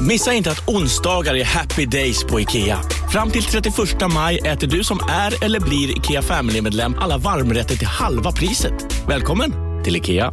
Missa 0.00 0.32
inte 0.32 0.50
att 0.50 0.68
onsdagar 0.68 1.34
är 1.34 1.44
happy 1.44 1.86
days 1.86 2.24
på 2.24 2.40
IKEA. 2.40 2.76
Fram 3.12 3.30
till 3.30 3.42
31 3.42 3.74
maj 4.14 4.38
äter 4.38 4.66
du 4.66 4.84
som 4.84 4.98
är 5.10 5.44
eller 5.44 5.60
blir 5.60 5.98
IKEA 5.98 6.22
Family-medlem 6.22 6.94
alla 6.98 7.18
varmrätter 7.18 7.76
till 7.76 7.86
halva 7.86 8.32
priset. 8.32 9.08
Välkommen 9.08 9.50
till 9.84 9.96
IKEA. 9.96 10.32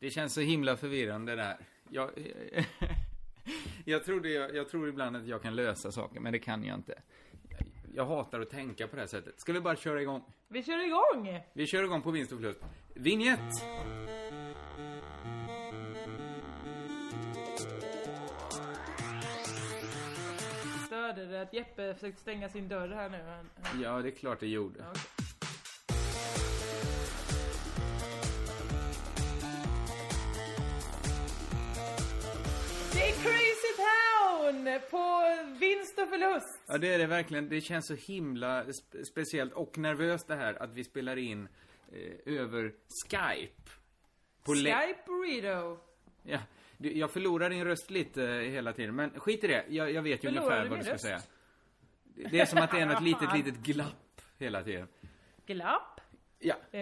Det 0.00 0.10
känns 0.10 0.34
så 0.34 0.40
himla 0.40 0.76
förvirrande 0.76 1.36
där. 1.36 1.56
Jag, 1.90 2.10
jag, 3.84 4.04
trodde, 4.04 4.28
jag, 4.28 4.56
jag 4.56 4.68
tror 4.68 4.88
ibland 4.88 5.16
att 5.16 5.26
jag 5.26 5.42
kan 5.42 5.56
lösa 5.56 5.92
saker, 5.92 6.20
men 6.20 6.32
det 6.32 6.38
kan 6.38 6.64
jag 6.64 6.78
inte. 6.78 6.94
Jag, 7.48 7.66
jag 7.94 8.06
hatar 8.06 8.40
att 8.40 8.50
tänka 8.50 8.86
på 8.88 8.96
det 8.96 9.02
här 9.02 9.08
sättet. 9.08 9.40
Ska 9.40 9.52
vi 9.52 9.60
bara 9.60 9.76
köra 9.76 10.02
igång? 10.02 10.22
Vi 10.48 10.62
kör 10.62 10.86
igång! 10.86 11.40
Vi 11.52 11.66
kör 11.66 11.84
igång 11.84 12.02
på 12.02 12.10
vinst 12.10 12.32
och 12.32 12.38
förlust. 12.38 12.60
Vignett! 12.94 13.62
Störde 21.12 21.26
det 21.30 21.42
att 21.42 21.52
Jeppe 21.52 21.94
försökte 21.94 22.20
stänga 22.20 22.48
sin 22.48 22.68
dörr 22.68 22.88
här 22.88 23.08
nu? 23.08 23.18
Han, 23.26 23.50
han... 23.62 23.80
Ja, 23.82 24.02
det 24.02 24.08
är 24.08 24.10
klart 24.10 24.40
det 24.40 24.46
gjorde. 24.46 24.78
Ja, 24.80 24.90
okej. 24.90 25.02
Det 32.92 33.08
är 33.08 33.12
Crazy 33.12 33.72
Town 33.76 34.80
på 34.90 35.24
vinst 35.60 35.98
och 35.98 36.08
förlust. 36.08 36.60
Ja, 36.66 36.78
det 36.78 36.94
är 36.94 36.98
det 36.98 37.06
verkligen. 37.06 37.48
Det 37.48 37.60
känns 37.60 37.86
så 37.86 37.94
himla 37.94 38.62
spe- 38.64 39.04
speciellt 39.04 39.52
och 39.52 39.78
nervöst 39.78 40.28
det 40.28 40.36
här 40.36 40.62
att 40.62 40.70
vi 40.72 40.84
spelar 40.84 41.16
in 41.16 41.48
eh, 41.92 42.34
över 42.40 42.72
Skype. 43.10 43.70
På 44.44 44.54
Skype 44.54 44.98
Burrito. 45.06 45.78
Ja, 46.22 46.38
du, 46.38 46.38
jag 46.84 47.10
förlorar 47.10 47.50
din 47.50 47.64
röst 47.64 47.90
lite 47.90 48.24
eh, 48.24 48.28
hela 48.50 48.72
tiden, 48.72 48.94
men 48.94 49.10
skit 49.20 49.44
i 49.44 49.46
det. 49.46 49.64
Jag, 49.68 49.90
jag 49.92 50.02
vet 50.02 50.24
ju 50.24 50.28
Förlorar 50.28 50.42
ungefär 50.44 50.62
du 50.64 50.68
vad 50.68 50.78
du 50.78 50.82
ska 50.84 50.92
röst? 50.92 51.04
säga. 51.04 51.20
Det 52.30 52.40
är 52.40 52.46
som 52.46 52.58
att 52.58 52.70
det 52.70 52.80
är 52.80 52.86
något 52.86 53.02
litet, 53.02 53.34
litet 53.34 53.54
glapp 53.58 54.20
hela 54.38 54.62
tiden. 54.62 54.88
Glapp. 55.46 56.00
Ja, 56.44 56.54
Eh, 56.72 56.80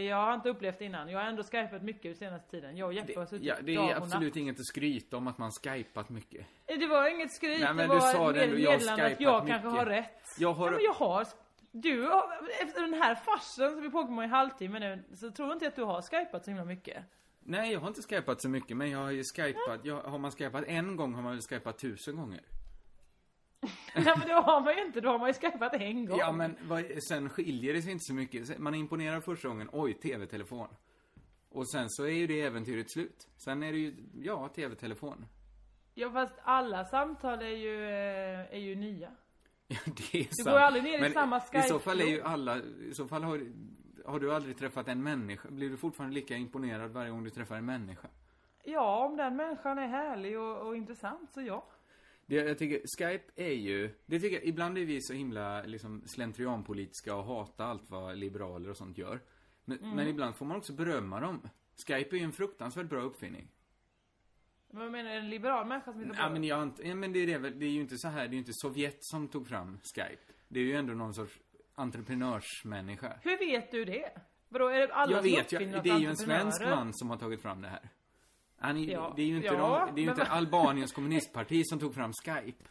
jag 0.00 0.16
har 0.16 0.34
inte 0.34 0.48
upplevt 0.48 0.78
det 0.78 0.84
innan. 0.84 1.08
Jag 1.08 1.18
har 1.20 1.26
ändå 1.26 1.42
skypat 1.42 1.82
mycket 1.82 2.16
senaste 2.16 2.50
tiden. 2.50 2.76
Jag 2.76 2.86
och 2.86 2.92
Jeppe 2.94 3.12
har 3.14 3.20
det, 3.20 3.26
suttit 3.26 3.46
ja, 3.46 3.54
det 3.62 3.74
är 3.74 3.96
absolut 3.96 4.36
inget 4.36 4.60
att 4.60 4.66
skryta 4.66 5.16
om 5.16 5.26
att 5.28 5.38
man 5.38 5.50
skypat 5.50 6.08
mycket. 6.08 6.46
Eh, 6.66 6.78
Det 6.78 6.86
var 6.86 7.08
inget 7.14 7.32
skryt, 7.32 7.60
Nej, 7.60 7.74
men 7.74 7.76
det 7.76 7.94
du 7.94 8.00
var 8.00 8.12
sa 8.12 8.28
ett 8.30 8.34
det 8.34 8.44
ändå, 8.44 8.58
jag 8.58 8.70
har 8.70 8.76
att 9.04 9.20
jag 9.20 9.46
kanske 9.46 9.68
mycket. 9.68 9.78
har 9.78 9.86
rätt. 9.86 10.34
Jag 10.38 10.52
har- 10.52 10.66
Ja, 10.66 10.70
men 10.72 10.84
jag 10.84 10.92
har... 10.92 11.26
Du 11.70 12.02
har, 12.02 12.32
efter 12.62 12.80
den 12.82 12.94
här 12.94 13.14
farsen 13.14 13.70
som 13.72 13.82
vi 13.82 13.90
pågår 13.90 14.14
med 14.14 14.24
i 14.24 14.28
halvtimme 14.28 14.78
nu, 14.78 15.04
så 15.16 15.30
tror 15.30 15.48
jag 15.48 15.56
inte 15.56 15.68
att 15.68 15.76
du 15.76 15.82
har 15.82 16.02
skypat 16.02 16.44
så 16.44 16.50
himla 16.50 16.64
mycket. 16.64 17.04
Nej, 17.48 17.72
jag 17.72 17.80
har 17.80 17.88
inte 17.88 18.02
skypat 18.02 18.42
så 18.42 18.48
mycket, 18.48 18.76
men 18.76 18.90
jag 18.90 18.98
har 18.98 19.10
ju 19.10 19.22
skypat, 19.24 19.80
jag, 19.82 20.02
har 20.02 20.18
man 20.18 20.30
skypat 20.30 20.64
en 20.66 20.96
gång 20.96 21.14
har 21.14 21.22
man 21.22 21.32
väl 21.32 21.42
skypat 21.42 21.78
tusen 21.78 22.16
gånger. 22.16 22.40
Ja 23.94 24.16
men 24.18 24.28
det 24.28 24.34
har 24.34 24.60
man 24.60 24.76
ju 24.76 24.86
inte, 24.86 25.00
då 25.00 25.08
har 25.08 25.18
man 25.18 25.28
ju 25.28 25.34
skypat 25.34 25.74
en 25.74 26.06
gång. 26.06 26.18
Ja, 26.18 26.32
men 26.32 26.56
vad, 26.62 26.84
sen 27.08 27.28
skiljer 27.28 27.74
det 27.74 27.82
sig 27.82 27.92
inte 27.92 28.04
så 28.04 28.14
mycket. 28.14 28.58
Man 28.58 28.74
är 28.74 28.78
imponerad 28.78 29.24
första 29.24 29.48
gången, 29.48 29.68
oj, 29.72 29.94
tv-telefon. 29.94 30.68
Och 31.48 31.70
sen 31.70 31.90
så 31.90 32.04
är 32.04 32.12
ju 32.12 32.26
det 32.26 32.40
äventyret 32.40 32.90
slut. 32.90 33.28
Sen 33.36 33.62
är 33.62 33.72
det 33.72 33.78
ju, 33.78 33.94
ja, 34.14 34.48
tv-telefon. 34.48 35.26
Ja 35.94 36.10
fast 36.10 36.34
alla 36.42 36.84
samtal 36.84 37.42
är 37.42 37.56
ju, 37.56 37.84
eh, 37.84 38.54
är 38.54 38.58
ju 38.58 38.74
nya. 38.74 39.10
Ja, 39.68 39.78
det 39.86 40.18
är 40.18 40.22
sant. 40.22 40.44
går 40.44 40.58
ju 40.58 40.64
aldrig 40.64 40.84
ner 40.84 40.98
i 40.98 41.00
Men 41.00 41.12
samma 41.12 41.42
I 41.52 41.62
så 41.62 41.78
fall 41.78 42.00
är 42.00 42.06
ju 42.06 42.22
alla, 42.22 42.58
i 42.58 42.94
så 42.94 43.08
fall 43.08 43.24
har, 43.24 43.40
har 44.08 44.20
du 44.20 44.34
aldrig 44.34 44.56
träffat 44.56 44.88
en 44.88 45.02
människa. 45.02 45.48
Blir 45.50 45.70
du 45.70 45.76
fortfarande 45.76 46.14
lika 46.14 46.36
imponerad 46.36 46.90
varje 46.90 47.10
gång 47.10 47.24
du 47.24 47.30
träffar 47.30 47.56
en 47.56 47.64
människa? 47.66 48.08
Ja, 48.64 49.06
om 49.06 49.16
den 49.16 49.36
människan 49.36 49.78
är 49.78 49.86
härlig 49.86 50.38
och, 50.38 50.66
och 50.66 50.76
intressant 50.76 51.32
så 51.34 51.40
ja. 51.42 51.68
Det, 52.26 52.34
jag 52.34 52.58
tycker, 52.58 52.80
Skype 52.98 53.24
är 53.36 53.52
ju, 53.52 53.90
det 54.06 54.20
tycker 54.20 54.36
jag, 54.36 54.44
ibland 54.44 54.78
är 54.78 54.84
vi 54.84 55.02
så 55.02 55.12
himla 55.12 55.62
liksom 55.62 56.02
slentrianpolitiska 56.06 57.14
och 57.16 57.24
hatar 57.24 57.64
allt 57.66 57.90
vad 57.90 58.16
liberaler 58.16 58.70
och 58.70 58.76
sånt 58.76 58.98
gör. 58.98 59.20
Men, 59.64 59.78
Mm. 59.78 59.90
men 59.96 60.08
ibland 60.08 60.36
får 60.36 60.46
man 60.46 60.56
också 60.56 60.72
berömma 60.72 61.20
dem. 61.20 61.48
Skype 61.86 62.16
är 62.16 62.18
ju 62.18 62.24
en 62.24 62.32
fruktansvärt 62.32 62.86
bra 62.88 63.00
uppfinning. 63.00 63.48
Men 64.70 64.82
vad 64.82 64.92
menar 64.92 65.10
du, 65.10 65.16
en 65.16 65.30
liberal 65.30 65.66
människa 65.66 65.92
som 65.92 66.00
hittar 66.00 66.14
på 66.14 66.20
Ja, 66.20 66.30
men 66.30 66.44
jag 66.44 66.72
ja, 66.82 66.94
men 66.94 67.12
det 67.12 67.18
är 67.18 67.26
det 67.26 67.38
väl, 67.38 67.58
det 67.58 67.66
är 67.66 67.70
ju 67.70 67.80
inte 67.80 67.98
så 67.98 68.08
här, 68.08 68.20
det 68.22 68.30
är 68.30 68.32
ju 68.32 68.38
inte 68.38 68.52
Sovjet 68.54 68.96
som 69.00 69.28
tog 69.28 69.48
fram 69.48 69.78
Skype. 69.94 70.32
Det 70.48 70.60
är 70.60 70.64
ju 70.64 70.74
ändå 70.74 70.94
någon 70.94 71.14
sorts 71.14 71.38
entreprenörsmänniska. 71.78 73.12
Hur 73.22 73.38
vet 73.38 73.70
du 73.70 73.84
det? 73.84 74.10
Vadå, 74.48 74.68
är 74.68 74.78
det 74.78 74.94
alla 74.94 75.12
Jag 75.12 75.22
vet 75.22 75.52
uppfinner 75.52 75.82
det 75.82 75.90
är 75.90 75.98
ju 75.98 76.08
en 76.08 76.16
svensk 76.16 76.64
man 76.64 76.94
som 76.94 77.10
har 77.10 77.16
tagit 77.16 77.42
fram 77.42 77.62
det 77.62 77.68
här. 77.68 77.88
Han 78.58 78.76
är, 78.76 78.92
Ja, 78.92 79.12
det 79.16 79.22
är 79.22 79.26
ju 79.26 79.36
inte, 79.36 79.46
ja, 79.46 79.86
de, 79.86 79.94
det 79.94 80.00
är 80.00 80.02
ju 80.02 80.10
inte 80.10 80.24
Albaniens 80.24 80.92
kommunistparti 80.92 81.62
som 81.66 81.78
tog 81.78 81.94
fram 81.94 82.12
Skype. 82.12 82.64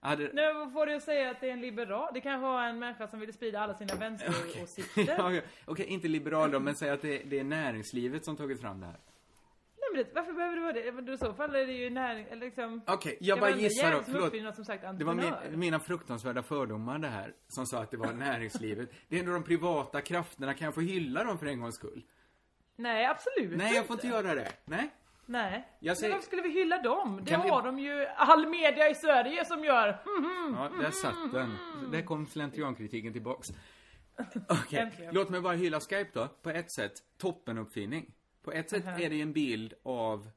Hade, 0.00 0.30
Nej, 0.32 0.54
vad 0.54 0.72
får 0.72 0.86
du 0.86 1.00
säga 1.00 1.30
att 1.30 1.40
det 1.40 1.48
är 1.48 1.52
en 1.52 1.60
liberal? 1.60 2.10
Det 2.14 2.20
kanske 2.20 2.42
var 2.42 2.62
en 2.62 2.78
människa 2.78 3.08
som 3.08 3.20
ville 3.20 3.32
sprida 3.32 3.60
alla 3.60 3.74
sina 3.74 3.94
vänsteråsikter. 4.00 5.04
ja, 5.18 5.32
ja. 5.32 5.42
Okej, 5.64 5.86
inte 5.86 6.08
liberal 6.08 6.50
då, 6.50 6.60
men 6.60 6.76
säg 6.76 6.90
att 6.90 7.02
det, 7.02 7.18
det 7.18 7.38
är 7.38 7.44
näringslivet 7.44 8.24
som 8.24 8.36
tagit 8.36 8.60
fram 8.60 8.80
det 8.80 8.86
här. 8.86 8.96
Det, 9.94 10.06
varför 10.14 10.32
behöver 10.32 10.56
det 10.56 10.62
vara 10.62 10.72
det? 10.72 10.92
Men 10.92 11.08
I 11.14 11.18
så 11.18 11.34
fall 11.34 11.54
är 11.54 11.66
det 11.66 11.72
ju 11.72 11.90
näring, 11.90 12.26
eller 12.30 12.46
liksom... 12.46 12.82
Okej, 12.86 13.16
jag 13.20 13.36
det 13.36 13.40
bara 13.40 13.50
gissar 13.50 13.92
då, 13.92 14.02
förlåt. 14.02 14.54
som 14.56 14.64
sagt, 14.64 14.84
Det 14.98 15.04
var 15.04 15.14
min, 15.14 15.32
mina 15.60 15.80
fruktansvärda 15.80 16.42
fördomar 16.42 16.98
det 16.98 17.08
här, 17.08 17.34
som 17.48 17.66
sa 17.66 17.82
att 17.82 17.90
det 17.90 17.96
var 17.96 18.12
näringslivet. 18.12 18.90
Det 19.08 19.16
är 19.16 19.20
ändå 19.20 19.32
de 19.32 19.42
privata 19.42 20.00
krafterna, 20.00 20.54
kan 20.54 20.64
jag 20.64 20.74
få 20.74 20.80
hylla 20.80 21.24
dem 21.24 21.38
för 21.38 21.46
en 21.46 21.60
gångs 21.60 21.74
skull? 21.74 22.02
Nej, 22.76 23.06
absolut 23.06 23.56
Nej, 23.58 23.74
jag 23.74 23.86
får 23.86 23.94
inte 23.94 24.06
göra 24.06 24.34
det. 24.34 24.52
Nej? 24.64 24.90
Nej. 25.26 25.68
Jag 25.80 25.96
säger- 25.98 26.10
Men 26.10 26.16
varför 26.16 26.26
skulle 26.26 26.42
vi 26.42 26.50
hylla 26.50 26.78
dem? 26.82 27.20
Det 27.24 27.30
Kan 27.30 27.42
vi- 27.42 27.48
har 27.48 27.62
de 27.62 27.78
ju 27.78 28.06
all 28.16 28.48
media 28.48 28.90
i 28.90 28.94
Sverige 28.94 29.44
som 29.44 29.64
gör. 29.64 30.02
Ja, 30.56 30.70
där 30.80 30.90
satt 30.90 31.32
den. 31.32 31.56
Där 31.92 32.02
kom 32.02 32.26
slentriankritiken 32.26 33.12
tillbaks. 33.12 33.48
Okej, 34.48 34.78
Äntligen. 34.78 35.14
låt 35.14 35.28
mig 35.30 35.40
bara 35.40 35.52
hylla 35.54 35.80
Skype 35.80 36.10
då. 36.12 36.28
På 36.42 36.50
ett 36.50 36.72
sätt, 36.72 36.92
toppenuppfinning. 37.20 38.12
På 38.42 38.52
ett 38.52 38.70
sätt 38.70 38.84
är 38.84 39.10
det 39.10 39.20
en 39.20 39.32
bild 39.32 39.74
av 39.82 40.30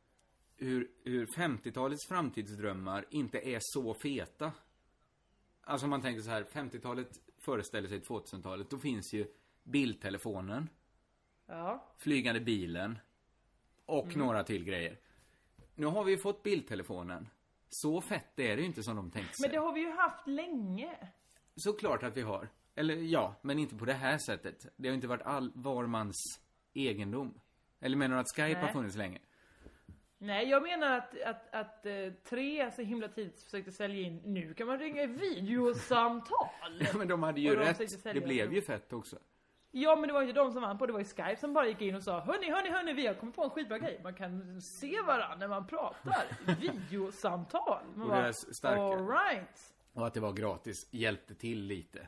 hur, 0.57 0.91
hur 1.03 1.25
50-talets 1.25 2.07
framtidsdrömmar 2.07 3.05
inte 3.09 3.39
är 3.49 3.59
så 3.61 3.93
feta. 3.93 4.51
Alltså 5.61 5.85
om 5.85 5.89
man 5.89 6.01
tänker 6.01 6.21
så 6.21 6.29
här, 6.29 6.43
50-talet 6.43 7.09
föreställer 7.37 7.87
sig 7.87 7.99
2000-talet. 7.99 8.69
Då 8.69 8.77
finns 8.77 9.13
ju 9.13 9.27
bildtelefonen, 9.63 10.69
Ja. 11.47 11.93
flygande 11.97 12.41
bilen 12.41 12.99
och 13.85 14.15
några 14.17 14.43
till 14.43 14.63
grejer. 14.63 14.99
Nu 15.75 15.85
har 15.85 16.03
vi 16.03 16.11
ju 16.11 16.17
fått 16.17 16.43
bildtelefonen. 16.43 17.27
Så 17.69 18.01
fett 18.01 18.39
är 18.39 18.55
det 18.55 18.61
ju 18.61 18.67
inte 18.67 18.83
som 18.83 18.95
de 18.95 19.11
tänkte 19.11 19.33
sig. 19.35 19.49
Men 19.49 19.51
det 19.51 19.65
har 19.65 19.73
vi 19.73 19.79
ju 19.79 19.91
haft 19.91 20.27
länge. 20.27 20.97
Såklart 21.55 22.03
att 22.03 22.17
vi 22.17 22.21
har. 22.21 22.49
Eller 22.75 22.95
ja, 22.95 23.35
men 23.41 23.59
inte 23.59 23.75
på 23.75 23.85
det 23.85 23.93
här 23.93 24.17
sättet. 24.17 24.65
Det 24.75 24.87
har 24.87 24.95
inte 24.95 25.07
varit 25.07 25.21
all, 25.21 25.51
var 25.55 25.87
mans 25.87 26.15
egendom. 26.73 27.39
Eller 27.79 27.97
menar 27.97 28.15
du 28.15 28.21
att 28.21 28.29
Skype 28.35 28.55
har 28.59 28.63
Nej. 28.63 28.73
funnits 28.73 28.95
länge? 28.95 29.19
Nej, 30.17 30.49
jag 30.49 30.63
menar 30.63 30.97
att, 30.97 31.21
att, 31.21 31.53
att 31.53 31.85
eh, 31.85 31.93
tre 32.29 32.71
så 32.71 32.81
himla 32.81 33.07
tidigt 33.07 33.43
försökte 33.43 33.71
sälja 33.71 34.01
in, 34.01 34.21
nu 34.25 34.53
kan 34.53 34.67
man 34.67 34.79
ringa 34.79 35.03
i 35.03 35.07
videosamtal. 35.07 36.47
Ja, 36.79 36.97
men 36.97 37.07
de 37.07 37.23
hade 37.23 37.41
ju 37.41 37.51
Och 37.51 37.57
rätt. 37.57 38.03
Det 38.03 38.21
blev 38.21 38.53
ju 38.53 38.61
fett 38.61 38.93
också. 38.93 39.17
Ja 39.71 39.95
men 39.95 40.07
det 40.07 40.13
var 40.13 40.21
ju 40.21 40.27
inte 40.27 40.39
de 40.39 40.51
som 40.51 40.61
vann 40.61 40.77
på, 40.77 40.85
det 40.85 40.93
var 40.93 40.99
ju 40.99 41.05
Skype 41.05 41.35
som 41.35 41.53
bara 41.53 41.67
gick 41.67 41.81
in 41.81 41.95
och 41.95 42.03
sa 42.03 42.19
Hörni, 42.19 42.49
hörni, 42.51 42.69
hörni, 42.69 42.93
vi 42.93 43.07
har 43.07 43.13
kommit 43.13 43.35
på 43.35 43.43
en 43.43 43.49
skitbra 43.49 43.77
grej. 43.79 43.99
Man 44.03 44.13
kan 44.13 44.61
se 44.61 45.01
varandra 45.01 45.35
när 45.35 45.47
man 45.47 45.67
pratar. 45.67 46.25
Videosamtal. 46.61 47.83
Man 47.95 48.09
Och 48.11 48.15
deras 48.17 48.55
starka- 48.55 48.81
All 48.81 49.07
right. 49.07 49.73
Och 49.93 50.07
att 50.07 50.13
det 50.13 50.19
var 50.19 50.33
gratis 50.33 50.87
hjälpte 50.91 51.35
till 51.35 51.61
lite. 51.63 52.07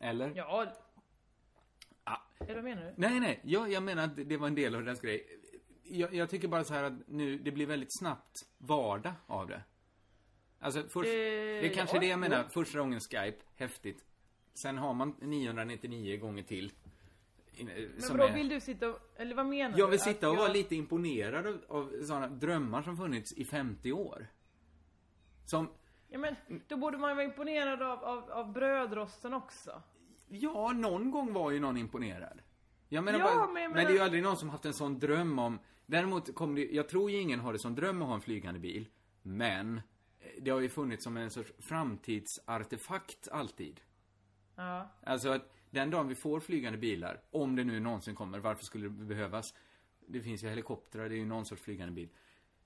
Eller? 0.00 0.32
Ja, 0.34 0.66
Eller 2.44 2.54
vad 2.54 2.64
menar 2.64 2.82
du? 2.82 2.92
Nej, 2.96 3.20
nej. 3.20 3.40
Jag, 3.44 3.72
jag 3.72 3.82
menar 3.82 4.04
att 4.04 4.16
det 4.16 4.36
var 4.36 4.46
en 4.46 4.54
del 4.54 4.74
av 4.74 4.84
deras 4.84 5.00
grej. 5.00 5.38
Jag, 5.84 6.14
jag 6.14 6.30
tycker 6.30 6.48
bara 6.48 6.64
så 6.64 6.74
här 6.74 6.84
att 6.84 7.08
nu, 7.08 7.38
det 7.38 7.50
blir 7.52 7.66
väldigt 7.66 7.98
snabbt 7.98 8.44
vardag 8.58 9.12
av 9.26 9.48
det. 9.48 9.62
Alltså, 10.60 10.82
först, 10.88 11.08
Eh, 11.08 11.12
det 11.14 11.66
är 11.70 11.74
kanske 11.74 11.96
ja, 11.96 12.00
det 12.00 12.06
jag 12.06 12.18
menar. 12.18 12.42
jo. 12.42 12.48
Första 12.64 12.78
gången 12.78 13.00
Skype, 13.00 13.38
häftigt. 13.56 14.04
Sen 14.54 14.78
har 14.78 14.94
man 14.94 15.16
999 15.20 16.18
gånger 16.20 16.42
till. 16.42 16.72
Eh, 17.58 17.64
Men 18.10 18.20
är- 18.20 18.34
vill 18.34 18.48
du 18.48 18.60
sitta 18.60 18.88
och, 18.90 18.98
eller 19.16 19.34
vad 19.34 19.46
menar 19.46 19.78
Jag 19.78 19.86
du? 19.88 19.90
vill 19.90 20.00
sitta 20.00 20.26
och 20.28 20.32
Att 20.34 20.38
vara 20.38 20.48
jag- 20.48 20.56
lite 20.56 20.76
imponerad 20.76 21.46
av, 21.46 21.60
av 21.68 22.02
sådana 22.04 22.28
drömmar 22.28 22.82
som 22.82 22.96
funnits 22.96 23.32
i 23.32 23.44
50 23.44 23.92
år. 23.92 24.26
Som, 25.44 25.68
Ja 26.08 26.18
men, 26.18 26.36
då 26.68 26.76
borde 26.76 26.98
man 26.98 27.16
vara 27.16 27.24
imponerad 27.24 27.82
av, 27.82 28.04
av, 28.04 28.30
av 28.30 28.52
brödrosten 28.52 29.34
också. 29.34 29.82
Ja, 30.32 30.72
någon 30.72 31.10
gång 31.10 31.32
var 31.32 31.50
ju 31.50 31.60
någon 31.60 31.76
imponerad. 31.76 32.42
Jag 32.88 33.04
menar 33.04 33.18
Ja, 33.18 33.24
bara, 33.24 33.46
men 33.46 33.52
men, 33.52 33.62
jag 33.62 33.88
det 33.88 33.92
är 33.92 33.94
ju 33.94 34.00
aldrig 34.00 34.22
någon 34.22 34.36
som 34.36 34.50
haft 34.50 34.64
en 34.64 34.74
sån 34.74 34.98
dröm 34.98 35.38
om... 35.38 35.58
Däremot 35.86 36.34
kommer 36.34 36.56
det, 36.56 36.72
jag 36.72 36.88
tror 36.88 37.10
ju 37.10 37.20
ingen 37.20 37.40
har 37.40 37.52
det 37.52 37.58
som 37.58 37.74
dröm 37.74 38.02
att 38.02 38.08
ha 38.08 38.14
en 38.14 38.20
flygande 38.20 38.60
bil. 38.60 38.88
Men, 39.22 39.76
eh, 40.20 40.42
det 40.42 40.50
har 40.50 40.60
ju 40.60 40.68
funnits 40.68 41.04
som 41.04 41.16
en 41.16 41.30
sorts 41.30 41.52
framtidsartefakt 41.58 43.28
alltid. 43.28 43.80
Ja. 44.56 44.88
Alltså 45.06 45.28
att 45.28 45.52
den 45.70 45.90
dagen 45.90 46.08
vi 46.08 46.14
får 46.14 46.40
flygande 46.40 46.78
bilar, 46.78 47.20
om 47.30 47.56
det 47.56 47.64
nu 47.64 47.80
någonsin 47.80 48.14
kommer, 48.14 48.38
varför 48.38 48.64
skulle 48.64 48.88
det 48.88 49.04
behövas? 49.04 49.54
Det 50.06 50.20
finns 50.20 50.44
ju 50.44 50.48
helikoptrar, 50.48 51.08
det 51.08 51.14
är 51.14 51.18
ju 51.18 51.26
någon 51.26 51.44
sorts 51.44 51.62
flygande 51.62 51.92
bil. 51.92 52.08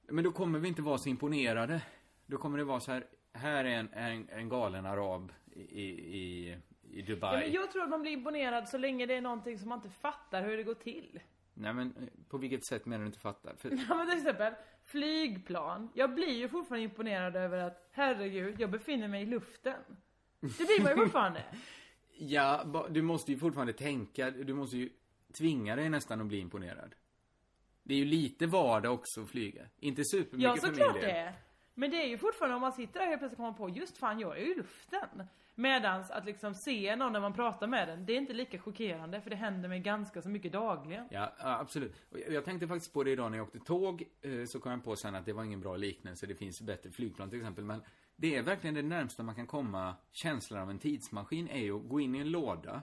Men 0.09 0.25
då 0.25 0.33
kommer 0.33 0.59
vi 0.59 0.69
inte 0.69 0.83
vara 0.83 0.99
så 0.99 1.09
imponerade. 1.09 1.83
Då 2.27 2.37
kommer 2.37 2.59
det 2.59 2.65
vara 2.65 2.81
så 2.81 2.93
här, 2.93 3.07
här 3.33 3.65
är 3.65 3.79
en, 3.79 3.89
en, 3.93 4.29
en 4.29 4.49
galen 4.49 4.87
arab 4.87 5.33
i, 5.53 5.85
i, 5.91 6.57
i 6.91 7.03
Dubai. 7.03 7.35
ja 7.35 7.41
men 7.41 7.53
jag 7.53 7.71
tror 7.73 7.83
att 7.83 7.89
man 7.89 8.03
blir 8.03 8.13
imponerad 8.13 8.69
så 8.69 8.79
länge 8.79 9.07
det 9.07 9.15
är 9.15 9.21
någonting 9.21 9.59
som 9.59 9.69
man 9.69 9.79
inte 9.79 9.91
fattar 9.91 10.43
hur 10.43 10.57
det 10.57 10.63
går 10.63 10.75
till. 10.75 11.21
Nej 11.55 11.73
men, 11.75 11.95
eh, 12.01 12.09
på 12.29 12.39
vilket 12.39 12.65
sätt 12.67 12.87
menar 12.87 13.01
du 13.01 13.07
inte 13.07 13.19
fattar? 13.19 13.55
För, 13.59 13.71
Ja 13.89 13.95
men 13.95 14.09
till 14.09 14.19
exempel, 14.19 14.53
flygplan. 14.85 15.89
Jag 15.95 16.15
blir 16.15 16.35
ju 16.35 16.49
fortfarande 16.49 16.85
imponerad 16.85 17.37
över 17.37 17.59
att, 17.59 17.89
herregud, 17.93 18.61
jag 18.61 18.71
befinner 18.71 19.09
mig 19.09 19.23
i 19.23 19.27
luften. 19.27 19.81
Det 20.41 20.49
blir 20.67 20.83
man 20.83 20.93
ju 20.93 20.97
fortfarande. 21.03 21.43
ja, 22.19 22.65
du 22.91 23.03
måste 23.03 23.33
ju 23.33 23.39
fortfarande 23.39 23.73
tänka, 23.73 24.31
du 24.31 24.55
måste 24.55 24.77
ju 24.77 24.91
tvinga 25.33 25.77
dig 25.77 25.89
nästan 25.89 26.21
att 26.21 26.27
bli 26.27 26.39
imponerad. 26.39 26.95
Det 27.83 27.95
är 27.95 27.99
ju 27.99 28.05
lite 28.05 28.47
vardag 28.47 28.95
också 28.95 29.23
att 29.23 29.29
flyga. 29.29 29.63
Inte 29.79 30.05
supermycket 30.05 30.43
Ja 30.43 30.57
för 30.57 30.67
min 30.69 30.77
såklart 30.77 30.95
del. 30.95 31.05
det 31.05 31.11
är. 31.11 31.33
Men 31.79 31.91
det 31.91 31.97
är 32.03 32.07
ju 32.09 32.19
fortfarande 32.19 32.55
om 32.57 32.61
man 32.61 32.73
sitter 32.73 32.93
där 33.01 33.01
och 33.07 33.09
helt 33.09 33.21
plötsligt 33.21 33.37
kommer 33.37 33.53
på, 33.53 33.69
just 33.69 33.99
fan 33.99 34.19
jag 34.21 34.39
är 34.39 34.43
ju 34.43 34.53
i 34.53 34.55
luften. 34.55 35.25
Medans 35.55 36.11
att 36.11 36.25
liksom 36.25 36.55
se 36.55 36.97
någon 36.97 37.13
när 37.13 37.21
man 37.21 37.33
pratar 37.33 37.67
med 37.67 37.89
den, 37.89 38.07
det 38.07 38.13
är 38.13 38.17
inte 38.17 38.33
lika 38.33 38.59
chockerande 38.59 39.21
för 39.21 39.31
det 39.31 39.37
händer 39.37 39.69
mig 39.69 39.81
ganska 39.81 40.23
så 40.23 40.29
mycket 40.29 40.53
dagligen. 40.53 41.09
Ja, 41.11 41.33
absolut. 41.39 41.95
Och 42.11 42.19
jag- 42.19 42.33
jag 42.33 42.45
tänkte 42.45 42.69
faktiskt 42.69 42.93
på 42.93 43.05
det 43.05 43.11
idag 43.11 43.31
när 43.31 43.39
jag 43.39 43.47
åkte 43.47 43.59
tåg, 43.59 44.05
eh, 44.23 44.45
så 44.47 44.61
kom 44.61 44.73
jag 44.73 44.85
på 44.85 44.97
sen 44.97 45.15
att 45.15 45.25
det 45.25 45.33
var 45.33 45.45
ingen 45.45 45.61
bra 45.61 45.77
liknelse. 45.77 46.27
Det 46.27 46.35
finns 46.35 46.61
bättre 46.61 46.91
flygplan 46.91 47.31
till 47.31 47.39
exempel. 47.39 47.65
Men 47.65 47.83
det 48.17 48.37
är 48.37 48.43
verkligen 48.43 48.75
det 48.75 48.83
närmsta 48.83 49.23
man 49.23 49.35
kan 49.35 49.47
komma 49.47 49.95
känslan 50.11 50.63
av 50.63 50.71
en 50.71 50.79
tidsmaskin 50.79 51.49
är 51.49 51.59
ju 51.63 51.77
att 51.77 51.89
gå 51.89 52.01
in 52.01 52.15
i 52.15 52.19
en 52.19 52.31
låda, 52.31 52.83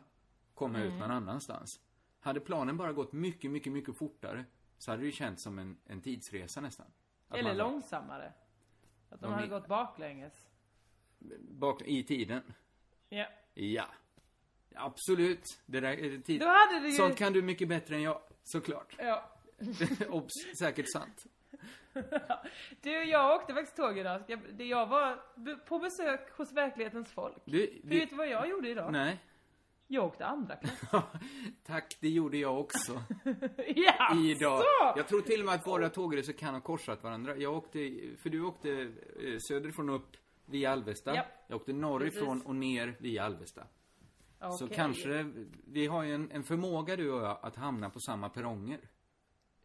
komma 0.54 0.78
Mm. 0.80 0.94
ut 0.94 1.00
någon 1.00 1.12
annanstans. 1.12 1.80
Hade 2.20 2.40
planen 2.40 2.78
bara 2.78 2.94
gått 2.94 3.14
mycket, 3.14 3.52
mycket, 3.52 3.74
mycket 3.74 3.98
fortare 3.98 4.46
så 4.78 4.92
hade 4.92 5.02
det 5.04 5.06
ju 5.06 5.12
känts 5.12 5.44
som 5.44 5.60
en, 5.60 5.78
en 5.86 6.02
tidsresa 6.02 6.62
nästan. 6.62 6.86
Att 7.28 7.38
Eller 7.38 7.50
man- 7.50 7.58
långsammare. 7.58 8.34
Att 9.14 9.20
de 9.22 9.26
Om 9.28 9.34
hade 9.34 9.48
gått 9.48 9.68
baklänges. 9.68 10.48
Bak, 11.40 11.82
I 11.82 12.04
tiden. 12.04 12.42
Ja. 13.10 13.26
Ja. 13.54 13.86
Absolut. 14.76 15.44
Det 15.66 15.80
där 15.80 15.92
är 15.92 16.18
tid. 16.22 16.40
Då 16.42 16.48
hade 16.48 16.80
det 16.80 16.88
ju... 16.88 16.94
Sånt 16.94 17.18
kan 17.18 17.34
du 17.34 17.42
mycket 17.42 17.68
bättre 17.68 17.96
än 17.96 18.02
jag, 18.02 18.22
såklart. 18.44 18.96
Ja. 18.98 19.30
Obs, 20.10 20.34
säkert 20.60 20.92
sant. 20.94 21.26
Du, 22.82 23.04
jag 23.04 23.36
åkte 23.36 23.54
faktiskt 23.54 23.78
tåg 23.78 23.98
idag. 23.98 24.22
Jag- 24.28 24.86
var 24.88 25.16
på 25.66 25.80
besök 25.80 26.32
hos 26.38 26.52
verklighetens 26.54 27.12
folk. 27.12 27.38
Du, 27.46 27.82
Vet 27.84 28.10
du 28.10 28.16
vad 28.16 28.28
jag 28.28 28.50
gjorde 28.50 28.70
idag? 28.70 28.92
Nej. 28.92 29.20
Jag 29.94 30.06
åkte 30.06 30.26
andra 30.26 30.56
klass. 30.56 31.04
Tack, 31.66 31.98
det 32.00 32.10
gjorde 32.10 32.38
jag 32.38 32.60
också. 32.60 33.04
ja! 33.76 34.18
Idag. 34.26 34.60
Så! 34.60 34.94
Jag 34.98 35.08
tror 35.08 35.22
till 35.22 35.40
och 35.40 35.46
med 35.46 35.56
att 35.56 35.68
våra 35.68 35.90
tågresor 35.90 36.34
kan 36.34 36.54
ha 36.54 36.62
korsat 36.62 37.04
varandra. 37.04 37.38
Jag 37.38 37.54
åkte, 37.54 38.00
för 38.18 38.30
du 38.30 38.42
åkte 38.42 38.72
eh, 38.72 39.38
söderifrån 39.48 39.90
upp 39.90 40.18
via 40.46 40.72
Alvesta. 40.72 41.16
Japp. 41.16 41.28
Jag 41.48 41.56
åkte 41.56 41.74
norrifrån 41.74 42.28
Precis. 42.30 42.48
och 42.48 42.56
ner 42.56 42.96
via 43.00 43.24
Alvesta. 43.26 43.64
Så 44.40 44.66
Okej. 44.66 44.76
kanske, 44.76 45.32
vi 45.68 45.88
har 45.88 46.04
ju 46.04 46.16
en, 46.16 46.32
en 46.32 46.44
förmåga 46.44 46.96
du 46.96 47.12
och 47.12 47.24
jag 47.24 47.40
att 47.42 47.56
hamna 47.56 47.90
på 47.90 48.00
samma 48.00 48.30
perronger. 48.30 48.80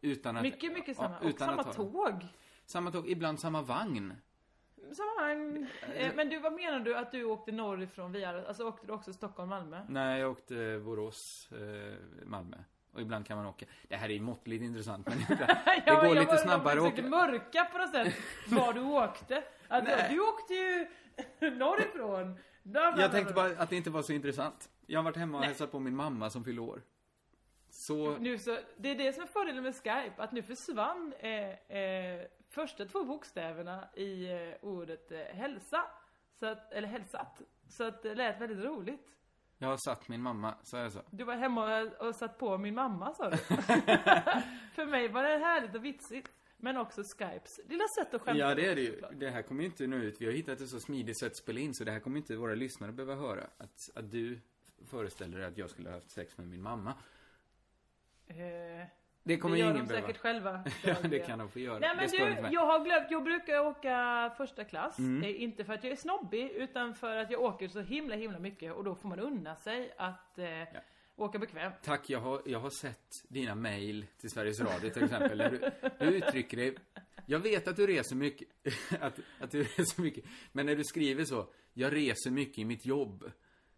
Utan 0.01 0.37
att... 0.37 0.43
Mycket, 0.43 0.73
mycket 0.73 0.97
ja, 0.97 1.03
samma. 1.03 1.19
och 1.19 1.25
utan 1.25 1.47
samma 1.47 1.61
att 1.61 1.65
ha- 1.65 1.73
tåg. 1.73 2.27
Samma 2.65 2.91
tåg, 2.91 3.09
ibland 3.09 3.39
samma 3.39 3.61
vagn. 3.61 4.13
Samma 4.95 5.21
vagn. 5.27 5.67
Eh, 5.95 6.11
Men 6.15 6.29
du, 6.29 6.39
vad 6.39 6.53
menar 6.53 6.79
du 6.79 6.95
att 6.95 7.11
du 7.11 7.23
åkte 7.23 7.51
norrifrån 7.51 8.11
via, 8.11 8.47
alltså 8.47 8.67
åkte 8.67 8.87
du 8.87 8.93
också 8.93 9.13
Stockholm, 9.13 9.49
Malmö? 9.49 9.81
Nej, 9.89 10.19
jag 10.19 10.31
åkte 10.31 10.81
Borås, 10.85 11.49
eh, 11.51 12.25
Malmö. 12.25 12.57
Och 12.93 13.01
ibland 13.01 13.25
kan 13.27 13.37
man 13.37 13.45
åka. 13.45 13.65
Det 13.87 13.95
här 13.95 14.09
är 14.09 14.19
måttligt 14.19 14.63
intressant 14.63 15.07
men 15.07 15.17
det, 15.37 15.57
Ja, 15.85 15.95
går 15.95 16.05
jag 16.05 16.15
lite 16.15 16.25
var- 16.25 16.37
snabbare 16.37 16.75
Jag 16.75 16.87
att 16.87 16.93
åka. 16.93 17.01
mörka 17.01 17.65
på 17.71 17.77
något 17.77 17.89
sätt 17.91 18.13
var 18.47 18.73
du 18.73 18.81
åkte. 18.81 19.43
Nej. 19.69 20.07
du 20.09 20.19
åkte 20.19 20.53
ju 20.53 20.87
norrifrån. 21.51 22.37
Jag 22.97 23.11
tänkte 23.11 23.33
bara 23.33 23.47
att 23.47 23.69
det 23.69 23.75
inte 23.75 23.89
var 23.89 24.01
så 24.01 24.13
intressant. 24.13 24.69
Jag 24.85 24.99
har 24.99 25.03
varit 25.03 25.17
hemma 25.17 25.37
och 25.37 25.41
Nej. 25.41 25.47
hälsat 25.47 25.71
på 25.71 25.79
min 25.79 25.95
mamma 25.95 26.29
som 26.29 26.43
fyller 26.43 26.61
år. 26.61 26.81
Så, 27.71 28.17
Nu 28.17 28.37
så, 28.37 28.57
det 28.77 28.89
är 28.89 28.95
det 28.95 29.13
som 29.13 29.23
är 29.23 29.27
fördelen 29.27 29.63
med 29.63 29.75
Skype, 29.75 30.13
att 30.17 30.31
nu 30.31 30.41
försvann 30.43 31.13
eh, 31.19 31.77
eh, 31.77 32.21
första 32.49 32.85
två 32.85 33.03
bokstäverna 33.03 33.89
i 33.95 34.31
eh, 34.31 34.55
ordet 34.61 35.11
eh, 35.11 35.19
hälsa. 35.19 35.85
Så 36.39 36.45
att, 36.45 36.71
eller 36.71 36.87
hälsat. 36.87 37.41
Så 37.67 37.83
att 37.83 38.03
det 38.03 38.15
lät 38.15 38.41
väldigt 38.41 38.65
roligt. 38.65 39.07
jag 39.57 39.67
har 39.67 39.77
satt 39.77 40.07
min 40.07 40.21
mamma, 40.21 40.55
så 40.63 40.77
jag 40.77 40.91
så. 40.91 41.01
Du 41.09 41.23
var 41.23 41.35
hemma 41.35 41.81
och, 41.99 42.15
satt 42.15 42.37
på 42.37 42.57
min 42.57 42.75
mamma 42.75 43.13
sa 43.13 43.29
du. 43.29 43.37
För 44.75 44.85
mig 44.85 45.07
var 45.07 45.23
det 45.23 45.37
härligt 45.37 45.75
och 45.75 45.85
vitsigt. 45.85 46.31
Men 46.61 46.77
också 46.77 47.03
Skypes 47.03 47.59
lilla 47.69 47.83
sätt 47.99 48.13
att 48.13 48.21
skämta. 48.21 48.39
Ja, 48.39 48.55
det 48.55 48.65
är 48.65 48.75
det 48.75 48.81
ju. 48.81 49.01
Det 49.11 49.29
här 49.29 49.41
kommer 49.41 49.61
ju 49.61 49.65
inte 49.65 49.87
nå 49.87 49.95
ut. 49.95 50.21
Vi 50.21 50.25
har 50.25 50.33
hittat 50.33 50.61
ett 50.61 50.69
så 50.69 50.79
smidigt 50.79 51.19
sätt 51.19 51.31
att 51.31 51.37
spela 51.37 51.59
in, 51.59 51.73
så 51.73 51.83
det 51.83 51.91
här 51.91 51.99
kommer 51.99 52.17
inte 52.17 52.35
våra 52.35 52.55
lyssnare 52.55 52.91
behöva 52.91 53.15
höra. 53.15 53.43
Att, 53.57 53.89
att 53.95 54.11
du 54.11 54.39
föreställer 54.85 55.37
dig 55.37 55.47
att 55.47 55.57
jag 55.57 55.69
skulle 55.69 55.89
ha 55.89 55.95
haft 55.95 56.11
sex 56.11 56.37
med 56.37 56.47
min 56.47 56.61
mamma. 56.61 56.93
Eh, 58.27 58.87
Det 59.29 59.37
kommer 59.37 59.55
det 59.55 59.59
gör 59.59 59.71
ingen 59.71 59.81
de 59.81 59.87
behöva. 59.87 60.07
säkert 60.07 60.21
själva. 60.21 60.63
Ja, 60.83 60.95
det 61.09 61.19
kan 61.19 61.39
de 61.39 61.49
få 61.49 61.59
göra. 61.59 61.79
Nej 61.79 61.91
men 61.95 62.09
du, 62.09 62.47
jag 62.51 62.65
har 62.65 62.83
glömt, 62.85 63.07
jag 63.11 63.23
brukar 63.23 63.59
åka 63.59 64.31
första 64.37 64.63
klass. 64.63 64.99
Mm. 64.99 65.21
Det 65.21 65.27
är 65.27 65.35
inte 65.35 65.63
för 65.63 65.73
att 65.73 65.83
jag 65.83 65.91
är 65.91 65.95
snobbig, 65.95 66.51
utan 66.51 66.95
för 66.95 67.15
att 67.15 67.31
jag 67.31 67.41
åker 67.41 67.67
så 67.67 67.81
himla 67.81 68.15
himla 68.15 68.39
mycket 68.39 68.73
och 68.73 68.83
då 68.83 68.95
får 68.95 69.09
man 69.09 69.19
unna 69.19 69.55
sig 69.55 69.93
att 69.97 70.37
eh, 70.37 70.45
åka 71.15 71.39
bekvämt. 71.39 71.75
Tack, 71.83 72.09
jag 72.09 72.19
har, 72.19 72.41
jag 72.45 72.59
har 72.59 72.69
sett 72.69 73.09
dina 73.27 73.55
mejl 73.55 74.05
till 74.17 74.29
Sveriges 74.29 74.61
Radio 74.61 74.89
till 74.89 75.03
exempel. 75.03 75.37
Där 75.37 75.49
du, 75.49 75.71
du 76.05 76.17
uttrycker 76.17 76.57
dig. 76.57 76.75
Jag 77.25 77.39
vet 77.39 77.67
att 77.67 77.75
du 77.75 77.87
reser 77.87 78.15
mycket. 78.15 78.47
Att, 78.99 79.19
att 79.39 79.51
du 79.51 79.63
reser 79.63 80.01
mycket. 80.01 80.25
Men 80.51 80.65
när 80.65 80.75
du 80.75 80.83
skriver 80.83 81.25
så. 81.25 81.47
Jag 81.73 81.95
reser 81.95 82.31
mycket 82.31 82.57
i 82.57 82.65
mitt 82.65 82.85
jobb. 82.85 83.31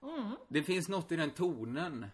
Mm. 0.04 0.32
Det 0.48 0.64
finns 0.64 0.90
något 0.90 1.12
i 1.12 1.16
den 1.16 1.30
tonen. 1.30 2.06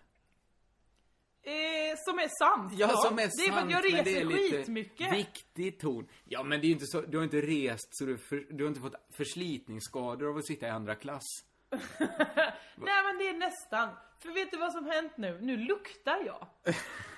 Eh, 1.48 1.96
som 2.06 2.20
är 2.20 2.30
sant. 2.44 2.74
Ja, 2.76 2.88
som 2.88 3.20
är 3.20 3.30
Det 3.38 3.46
är 3.46 3.52
för 3.52 3.60
att 3.60 3.72
jag 3.72 3.84
sant, 3.84 3.94
men 3.94 4.06
det 4.06 4.12
reser 4.12 4.22
är 4.22 4.26
lite 4.26 4.58
skitmycket. 4.58 5.14
Viktig 5.14 5.80
ton. 5.80 6.08
Ja, 6.26 6.44
men 6.44 6.62
det 6.62 6.66
är 6.66 6.68
ju 6.68 6.74
inte 6.74 6.86
så. 6.86 7.02
Du 7.02 7.18
har 7.18 7.24
inte 7.24 7.42
rest 7.42 7.88
så 7.92 8.06
du, 8.06 8.18
för, 8.18 8.46
du 8.50 8.64
har 8.64 8.70
inte 8.70 8.82
fått 8.82 8.96
förslitningsskador 9.18 10.30
av 10.30 10.38
att 10.38 10.46
sitta 10.46 10.68
i 10.68 10.70
andra 10.70 10.96
klass. 10.96 11.24
Nej 12.76 13.04
men 13.04 13.18
det 13.18 13.28
är 13.28 13.38
nästan. 13.38 13.90
För 14.20 14.30
vet 14.30 14.52
du 14.52 14.58
vad 14.58 14.72
som 14.72 14.86
hänt 14.86 15.18
nu? 15.18 15.40
Nu 15.42 15.58
luktar 15.58 16.24
jag. 16.26 16.48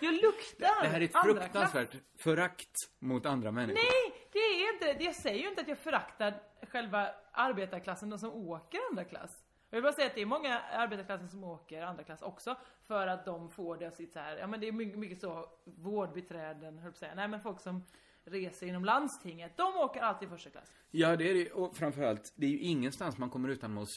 Jag 0.01 0.13
luktar 0.23 0.81
Det 0.81 0.87
här 0.87 1.01
är 1.01 1.05
ett 1.05 1.21
fruktansvärt 1.23 1.95
förakt 2.17 2.75
mot 2.99 3.25
andra 3.25 3.51
människor. 3.51 3.73
Nej, 3.73 4.29
det 4.31 4.39
är 4.39 4.73
inte, 4.73 5.03
jag 5.03 5.15
säger 5.15 5.39
ju 5.39 5.49
inte 5.49 5.61
att 5.61 5.67
jag 5.67 5.77
föraktar 5.77 6.33
själva 6.71 7.09
arbetarklassen, 7.31 8.09
de 8.09 8.19
som 8.19 8.29
åker 8.29 8.79
andra 8.89 9.03
klass. 9.03 9.31
Jag 9.69 9.77
vill 9.77 9.83
bara 9.83 9.93
säga 9.93 10.07
att 10.07 10.15
det 10.15 10.21
är 10.21 10.25
många 10.25 10.59
arbetarklassen 10.59 11.29
som 11.29 11.43
åker 11.43 11.81
andra 11.81 12.03
klass 12.03 12.21
också, 12.21 12.55
för 12.87 13.07
att 13.07 13.25
de 13.25 13.49
får 13.49 13.77
det 13.77 13.87
av 13.87 13.91
sitt 13.91 14.13
så 14.13 14.19
här, 14.19 14.37
ja 14.37 14.47
men 14.47 14.59
det 14.59 14.67
är 14.67 14.71
mycket, 14.71 15.21
så, 15.21 15.45
vårdbiträden, 15.65 16.77
höll 16.77 16.93
säga. 16.93 17.15
Nej 17.15 17.27
men 17.27 17.41
folk 17.41 17.59
som 17.61 17.83
reser 18.25 18.67
inom 18.67 18.85
landstinget, 18.85 19.57
de 19.57 19.77
åker 19.77 20.01
alltid 20.01 20.29
första 20.29 20.49
klass. 20.49 20.73
Ja, 20.91 21.15
det 21.15 21.29
är 21.29 21.33
det. 21.33 21.51
Och 21.51 21.77
framförallt, 21.77 22.33
det 22.35 22.45
är 22.45 22.49
ju 22.51 22.59
ingenstans 22.59 23.17
man 23.17 23.29
kommer, 23.29 23.49
utan 23.49 23.77
att, 23.77 23.89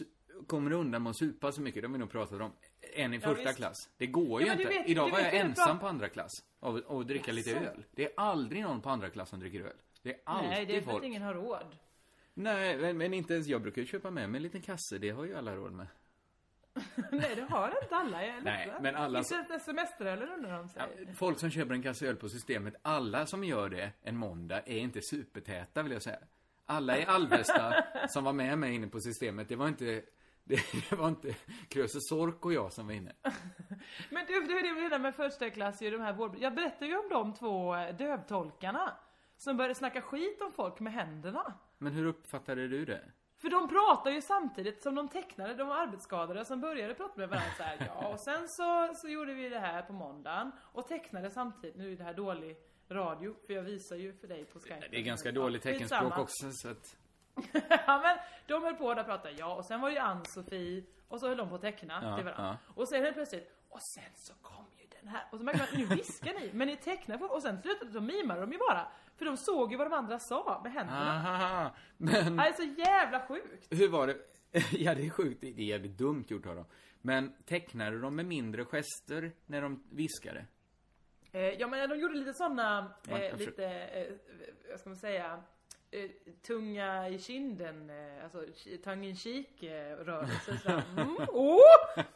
kommer 0.46 0.72
undan 0.72 1.02
med 1.02 1.10
att 1.10 1.16
supa 1.16 1.52
så 1.52 1.60
mycket. 1.60 1.82
Det 1.82 1.88
har 1.88 1.92
vi 1.92 1.98
nog 1.98 2.10
pratat 2.10 2.40
om. 2.40 2.52
Än 2.94 3.14
i 3.14 3.16
Ja, 3.16 3.20
första 3.28 3.44
visst. 3.44 3.56
klass. 3.56 3.88
Det 3.96 4.06
går 4.06 4.40
ju 4.40 4.46
Ja, 4.46 4.52
men 4.52 4.60
inte. 4.62 4.72
vet- 4.78 4.88
Idag 4.88 5.10
var 5.10 5.18
jag 5.20 5.34
ensam 5.34 5.78
på 5.78 5.86
andra 5.86 6.08
klass. 6.08 6.44
Och, 6.60 6.78
och 6.78 7.06
dricka 7.06 7.32
lite 7.32 7.50
Jaså? 7.50 7.64
öl. 7.64 7.84
Det 7.90 8.04
är 8.04 8.12
aldrig 8.16 8.62
någon 8.62 8.80
på 8.80 8.90
andra 8.90 9.10
klass 9.10 9.28
som 9.28 9.40
dricker 9.40 9.60
öl. 9.60 9.76
Det 10.02 10.10
är 10.14 10.20
alltid 10.24 10.50
Nej, 10.50 10.66
det 10.66 10.76
är 10.76 10.80
för 10.80 10.90
folk. 10.90 11.02
att 11.02 11.06
ingen 11.06 11.22
har 11.22 11.34
råd. 11.34 11.76
Nej, 12.34 12.94
men, 12.94 13.14
inte 13.14 13.34
ens 13.34 13.46
jag 13.46 13.62
brukar 13.62 13.82
ju 13.82 13.86
köpa 13.86 14.10
med 14.10 14.30
mig 14.30 14.38
en 14.38 14.42
liten 14.42 14.62
kasse. 14.62 14.98
Det 14.98 15.10
har 15.10 15.24
ju 15.24 15.36
alla 15.36 15.56
råd 15.56 15.72
med. 15.72 15.86
Nej, 17.12 17.34
det 17.36 17.42
har 17.42 17.82
inte 17.82 17.96
alla. 17.96 18.26
Jag 18.26 18.44
Nej, 18.44 18.72
men 18.80 18.96
alla- 18.96 19.18
Finns 19.18 19.48
det 19.48 19.54
ett 19.54 19.62
semesteröl 19.62 20.22
undrar 20.22 20.52
de 20.58 20.68
Ja, 20.76 20.86
sig. 20.86 21.14
Folk 21.14 21.38
som 21.38 21.50
köper 21.50 21.74
en 21.74 21.82
kasse 21.82 22.06
öl 22.06 22.16
på 22.16 22.28
systemet, 22.28 22.74
alla 22.82 23.26
som 23.26 23.44
gör 23.44 23.68
det 23.68 23.92
en 24.02 24.16
måndag 24.16 24.60
är 24.66 24.78
inte 24.78 25.00
supertäta 25.02 25.82
vill 25.82 25.92
jag 25.92 26.02
säga. 26.02 26.18
Alla 26.66 26.98
i 26.98 27.04
Alvesta 27.04 27.74
som 28.08 28.24
var 28.24 28.32
med 28.32 28.58
mig 28.58 28.74
inne 28.74 28.86
på 28.86 29.00
systemet, 29.00 29.48
det 29.48 29.56
var 29.56 29.68
inte 29.68 30.02
det 30.44 30.92
var 30.92 31.08
inte 31.08 31.34
Krösus 31.68 32.08
Sork 32.08 32.44
och 32.44 32.52
jag 32.52 32.72
som 32.72 32.86
var 32.86 32.94
inne. 32.94 33.12
Men 34.10 34.26
du, 34.26 34.32
det 34.46 34.52
är 34.52 34.62
det 34.62 34.74
vi 34.74 34.80
menar 34.82 34.98
med 34.98 35.14
första 35.14 35.50
klass, 35.50 35.82
ju 35.82 35.90
de 35.90 36.00
här 36.00 36.12
vård... 36.12 36.36
Jag 36.38 36.54
berättade 36.54 36.86
ju 36.86 36.96
om 36.98 37.08
de 37.08 37.34
två 37.34 37.74
dövtolkarna. 37.98 38.96
Som 39.36 39.56
började 39.56 39.74
snacka 39.74 40.02
skit 40.02 40.42
om 40.42 40.52
folk 40.52 40.80
med 40.80 40.92
händerna. 40.92 41.54
Men 41.82 41.92
hur 41.92 42.06
uppfattade 42.06 42.68
du 42.68 42.84
det? 42.84 43.02
För 43.38 43.50
de 43.50 43.68
pratar 43.68 44.10
ju 44.10 44.20
samtidigt 44.20 44.82
som 44.82 44.94
de 44.94 45.08
tecknade, 45.08 45.54
de 45.54 45.68
var 45.68 45.76
arbetsskadade 45.76 46.44
som 46.44 46.60
började 46.60 46.94
prata 46.94 47.12
med 47.16 47.28
varandra 47.28 47.50
så 47.56 47.62
här, 47.62 47.76
ja 47.86 48.08
och 48.08 48.20
sen 48.20 48.48
så, 48.48 48.90
så 48.94 49.08
gjorde 49.08 49.34
vi 49.34 49.48
det 49.48 49.58
här 49.58 49.82
på 49.82 49.92
måndagen 49.92 50.52
och 50.72 50.88
tecknade 50.88 51.30
samtidigt, 51.30 51.76
nu 51.76 51.92
är 51.92 51.96
det 51.96 52.04
här 52.04 52.14
dålig 52.14 52.56
radio, 52.88 53.36
för 53.46 53.54
jag 53.54 53.62
visar 53.62 53.96
ju 53.96 54.12
för 54.12 54.28
dig 54.28 54.44
på 54.44 54.60
Skype. 54.60 54.88
Det 54.90 54.96
är 54.96 55.02
ganska 55.02 55.32
dåligt 55.32 55.62
teckenspråk 55.62 56.18
också 56.18 56.50
så 56.52 56.68
att... 56.68 56.96
ja 57.86 58.00
men 58.02 58.18
de 58.46 58.62
höll 58.62 58.74
på 58.74 58.94
där 58.94 59.00
och 59.00 59.06
pratade, 59.06 59.34
ja 59.38 59.54
och 59.54 59.64
sen 59.64 59.80
var 59.80 59.88
det 59.88 59.94
ju 59.94 60.00
Ann-Sofie 60.00 60.84
och 61.08 61.20
så 61.20 61.28
höll 61.28 61.36
de 61.36 61.48
på 61.48 61.54
att 61.54 61.60
teckna 61.60 62.00
Ja, 62.02 62.16
till 62.16 62.24
varandra. 62.24 62.58
ja. 62.66 62.72
Och 62.74 62.88
sen 62.88 63.02
helt 63.02 63.14
plötsligt, 63.16 63.52
och 63.68 63.82
sen 63.82 64.12
så 64.16 64.34
kom 64.42 64.64
ju 64.78 64.86
den 65.00 65.08
här. 65.08 65.24
Och 65.32 65.38
så 65.38 65.44
märkte 65.44 65.66
man, 65.72 65.80
nu 65.88 65.94
viskar 65.96 66.32
ni, 66.40 66.50
men 66.52 66.68
ni 66.68 66.76
tecknar 66.76 67.18
för, 67.18 67.32
och 67.34 67.42
sen 67.42 67.62
slutade 67.62 67.90
de 67.90 68.06
mimade 68.06 68.40
de 68.40 68.52
ju 68.52 68.58
bara. 68.58 68.86
För 69.16 69.24
de 69.24 69.36
såg 69.36 69.72
ju 69.72 69.78
vad 69.78 69.86
de 69.90 69.92
andra 69.96 70.18
sa 70.18 70.60
med 70.64 70.72
händerna. 70.72 71.12
Aha, 71.28 71.70
men 71.96 72.36
Det 72.36 72.42
är 72.42 72.52
så 72.52 72.62
jävla 72.62 73.26
sjukt. 73.26 73.66
hur 73.70 73.88
var 73.88 74.06
det? 74.06 74.16
ja, 74.72 74.94
det 74.94 75.06
är 75.06 75.10
sjukt. 75.10 75.40
Det 75.40 75.46
är 75.48 75.52
jävligt 75.64 75.98
dumt 75.98 76.24
gjort 76.28 76.46
av 76.46 76.54
dem. 76.56 76.64
Men 77.00 77.32
tecknade 77.44 77.98
de 78.00 78.16
med 78.16 78.26
mindre 78.26 78.64
gester 78.64 79.32
när 79.46 79.62
de 79.62 79.82
viskade? 79.90 80.46
Eh, 81.32 81.40
ja 81.40 81.66
men 81.66 81.88
de 81.88 81.98
gjorde 81.98 82.14
lite 82.14 82.32
såna, 82.34 82.92
Ja, 83.08 83.18
eh, 83.18 83.36
lite, 83.36 83.64
eh, 83.66 84.12
vad 84.70 84.80
ska 84.80 84.88
man 84.90 84.96
säga, 84.98 85.42
eh, 85.92 86.10
tunga 86.42 87.08
i 87.08 87.18
kinden, 87.18 87.90
eh, 87.90 88.24
alltså 88.24 88.44
tongue 88.84 89.08
in 89.08 89.16
cheek 89.16 89.62
eh, 89.62 89.96
rörelser 89.96 90.56
sådär. 90.56 90.82
Mm, 90.96 91.16
oh, 91.28 91.58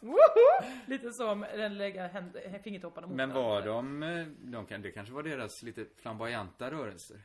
woho! 0.01 0.71
Lite 0.87 1.13
som 1.13 1.41
den 1.41 1.79
lägga 1.79 2.07
händ, 2.07 2.37
fingertopparna 2.63 3.07
mot 3.07 3.17
Men 3.17 3.33
var 3.33 3.63
de, 3.63 4.01
de 4.39 4.67
kan, 4.67 4.83
det 4.83 4.91
kanske 4.91 5.15
var 5.15 5.23
deras 5.23 5.63
lite 5.63 5.87
flamboyanta 5.97 6.71
rörelser? 6.71 7.21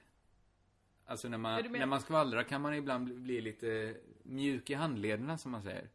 Alltså 1.06 1.28
när 1.28 1.38
Är 1.38 1.40
man, 1.40 1.72
när 1.72 1.86
man 1.86 2.02
skvallrar 2.02 2.44
kan 2.44 2.62
man 2.62 2.74
ibland 2.74 3.22
bli, 3.22 3.42
lite 3.42 3.96
mjuk 4.24 4.70
i 4.70 4.74
handlederna 4.74 5.38
som 5.38 5.52
man 5.52 5.64
säger. 5.64 5.90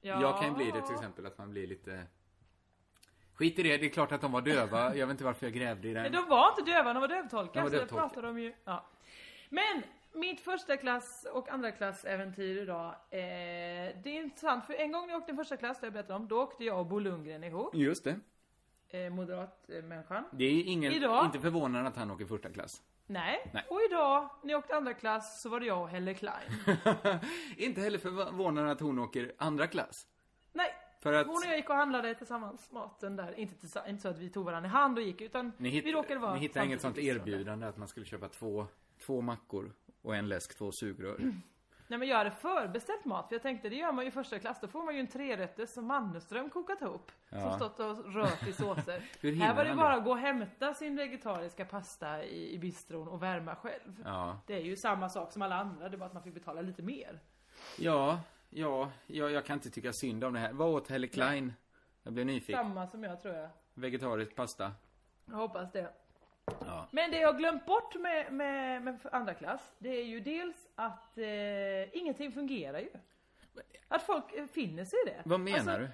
Ja. 0.00 0.20
Jag 0.20 0.38
kan 0.38 0.48
ju 0.48 0.54
bli 0.54 0.70
det 0.70 0.86
till 0.86 0.94
exempel 0.94 1.26
att 1.26 1.38
man 1.38 1.50
blir 1.50 1.66
lite 1.66 2.06
Skit 3.34 3.58
i 3.58 3.62
det, 3.62 3.76
det 3.76 3.86
är 3.86 3.90
klart 3.90 4.12
att 4.12 4.20
de 4.20 4.32
var 4.32 4.42
döva. 4.42 4.96
Jag 4.96 5.06
vet 5.06 5.14
inte 5.14 5.24
varför 5.24 5.46
jag 5.46 5.54
grävde 5.54 5.88
i 5.88 5.94
Men 5.94 6.02
den. 6.02 6.12
de 6.12 6.28
var 6.28 6.48
inte 6.48 6.72
döva, 6.72 6.92
de 6.92 7.00
var 7.00 7.08
dövtolkar. 7.08 7.54
De 7.54 7.60
var 7.60 7.70
så 7.70 7.74
det 7.74 7.80
dövtolkar. 7.80 8.08
pratade 8.08 8.26
de 8.26 8.38
ju, 8.38 8.54
ja. 8.64 8.86
Men 9.54 9.82
mitt 10.20 10.40
första 10.40 10.76
klass 10.76 11.26
och 11.32 11.48
andra 11.48 11.70
klass 11.72 12.04
äventyr 12.04 12.62
idag. 12.62 12.86
Eh, 13.10 13.18
det 14.02 14.04
är 14.06 14.22
intressant 14.22 14.64
för 14.64 14.74
en 14.74 14.92
gång 14.92 15.02
när 15.06 15.12
jag 15.12 15.20
åkte 15.20 15.32
i 15.32 15.36
första 15.36 15.56
klass, 15.56 15.80
det 15.80 15.86
jag 15.86 15.92
berättat 15.92 16.16
om, 16.16 16.28
då 16.28 16.42
åkte 16.42 16.64
jag 16.64 16.80
och 16.80 16.86
Bo 16.86 16.98
Lundgren 16.98 17.44
ihop. 17.44 17.74
Just 17.74 18.04
det. 18.04 18.16
Eh, 18.88 19.10
moderat 19.10 19.70
eh, 19.70 19.82
människan. 19.82 20.24
Det 20.32 20.44
är 20.44 20.64
ingen, 20.64 20.92
Idag- 20.92 21.24
inte 21.24 21.40
förvånande 21.40 21.88
att 21.88 21.96
han 21.96 22.10
åker 22.10 22.26
första 22.26 22.50
klass. 22.50 22.82
Nej. 23.06 23.50
Nej. 23.54 23.64
Och 23.68 23.80
idag, 23.90 24.28
när 24.42 24.50
jag 24.50 24.58
åkte 24.58 24.74
andra 24.76 24.94
klass, 24.94 25.42
så 25.42 25.48
var 25.48 25.60
det 25.60 25.66
jag 25.66 25.82
och 25.82 25.88
Helle 25.88 26.14
Klein. 26.14 26.50
inte 27.56 27.80
heller 27.80 27.98
förvånande 27.98 28.70
att 28.72 28.80
hon 28.80 28.98
åker 28.98 29.32
andra 29.38 29.66
klass. 29.66 30.06
Nej. 30.52 30.74
För 31.00 31.12
att 31.12 31.26
Hon 31.26 31.36
och 31.36 31.42
jag 31.46 31.56
gick 31.56 31.70
och 31.70 31.76
handlade 31.76 32.14
tillsammans 32.14 32.70
maten 32.72 33.16
där. 33.16 33.38
Inte, 33.38 33.54
tillsa- 33.54 33.88
inte 33.88 34.02
så 34.02 34.08
att 34.08 34.18
vi 34.18 34.30
tog 34.30 34.44
varandra 34.44 34.68
i 34.68 34.72
hand 34.72 34.98
och 34.98 35.04
gick, 35.04 35.20
utan 35.20 35.52
hitt, 35.58 35.84
vi 35.84 35.92
råkade 35.92 36.20
vara 36.20 36.34
ni 36.34 36.40
hittade 36.40 36.66
inget 36.66 36.80
sånt 36.80 36.98
erbjudande 36.98 37.66
att 37.66 37.76
man 37.76 37.88
skulle 37.88 38.06
köpa 38.06 38.28
två, 38.28 38.66
två 38.98 39.20
mackor 39.20 39.72
och 40.02 40.16
en 40.16 40.28
läsk, 40.28 40.58
två 40.58 40.70
sugrör. 40.72 41.16
Nej 41.88 41.98
men 41.98 42.08
jag 42.08 42.16
hade 42.16 42.30
förbeställt 42.30 43.04
mat, 43.04 43.28
för 43.28 43.34
jag 43.34 43.42
tänkte 43.42 43.68
det 43.68 43.76
gör 43.76 43.92
man 43.92 44.04
ju 44.04 44.08
i 44.08 44.12
första 44.12 44.38
klass, 44.38 44.58
då 44.60 44.68
får 44.68 44.82
man 44.84 44.94
ju 44.94 45.00
en 45.00 45.06
trerätters 45.06 45.68
som 45.68 45.86
Mannerström 45.86 46.50
kokat 46.50 46.82
ihop. 46.82 47.12
Som 47.28 47.38
Ja. 47.38 47.56
stått 47.56 47.80
och 47.80 48.14
rört 48.14 48.46
i 48.48 48.52
såser. 48.52 49.00
Här 49.40 49.54
var 49.54 49.64
det 49.64 49.74
bara 49.74 49.94
att 49.94 50.04
gå 50.04 50.10
och 50.10 50.18
hämta 50.18 50.74
sin 50.74 50.96
vegetariska 50.96 51.64
pasta 51.64 52.24
i, 52.24 52.54
i 52.54 52.58
bistron 52.58 53.08
och 53.08 53.22
värma 53.22 53.54
själv. 53.56 54.02
Ja. 54.04 54.38
Det 54.46 54.54
är 54.54 54.60
ju 54.60 54.76
samma 54.76 55.08
sak 55.08 55.32
som 55.32 55.42
alla 55.42 55.56
andra, 55.56 55.88
det 55.88 55.96
är 55.96 55.98
bara 55.98 56.06
att 56.06 56.14
man 56.14 56.22
fick 56.22 56.34
betala 56.34 56.60
lite 56.60 56.82
mer. 56.82 57.20
Ja, 57.78 58.20
ja, 58.50 58.90
ja, 59.06 59.30
jag 59.30 59.44
kan 59.46 59.54
inte 59.54 59.70
tycka 59.70 59.92
synd 59.92 60.24
om 60.24 60.32
det 60.32 60.38
här. 60.38 60.52
Vad 60.52 60.68
åt 60.68 60.88
Helle 60.88 61.06
Klein? 61.06 61.52
Jag 62.02 62.12
blev 62.12 62.26
nyfiken. 62.26 62.56
Samma 62.64 62.86
som 62.86 63.04
jag 63.04 63.20
tror 63.22 63.34
jag. 63.34 63.48
Vegetarisk 63.74 64.34
pasta. 64.34 64.72
Jag 65.26 65.36
hoppas 65.36 65.72
det. 65.72 65.92
Ja. 66.46 66.88
Men 66.90 67.10
det 67.10 67.18
jag 67.18 67.32
har 67.32 67.38
glömt 67.38 67.66
bort 67.66 67.94
med, 67.94 68.32
med, 68.32 68.82
med 68.82 68.98
andra 69.12 69.34
klass, 69.34 69.74
det 69.78 69.88
är 69.88 70.04
ju 70.04 70.20
dels 70.20 70.68
att 70.74 71.18
eh, 71.18 71.96
ingenting 71.96 72.32
fungerar 72.32 72.78
ju. 72.78 72.90
Att 73.88 74.02
folk 74.02 74.32
eh, 74.34 74.46
finner 74.46 74.84
sig 74.84 74.98
i 75.06 75.10
det. 75.10 75.22
Vad 75.24 75.40
menar 75.40 75.58
Alltså, 75.58 75.76
du? 75.76 75.88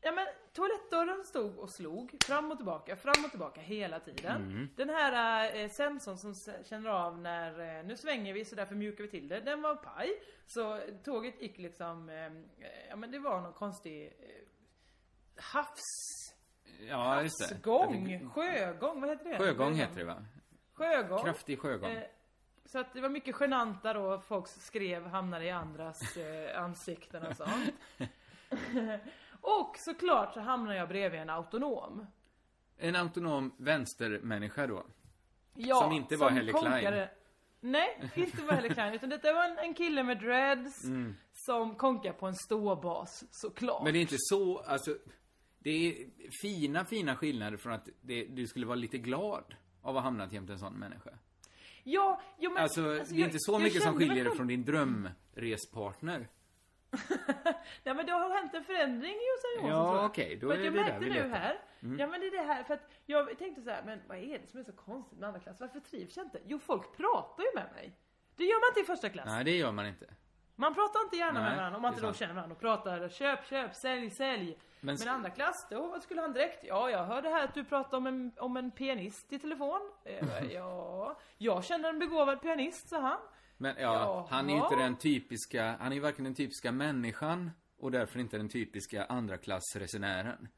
Ja 0.00 0.12
men 0.12 0.26
toalettdörren 0.52 1.24
stod 1.24 1.58
och 1.58 1.70
slog 1.70 2.16
fram 2.24 2.50
och 2.50 2.56
tillbaka, 2.56 2.96
fram 2.96 3.24
och 3.24 3.30
tillbaka 3.30 3.60
hela 3.60 4.00
tiden. 4.00 4.36
Mm. 4.42 4.68
Den 4.76 4.88
här 4.88 5.56
eh, 5.56 5.68
sensorn 5.68 6.16
som 6.18 6.34
känner 6.64 6.90
av 6.90 7.18
när, 7.18 7.78
eh, 7.78 7.84
nu 7.84 7.96
svänger 7.96 8.32
vi 8.32 8.44
så 8.44 8.56
därför 8.56 8.74
mjukar 8.74 9.04
vi 9.04 9.10
till 9.10 9.28
det, 9.28 9.40
den 9.40 9.62
var 9.62 9.74
paj. 9.76 10.10
Så 10.46 10.80
tåget 11.04 11.42
gick 11.42 11.58
liksom, 11.58 12.08
eh, 12.08 12.32
ja 12.88 12.96
men 12.96 13.10
det 13.10 13.18
var 13.18 13.40
någon 13.40 13.52
konstig 13.52 14.06
eh, 14.06 14.12
havs... 15.36 15.80
Ja, 16.88 17.22
just 17.22 17.48
det. 17.48 17.62
Gång, 17.62 18.30
sjögång, 18.30 19.00
vad 19.00 19.10
heter 19.10 19.30
det? 19.30 19.38
Sjögång 19.38 19.74
heter 19.74 19.98
det 19.98 20.04
va? 20.04 20.24
Sjögång. 20.72 21.24
Kraftig 21.24 21.58
sjögång. 21.58 21.90
Eh, 21.90 22.02
så 22.64 22.78
att 22.78 22.92
det 22.92 23.00
var 23.00 23.08
mycket 23.08 23.36
genanta 23.36 23.92
då, 23.92 24.20
folk 24.20 24.48
skrev, 24.48 25.06
hamnade 25.06 25.44
i 25.44 25.50
andras 25.50 26.16
eh, 26.16 26.62
ansikten 26.62 27.26
och 27.26 27.36
sånt. 27.36 27.74
och 29.40 29.74
såklart 29.78 30.34
så 30.34 30.40
hamnade 30.40 30.76
jag 30.76 30.88
bredvid 30.88 31.20
en 31.20 31.30
autonom. 31.30 32.06
En 32.76 32.96
autonom 32.96 33.54
vänstermänniska 33.58 34.66
då. 34.66 34.86
Ja, 35.54 35.76
Som 35.76 35.92
inte 35.92 36.16
var 36.16 36.30
Helle 36.30 36.52
Klein. 36.52 37.08
Nej, 37.60 38.10
inte 38.14 38.42
var 38.42 38.52
Helle 38.52 38.68
Klein, 38.68 38.94
utan 38.94 39.08
detta 39.08 39.32
var 39.32 39.44
en, 39.44 39.58
en 39.58 39.74
kille 39.74 40.02
med 40.02 40.18
dreads 40.18 40.82
som 41.32 41.74
konkar 41.74 42.12
på 42.12 42.26
en 42.26 42.34
ståbas, 42.34 43.24
såklart. 43.30 43.80
Mm. 43.80 43.84
Men 43.84 43.92
det 43.92 43.98
är 43.98 44.00
inte 44.00 44.16
så, 44.18 44.58
alltså. 44.58 44.96
Det 45.64 45.70
är 45.70 46.06
fina, 46.42 46.84
fina 46.84 47.16
skillnader 47.16 47.56
från 47.56 47.72
att 47.72 47.88
det, 48.00 48.24
du 48.24 48.46
skulle 48.46 48.66
vara 48.66 48.76
lite 48.76 48.98
glad 48.98 49.54
av 49.82 49.88
att 49.96 50.02
ha 50.02 50.10
hamnat 50.10 50.32
jämte 50.32 50.52
en 50.52 50.58
sån 50.58 50.74
människa. 50.78 51.10
Ja, 51.84 52.20
jo 52.38 52.50
men... 52.52 52.62
Alltså, 52.62 52.80
det 52.82 52.88
är 52.88 52.98
jag- 52.98 53.18
inte 53.18 53.38
så 53.38 53.58
mycket 53.58 53.82
som 53.82 53.94
skiljer 53.98 54.24
dig 54.24 54.36
från 54.36 54.46
din 54.46 54.64
drömrespartner. 54.64 56.28
Nej 57.84 57.94
men 57.94 58.06
det 58.06 58.12
har 58.12 58.34
hänt 58.40 58.54
en 58.54 58.64
förändring 58.64 59.12
Jossan 59.12 59.68
Johansson 59.68 59.96
Ja, 59.96 60.06
okej, 60.06 60.36
då 60.40 60.46
För 60.48 60.54
att 60.54 60.60
är 60.60 60.64
jag 60.64 60.74
det 60.74 60.82
där 60.84 61.00
vi 61.00 61.10
nu 61.10 61.28
här, 61.28 61.58
Mm. 61.82 61.98
ja 61.98 62.06
men 62.06 62.20
det 62.20 62.26
är 62.26 62.30
det 62.30 62.42
här 62.54 62.64
för 62.64 62.74
att 62.74 62.90
jag 63.06 63.38
tänkte 63.38 63.62
så 63.62 63.70
här, 63.70 63.82
men 63.86 64.00
vad 64.08 64.18
är 64.18 64.38
det 64.38 64.46
som 64.46 64.60
är 64.60 64.64
så 64.64 64.72
konstigt 64.72 65.18
med 65.18 65.26
andra 65.28 65.40
klass? 65.40 65.56
Varför 65.60 65.80
trivs 65.80 66.16
jag 66.16 66.26
inte? 66.26 66.40
Jo 66.46 66.58
folk 66.58 66.96
pratar 66.96 67.42
ju 67.42 67.48
med 67.54 67.72
mig. 67.74 67.96
Det 68.36 68.44
gör 68.44 68.60
man 68.60 68.70
inte 68.70 68.80
i 68.80 68.84
första 68.94 69.08
klass. 69.08 69.26
Nej, 69.26 69.44
det 69.44 69.56
gör 69.56 69.72
man 69.72 69.86
inte. 69.86 70.06
Man 70.56 70.74
pratar 70.74 71.00
inte 71.04 71.16
gärna 71.16 71.40
Nej, 71.40 71.48
med 71.48 71.56
varandra 71.56 71.76
om 71.76 71.82
man 71.82 71.92
inte 71.94 72.06
då 72.06 72.12
känner 72.12 72.34
varandra 72.34 72.54
och 72.54 72.60
pratar 72.60 73.08
köp, 73.08 73.46
köp, 73.46 73.74
sälj, 73.74 74.10
sälj. 74.10 74.58
Men- 74.80 74.96
Men, 74.98 75.08
andra 75.08 75.30
klass, 75.30 75.66
då 75.70 75.86
vad 75.86 76.02
skulle 76.02 76.20
han 76.20 76.32
direkt? 76.32 76.64
Ja, 76.64 76.90
jag 76.90 77.04
hörde 77.04 77.28
här 77.28 77.44
att 77.44 77.54
du 77.54 77.64
pratade 77.64 77.96
om 77.96 78.06
en, 78.06 78.32
om 78.38 78.56
en 78.56 78.70
pianist 78.70 79.32
i 79.32 79.38
telefon. 79.38 79.80
Eh, 80.04 80.44
ja, 80.52 81.18
jag 81.38 81.64
känner 81.64 81.88
en 81.88 81.98
begåvad 81.98 82.40
pianist, 82.42 82.88
sa 82.88 83.00
han. 83.00 83.18
Men 83.56 83.74
ja, 83.78 83.82
Jaha. 83.94 84.26
han 84.30 84.50
är 84.50 84.54
ju 84.54 84.62
inte 84.62 84.76
den 84.76 84.96
typiska, 84.96 85.76
han 85.80 85.92
är 85.92 85.96
ju 85.96 86.00
varken 86.02 86.24
den 86.24 86.34
typiska 86.34 86.72
människan 86.72 87.50
och 87.78 87.90
därför 87.90 88.18
inte 88.20 88.36
den 88.36 88.48
typiska 88.48 89.04
andra 89.04 89.36
klassresenären. 89.38 90.48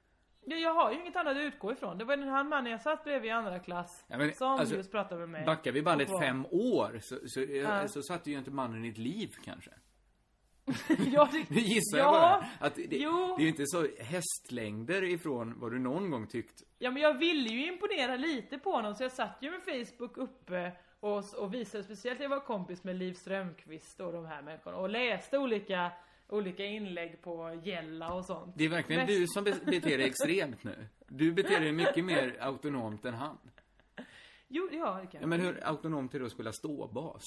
Ja, 0.48 0.56
jag 0.56 0.74
har 0.74 0.92
ju 0.92 1.00
inget 1.00 1.16
annat 1.16 1.36
att 1.36 1.42
utgå 1.42 1.72
ifrån. 1.72 1.98
Det 1.98 2.04
var 2.04 2.16
den 2.16 2.28
här 2.28 2.44
mannen 2.44 2.72
jag 2.72 2.80
satt 2.80 3.04
bredvid 3.04 3.28
i 3.28 3.32
andra 3.32 3.58
klass 3.58 4.04
Ja, 4.08 4.18
men, 4.18 4.34
som 4.34 4.48
alltså, 4.48 4.76
just 4.76 4.90
pratade 4.90 5.20
med 5.20 5.28
mig. 5.28 5.44
Backar 5.44 5.72
vi 5.72 5.82
bandet 5.82 6.08
fem 6.20 6.46
år 6.50 6.98
så, 7.02 7.16
så, 7.28 7.40
Ja. 7.40 7.88
så 7.88 8.02
satt 8.02 8.26
ju 8.26 8.38
inte 8.38 8.50
mannen 8.50 8.84
i 8.84 8.88
ett 8.88 8.98
liv 8.98 9.34
kanske. 9.44 9.70
ja, 11.12 11.28
det, 11.32 11.50
Nu 11.50 11.60
gissar 11.60 11.98
ja, 11.98 12.04
jag 12.04 12.12
bara. 12.12 12.48
Att 12.60 12.74
det, 12.74 12.86
det 12.86 12.96
jo. 12.96 13.36
är 13.38 13.40
ju 13.40 13.48
inte 13.48 13.66
så 13.66 13.86
hästlängder 14.00 15.04
ifrån 15.04 15.54
vad 15.60 15.72
du 15.72 15.78
någon 15.78 16.10
gång 16.10 16.26
tyckt. 16.26 16.62
Ja 16.78 16.90
men 16.90 17.02
jag 17.02 17.18
ville 17.18 17.48
ju 17.48 17.66
imponera 17.66 18.16
lite 18.16 18.58
på 18.58 18.70
honom 18.70 18.94
så 18.94 19.02
jag 19.02 19.12
satt 19.12 19.38
ju 19.40 19.50
med 19.50 19.60
Facebook 19.62 20.16
uppe 20.16 20.72
och, 21.00 21.24
och 21.38 21.54
visade 21.54 21.84
speciellt 21.84 22.20
jag 22.20 22.28
var 22.28 22.40
kompis 22.40 22.84
med 22.84 22.96
Liv 22.96 23.12
Strömquist 23.14 24.00
och 24.00 24.12
de 24.12 24.26
här 24.26 24.42
människorna 24.42 24.76
och 24.76 24.88
läste 24.90 25.38
olika, 25.38 25.90
olika 26.28 26.64
inlägg 26.64 27.22
på 27.22 27.60
Gälla 27.64 28.12
och 28.12 28.24
sånt. 28.26 28.54
Det 28.56 28.64
är 28.64 28.68
verkligen 28.68 29.00
Mest- 29.06 29.18
du 29.20 29.26
som 29.26 29.44
be- 29.44 29.60
beter 29.66 29.98
dig 29.98 30.06
extremt 30.06 30.64
nu. 30.64 30.86
Du 31.08 31.32
beter 31.32 31.60
dig 31.60 31.72
mycket 31.72 32.04
mer 32.04 32.36
autonomt 32.40 33.04
än 33.04 33.14
han. 33.14 33.38
Jo, 34.48 34.68
ja 34.72 34.98
det 35.02 35.06
kan 35.06 35.20
Ja, 35.20 35.26
men 35.26 35.40
hur 35.40 35.66
autonomt 35.68 36.14
är 36.14 36.18
det 36.18 36.26
att 36.26 36.32
spela 36.32 36.52
ståbas? 36.52 37.22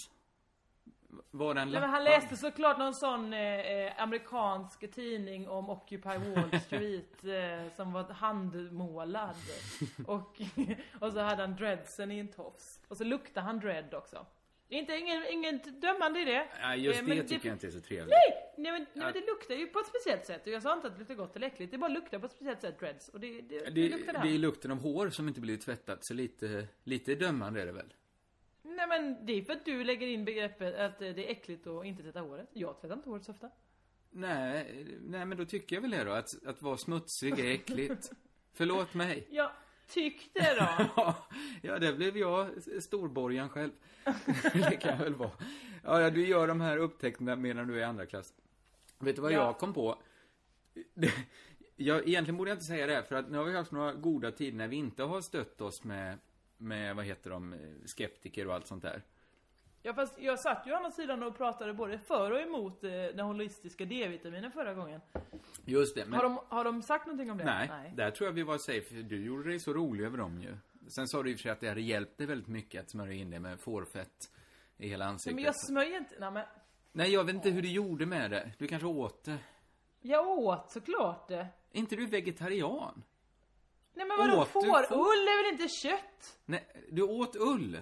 Var 1.32 1.54
den 1.54 1.70
Nej, 1.70 1.82
men 1.82 1.90
han 1.90 2.04
läste 2.04 2.38
såklart 2.38 2.78
någon 2.78 2.94
sån 2.94 3.34
eh, 3.34 3.60
eh, 3.60 4.02
amerikansk 4.02 4.92
tidning 4.92 5.50
om 5.50 5.70
Occupy 5.70 6.18
Wall 6.18 6.60
Street 6.62 7.24
eh, 7.24 7.76
som 7.76 7.94
var 7.94 8.04
handmålad. 8.04 9.36
Och, 10.08 10.42
och 11.00 11.14
så 11.14 11.20
hade 11.20 11.42
han 11.42 11.56
dreadsen 11.56 12.12
i 12.12 12.20
en 12.20 12.28
tofs. 12.28 12.80
Och 12.88 12.98
så 12.98 13.04
luktade 13.04 13.46
han 13.46 13.60
dread 13.60 13.94
också. 13.94 14.26
Inte, 14.72 14.96
ingen, 14.96 15.26
ingen 15.30 15.60
dömande 15.82 16.20
i 16.20 16.26
det. 16.26 16.48
Nej, 16.62 16.80
just 16.80 17.02
Eh, 17.02 17.08
det 17.08 17.24
tycker 17.24 17.48
jag 17.48 17.56
inte 17.56 17.68
är 17.68 17.72
så 17.72 17.82
trevligt. 17.82 18.10
Nej! 18.10 18.54
Nej 18.58 18.72
men, 18.72 18.82
nej, 18.82 19.04
men 19.06 19.14
det 19.14 19.28
luktar 19.28 19.56
ju 19.56 19.68
på 19.68 19.80
ett 19.80 19.88
speciellt 19.88 20.26
sätt. 20.26 20.48
Och 20.48 20.54
jag 20.54 20.62
sa 20.62 20.74
inte 20.74 20.88
att 20.88 20.94
det 20.94 21.00
luktar 21.00 21.16
gott 21.16 21.36
eller 21.36 21.48
äckligt. 21.48 21.72
Det 21.72 21.78
bara 21.78 21.88
luktar 21.88 22.20
på 22.20 22.26
ett 22.26 22.32
speciellt 22.32 22.62
sätt, 22.62 22.80
dreads. 22.80 23.10
Och 23.10 23.20
det, 23.20 23.42
det, 23.42 23.60
det, 23.60 23.70
Det, 23.70 23.90
luktar 23.90 24.14
det 24.14 24.20
det 24.24 24.36
är 24.36 24.38
lukten 24.38 24.72
av 24.72 24.82
hår 24.82 25.10
som 25.10 25.28
inte 25.28 25.42
blivit 25.42 25.62
tvättat, 25.62 26.06
så 26.06 26.14
lite, 26.14 26.68
lite 26.84 27.16
dömande 27.16 27.62
är 27.62 27.66
det 27.66 27.72
väl? 27.72 27.94
Nej 28.80 28.88
men 29.02 29.26
det 29.26 29.34
är 29.34 29.42
för 29.42 29.54
att 29.54 29.66
du 29.66 29.84
lägger 29.84 30.08
in 30.08 30.26
begreppet 30.26 30.76
att 30.76 31.00
det 31.00 31.08
är 31.08 31.18
äckligt 31.32 31.68
att 31.68 31.86
inte 31.86 32.04
tvätta 32.04 32.20
håret. 32.20 32.50
Jag 32.54 32.82
tvättar 32.82 32.96
inte 32.96 33.10
håret 33.10 33.26
så 33.26 33.32
ofta. 33.32 33.50
Nej, 34.12 34.86
nej 35.02 35.26
men 35.26 35.38
då 35.38 35.46
tycker 35.46 35.76
jag 35.76 35.82
väl 35.82 35.92
det 35.92 36.04
då, 36.04 36.12
att, 36.12 36.46
att 36.46 36.62
vara 36.62 36.78
smutsig 36.78 37.40
är 37.40 37.54
äckligt. 37.54 38.12
Förlåt 38.54 38.94
mig. 38.94 39.28
Jag 39.30 39.52
tyckte 39.88 40.40
då. 40.60 40.68
Ja, 40.96 41.28
ja, 41.62 41.80
där 41.80 41.94
blev 41.94 42.18
jag 42.18 42.50
storborgaren 42.84 43.50
själv. 43.50 43.72
det 44.54 44.78
kan 44.82 44.98
jag 44.98 45.04
väl 45.04 45.16
vara. 45.16 45.32
Ja, 45.84 46.02
ja, 46.02 46.10
du 46.10 46.28
gör 46.28 46.48
de 46.48 46.62
här 46.62 46.78
upptäckterna 46.78 47.36
medan 47.36 47.68
du 47.68 47.76
är 47.76 47.80
i 47.80 47.84
andra 47.84 48.06
klass. 48.06 48.34
Vet 49.00 49.16
du 49.16 49.22
vad 49.22 49.32
Ja. 49.32 49.36
jag 49.46 49.58
kom 49.58 49.74
på? 49.74 50.02
Det, 50.94 51.12
jag, 51.76 52.08
egentligen 52.08 52.38
borde 52.38 52.50
jag 52.52 52.56
inte 52.56 52.66
säga 52.66 52.88
det, 52.88 53.04
för 53.04 53.16
att 53.16 53.32
nu 53.32 53.38
har 53.38 53.46
vi 53.46 53.54
haft 53.56 53.72
några 53.72 53.94
goda 53.94 54.32
tider 54.32 54.58
när 54.58 54.68
vi 54.68 54.76
inte 54.76 55.04
har 55.04 55.22
stött 55.22 55.62
oss 55.62 55.84
med, 55.84 56.18
med 56.60 56.96
vad 56.96 57.06
heter 57.06 57.30
de, 57.30 57.56
skeptiker 57.86 58.48
och 58.48 58.54
allt 58.54 58.68
sånt 58.68 58.84
där. 58.84 59.02
Ja 59.82 59.94
fast 59.94 60.20
jag 60.20 60.40
satt 60.40 60.68
ju 60.68 60.72
å 60.72 60.76
andra 60.76 60.92
sidan 60.92 61.24
och 61.24 61.38
pratade 61.38 61.74
både 61.74 62.00
för 62.00 62.32
och 62.32 62.40
emot 62.40 62.84
eh, 62.84 62.90
den 62.92 63.20
holistiska 63.20 63.86
D-vitaminen 63.86 64.52
förra 64.52 64.74
gången. 64.74 65.02
Just 65.66 65.96
det, 65.96 66.06
men... 66.06 66.14
Har, 66.14 66.24
de, 66.24 66.40
har 66.48 66.64
de 66.64 66.82
sagt 66.82 67.06
någonting 67.06 67.32
om 67.32 67.38
det? 67.38 67.44
Nej, 67.46 67.94
där 67.96 68.12
tror 68.12 68.28
jag 68.28 68.34
vi 68.34 68.44
var 68.44 68.58
safe. 68.58 68.96
Du 68.96 69.26
gjorde 69.26 69.50
dig 69.50 69.60
så 69.60 69.74
rolig 69.74 70.06
över 70.06 70.18
dem 70.18 70.42
ju. 70.42 70.58
Sen 70.88 71.08
sa 71.08 71.24
du 71.24 71.32
i 71.32 71.36
och 71.36 71.38
för 71.38 71.42
sig 71.44 71.52
att 71.52 71.60
det 71.60 71.68
hade 71.70 71.82
hjälpt 71.82 72.18
dig 72.18 72.28
väldigt 72.28 72.48
mycket 72.48 72.82
att 72.82 72.90
smörja 72.90 73.14
in 73.14 73.30
det 73.30 73.40
med 73.40 73.60
fårfett 73.60 74.32
i 74.78 74.88
hela 74.90 75.06
Nej, 75.06 75.12
ansiktet. 75.12 75.36
men 75.36 75.44
jag 75.44 75.56
smörjer 75.56 75.98
inte, 75.98 76.16
nej 76.20 76.32
men 76.32 76.46
Nej, 76.92 77.12
jag 77.14 77.24
vet 77.24 77.36
inte 77.36 77.50
hur 77.50 77.62
du 77.62 77.72
gjorde 77.72 78.06
med 78.06 78.32
det. 78.32 78.52
Du 78.58 78.68
kanske 78.68 78.88
åt 78.88 79.24
det. 79.24 79.38
jag 80.02 80.28
åt 80.28 80.72
såklart 80.72 81.28
det. 81.28 81.48
Är 81.72 81.80
inte 81.80 81.96
du 81.96 82.06
vegetarian? 82.06 83.04
Nej 83.94 84.06
men 84.08 84.18
vadå, 84.18 84.42
Åt 84.42 84.48
du 84.48 84.52
fårull 84.52 84.84
får- 84.86 85.14
är 85.14 85.44
väl 85.44 85.54
inte 85.54 85.68
kött? 85.68 86.38
Nej, 86.46 86.68
du 86.92 87.02
åt 87.02 87.36
ull. 87.36 87.78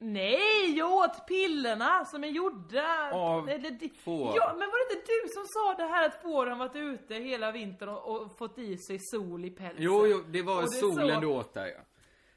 Nej, 0.00 0.76
jag 0.76 0.92
åt 0.92 1.26
pillerna 1.26 2.04
som 2.04 2.24
är 2.24 2.28
gjorda 2.28 3.10
Av 3.12 3.48
Eller 3.48 3.70
det- 3.70 3.88
får. 3.88 4.32
Ja, 4.36 4.54
men 4.58 4.68
var 4.68 4.88
det 4.88 4.94
inte 4.94 5.06
du 5.22 5.28
som 5.34 5.44
sa 5.46 5.74
det 5.82 5.88
här 5.88 6.06
att 6.06 6.22
fåren 6.22 6.58
varit 6.58 6.76
ute 6.76 7.14
hela 7.14 7.52
vintern 7.52 7.88
och, 7.88 8.16
och 8.22 8.38
fått 8.38 8.58
i 8.58 8.76
sig 8.78 8.98
sol 8.98 9.44
i 9.44 9.50
pälsen? 9.50 9.76
Jo, 9.82 10.06
jo, 10.06 10.22
det 10.28 10.42
var 10.42 10.56
Och 10.56 10.62
det 10.62 10.68
solen 10.68 11.14
så- 11.14 11.20
du 11.20 11.26
åt 11.26 11.54
där, 11.54 11.66
ja. 11.66 11.80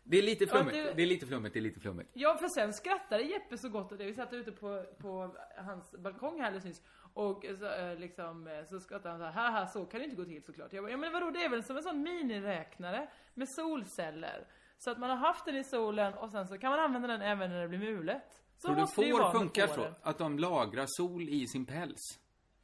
Det 0.04 0.18
är 0.18 0.22
lite 0.22 0.48
flummigt, 0.48 0.74
det- 0.76 0.94
det... 0.94 1.02
är 1.02 1.06
lite 1.08 1.26
flummigt, 1.28 1.54
det 1.54 1.60
är 1.60 1.62
lite 1.62 1.80
flummigt. 1.80 2.10
Ja, 2.14 2.38
för 2.38 2.48
sen 2.48 2.74
skrattade 2.74 3.24
Jeppe 3.24 3.58
så 3.58 3.70
gott 3.70 3.92
åt 3.92 3.98
det. 3.98 4.06
Vi 4.06 4.14
satt 4.14 4.34
ute 4.34 4.52
på, 4.52 4.86
på 5.02 5.36
hans 5.58 5.92
balkong 5.92 6.40
här 6.40 6.46
alldeles 6.48 6.66
nyss. 6.66 6.82
Och 7.14 7.46
så, 7.60 7.66
eh, 7.66 7.96
liksom, 8.00 8.48
eh, 8.48 8.64
så 8.70 8.80
skrattade 8.80 9.10
han 9.10 9.20
så 9.20 9.26
här, 9.26 9.52
haha, 9.52 9.68
så 9.68 9.86
kan 9.86 10.00
det 10.00 10.04
inte 10.04 10.16
gå 10.16 10.26
till 10.26 10.44
såklart. 10.44 10.74
Jag 10.74 10.84
bara, 10.84 10.92
ja 10.92 10.98
men 10.98 11.14
vadå, 11.14 11.30
det 11.30 11.44
är 11.44 11.50
väl 11.50 11.64
som 11.64 11.78
en 11.78 11.84
sån 11.84 12.02
miniräknare 12.04 13.10
med 13.34 13.48
solceller. 13.50 14.48
Så 14.78 14.92
att 14.92 15.00
man 15.00 15.10
har 15.10 15.18
haft 15.18 15.46
den 15.46 15.56
i 15.56 15.64
solen 15.64 16.14
och 16.14 16.32
sen 16.32 16.48
så 16.48 16.58
kan 16.58 16.70
man 16.72 16.80
använda 16.80 17.08
den 17.08 17.22
även 17.22 17.50
när 17.50 17.62
det 17.62 17.68
blir 17.68 17.80
mulet. 17.80 18.42
Så 18.58 18.68
Tror 18.68 18.76
du 18.76 18.88
får 18.88 19.32
funkar 19.40 19.68
så? 19.68 19.94
Att 20.02 20.18
de 20.18 20.40
lagrar 20.40 20.86
sol 20.88 21.30
i 21.30 21.48
sin 21.48 21.66
päls? 21.66 22.00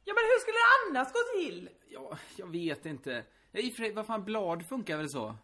Ja 0.04 0.14
men 0.14 0.22
hur 0.24 0.38
skulle 0.40 0.56
det 0.56 0.98
annars 0.98 1.12
gå 1.12 1.18
till? 1.40 1.68
Ja, 1.88 2.18
jag 2.36 2.52
vet 2.52 2.86
inte. 2.86 3.24
I 3.52 3.70
och 3.70 3.74
för 3.74 3.82
sig, 3.82 3.92
vad 3.94 4.06
fan, 4.06 4.24
blad 4.24 4.66
funkar 4.68 4.96
väl 4.96 5.08
så? 5.10 5.36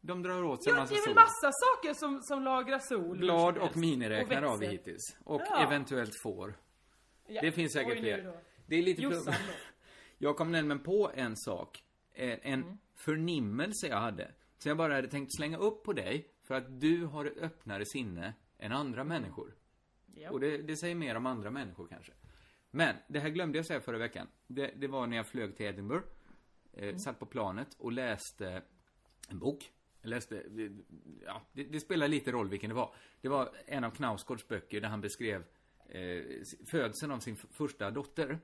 De 0.00 0.22
drar 0.22 0.44
åt 0.44 0.64
sig 0.64 0.70
Ja, 0.70 0.76
en 0.76 0.80
massa 0.82 0.94
det 0.94 0.98
är 0.98 1.00
väl 1.00 1.06
sol. 1.06 1.14
massa 1.14 1.50
saker 1.52 1.94
som, 1.94 2.22
som 2.22 2.42
lagrar 2.42 2.78
sol. 2.78 3.18
Blad 3.18 3.58
och 3.58 3.76
miniräknare 3.76 4.46
har 4.46 4.56
vi 4.58 4.66
hittills. 4.66 5.16
Och 5.24 5.42
Ja. 5.50 5.62
eventuellt 5.66 6.22
får. 6.22 6.54
Ja. 7.26 7.40
Det 7.40 7.52
finns 7.52 7.72
säkert 7.72 7.98
fler. 8.00 8.32
Det 8.72 8.78
är 8.78 8.82
lite 8.82 9.02
Jossan 9.02 9.34
då. 9.46 9.52
Jag 10.18 10.36
kom 10.36 10.52
nämligen 10.52 10.82
på 10.82 11.10
en 11.14 11.36
sak. 11.36 11.84
En, 12.12 12.38
en 12.42 12.62
Mm. 12.62 12.78
förnimmelse 12.94 13.86
jag 13.86 13.96
hade. 14.00 14.30
Så 14.58 14.68
jag 14.68 14.76
bara 14.76 14.94
hade 14.94 15.08
tänkt 15.08 15.36
slänga 15.36 15.58
upp 15.58 15.84
på 15.84 15.92
dig 15.92 16.28
för 16.42 16.54
att 16.54 16.80
du 16.80 17.04
har 17.04 17.24
ett 17.24 17.36
öppnare 17.38 17.84
sinne 17.86 18.34
än 18.58 18.72
andra 18.72 19.04
människor. 19.04 19.54
Ja. 20.14 20.30
Och 20.30 20.40
det, 20.40 20.58
det 20.58 20.76
säger 20.76 20.94
mer 20.94 21.14
om 21.16 21.26
andra 21.26 21.50
människor 21.50 21.86
kanske. 21.86 22.12
Men, 22.70 22.96
det 23.08 23.20
här 23.20 23.28
glömde 23.28 23.58
jag 23.58 23.66
säga 23.66 23.80
förra 23.80 23.98
veckan. 23.98 24.26
Det, 24.46 24.72
det 24.76 24.86
var 24.88 25.06
när 25.06 25.16
jag 25.16 25.26
flög 25.26 25.56
till 25.56 25.66
Edinburgh. 25.66 26.04
Eh, 26.72 26.82
Mm. 26.82 26.98
Satt 26.98 27.18
på 27.18 27.26
planet 27.26 27.68
och 27.78 27.92
läste 27.92 28.62
en 29.28 29.38
bok. 29.38 29.70
Jag 30.02 30.08
läste, 30.08 30.42
ja, 31.26 31.42
det, 31.52 31.64
det 31.64 31.80
spelar 31.80 32.08
lite 32.08 32.32
roll 32.32 32.48
vilken 32.48 32.68
det 32.70 32.76
var. 32.76 32.94
Det 33.20 33.28
var 33.28 33.50
en 33.66 33.84
av 33.84 33.90
Knausgårds 33.90 34.48
böcker 34.48 34.80
där 34.80 34.88
han 34.88 35.00
beskrev 35.00 35.44
eh, 35.88 36.22
födseln 36.70 37.12
av 37.12 37.18
sin 37.18 37.36
första 37.36 37.90
dotter. 37.90 38.38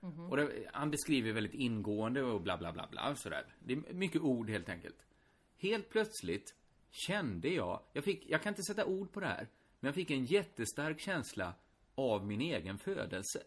Och 0.00 0.36
det, 0.36 0.70
han 0.72 0.90
beskriver 0.90 1.32
väldigt 1.32 1.54
ingående 1.54 2.22
och 2.22 2.40
bla 2.40 2.58
bla 2.58 2.72
bla 2.72 2.88
bla 2.90 3.16
sådär. 3.16 3.44
Det 3.58 3.72
är 3.72 3.94
mycket 3.94 4.22
ord 4.22 4.50
helt 4.50 4.68
enkelt. 4.68 5.06
Helt 5.56 5.90
plötsligt 5.90 6.54
kände 6.90 7.48
jag, 7.48 7.82
jag 7.92 8.04
fick, 8.04 8.30
jag 8.30 8.42
kan 8.42 8.50
inte 8.50 8.62
sätta 8.62 8.84
ord 8.84 9.12
på 9.12 9.20
det 9.20 9.26
här, 9.26 9.48
men 9.80 9.88
jag 9.88 9.94
fick 9.94 10.10
en 10.10 10.24
jättestark 10.24 11.00
känsla 11.00 11.54
av 11.94 12.26
min 12.26 12.40
egen 12.40 12.78
födelse. 12.78 13.42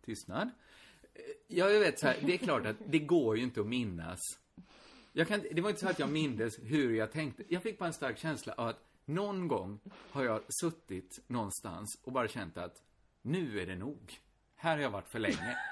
Tystnad. 0.00 0.50
Ja, 1.46 1.70
jag 1.70 1.80
vet 1.80 1.98
så 1.98 2.06
här, 2.06 2.18
det 2.26 2.34
är 2.34 2.38
klart 2.38 2.66
att 2.66 2.76
det 2.86 2.98
går 2.98 3.36
ju 3.36 3.42
inte 3.42 3.60
att 3.60 3.66
minnas. 3.66 4.20
Jag 5.12 5.28
kan, 5.28 5.42
det 5.52 5.60
var 5.60 5.70
inte 5.70 5.80
så 5.80 5.88
att 5.88 5.98
jag 5.98 6.10
mindes 6.10 6.58
hur 6.62 6.94
jag 6.94 7.12
tänkte. 7.12 7.44
Jag 7.48 7.62
fick 7.62 7.78
bara 7.78 7.86
en 7.86 7.92
stark 7.92 8.18
känsla 8.18 8.52
av 8.52 8.68
att 8.68 8.84
någon 9.04 9.48
gång 9.48 9.80
har 10.10 10.24
jag 10.24 10.40
suttit 10.48 11.20
någonstans 11.26 12.00
och 12.02 12.12
bara 12.12 12.28
känt 12.28 12.56
att 12.56 12.82
nu 13.24 13.60
är 13.60 13.66
det 13.66 13.76
nog. 13.76 14.20
Här 14.54 14.76
har 14.76 14.82
jag 14.82 14.90
varit 14.90 15.08
för 15.08 15.18
länge. 15.18 15.58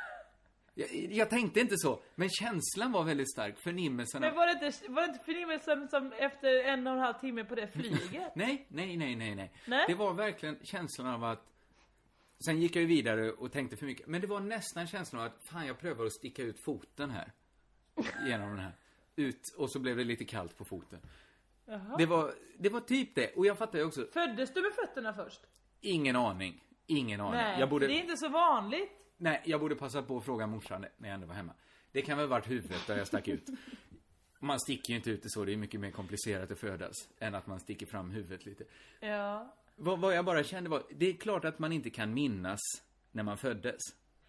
Jag, 0.74 0.88
jag 0.94 1.30
tänkte 1.30 1.60
inte 1.60 1.74
så, 1.78 2.02
men 2.14 2.28
känslan 2.28 2.92
var 2.92 3.04
väldigt 3.04 3.30
stark. 3.30 3.58
Förnimmelsen 3.58 4.20
Men 4.20 4.34
var 4.34 4.46
det 4.46 4.66
inte, 4.66 4.92
var 4.92 5.02
det 5.02 5.08
inte 5.08 5.24
förnimmelsen 5.24 5.88
som 5.88 6.12
efter 6.12 6.64
en 6.64 6.86
och 6.86 6.92
en 6.92 6.98
halv 6.98 7.14
timme 7.14 7.44
på 7.44 7.54
det 7.54 7.68
flyget? 7.68 8.32
Nej, 8.34 8.66
nej, 8.68 8.96
nej, 8.96 9.16
nej, 9.16 9.34
nej. 9.34 9.52
Nej? 9.66 9.84
Det 9.88 9.94
var 9.94 10.14
verkligen 10.14 10.58
känslan 10.62 11.06
av 11.06 11.24
att... 11.24 11.46
Sen 12.44 12.60
gick 12.60 12.76
jag 12.76 12.80
ju 12.80 12.86
vidare 12.86 13.32
och 13.32 13.52
tänkte 13.52 13.76
för 13.76 13.86
mycket. 13.86 14.06
Men 14.06 14.20
det 14.20 14.26
var 14.26 14.40
nästan 14.40 14.86
känslan 14.86 15.20
av 15.22 15.26
att, 15.26 15.44
fan 15.44 15.66
jag 15.66 15.78
prövar 15.78 16.04
att 16.06 16.12
sticka 16.12 16.42
ut 16.42 16.60
foten 16.60 17.10
här. 17.10 17.32
Genom 18.26 18.48
den 18.48 18.58
här. 18.58 18.76
Ut, 19.16 19.54
och 19.56 19.70
så 19.70 19.78
blev 19.78 19.96
det 19.96 20.04
lite 20.04 20.24
kallt 20.24 20.56
på 20.58 20.64
foten. 20.64 21.00
Det 21.98 22.06
var, 22.06 22.34
det 22.58 22.68
var 22.68 22.80
typ 22.80 23.14
det. 23.14 23.36
Och 23.36 23.46
jag 23.46 23.58
fattar 23.58 23.78
ju 23.78 23.84
också, 23.84 24.06
Föddes 24.12 24.54
du 24.54 24.62
med 24.62 24.72
fötterna 24.72 25.14
först? 25.14 25.40
ingen 25.80 26.16
aning. 26.16 26.64
Ingen 26.96 27.20
aning. 27.20 27.32
Nej, 27.40 27.60
jag 27.60 27.68
borde, 27.68 27.86
det 27.86 27.92
är 27.92 28.00
inte 28.02 28.16
så 28.16 28.28
vanligt. 28.28 28.90
nej, 29.16 29.42
jag 29.44 29.60
borde 29.60 29.74
passa 29.76 30.02
på 30.02 30.16
att 30.16 30.24
fråga 30.24 30.46
morsan 30.46 30.80
när 30.96 31.08
jag 31.08 31.14
ändå 31.14 31.26
var 31.26 31.34
hemma. 31.34 31.52
Det 31.92 32.02
kan 32.02 32.18
väl 32.18 32.26
varit 32.28 32.50
huvudet 32.50 32.86
där 32.86 32.98
jag 32.98 33.06
stack 33.06 33.28
ut. 33.28 33.46
Man 34.40 34.60
sticker 34.60 34.90
ju 34.90 34.96
inte 34.96 35.10
ut 35.10 35.22
det 35.22 35.30
så, 35.30 35.44
det 35.44 35.52
är 35.52 35.56
mycket 35.56 35.80
mer 35.80 35.90
komplicerat 35.90 36.50
att 36.50 36.58
födas. 36.58 36.92
Än 37.18 37.34
att 37.34 37.46
man 37.46 37.60
sticker 37.60 37.86
fram 37.86 38.10
huvudet 38.10 38.46
lite. 38.46 38.64
Ja. 39.00 39.54
Vad, 39.76 39.98
vad 40.00 40.16
jag 40.16 40.24
bara 40.24 40.44
kände 40.44 40.70
var, 40.70 40.82
det 40.90 41.06
är 41.08 41.12
klart 41.12 41.44
att 41.44 41.58
man 41.58 41.72
inte 41.72 41.90
kan 41.90 42.14
minnas 42.14 42.60
när 43.12 43.22
man 43.22 43.38
föddes. 43.38 43.80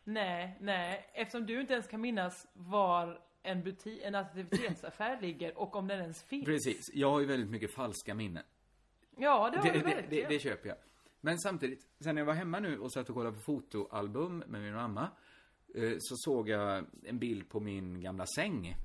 Nej, 0.04 0.58
nej. 0.62 1.10
Eftersom 1.13 1.45
du 1.45 1.62
inte 1.62 1.73
ens 1.73 1.88
kan 1.88 2.02
minnas 2.02 2.47
var 2.54 3.19
en 3.43 3.63
butik, 3.63 4.02
en 4.04 4.15
aktivitetsaffär 4.15 5.17
ligger 5.21 5.58
och 5.58 5.76
om 5.76 5.88
den 5.88 5.99
ens 5.99 6.23
finns. 6.23 6.45
Precis, 6.45 6.89
jag 6.93 7.12
har 7.12 7.19
ju 7.19 7.26
väldigt 7.26 7.49
mycket 7.49 7.73
falska 7.73 8.13
minnen. 8.13 8.43
Ja, 9.17 9.49
det 9.49 9.58
har 9.58 9.65
Det, 9.65 9.71
du 9.73 9.80
det, 9.80 9.89
det, 9.89 9.95
verkligen. 9.95 10.30
det 10.30 10.39
köper 10.39 10.69
jag. 10.69 10.78
Men 11.25 11.39
samtidigt, 11.39 11.88
sen 11.99 12.15
när 12.15 12.21
jag 12.21 12.25
var 12.25 12.33
hemma 12.33 12.59
nu 12.59 12.79
och 12.79 12.91
satt 12.91 13.09
och 13.09 13.15
kollade 13.15 13.36
på 13.36 13.41
fotoalbum 13.41 14.43
med 14.47 14.62
min 14.62 14.73
mamma, 14.73 15.12
eh, 15.75 15.93
så 15.99 16.15
såg 16.17 16.49
jag 16.49 16.86
en 17.03 17.19
bild 17.19 17.49
på 17.49 17.59
min 17.59 18.01
gamla 18.01 18.25
säng 18.36 18.75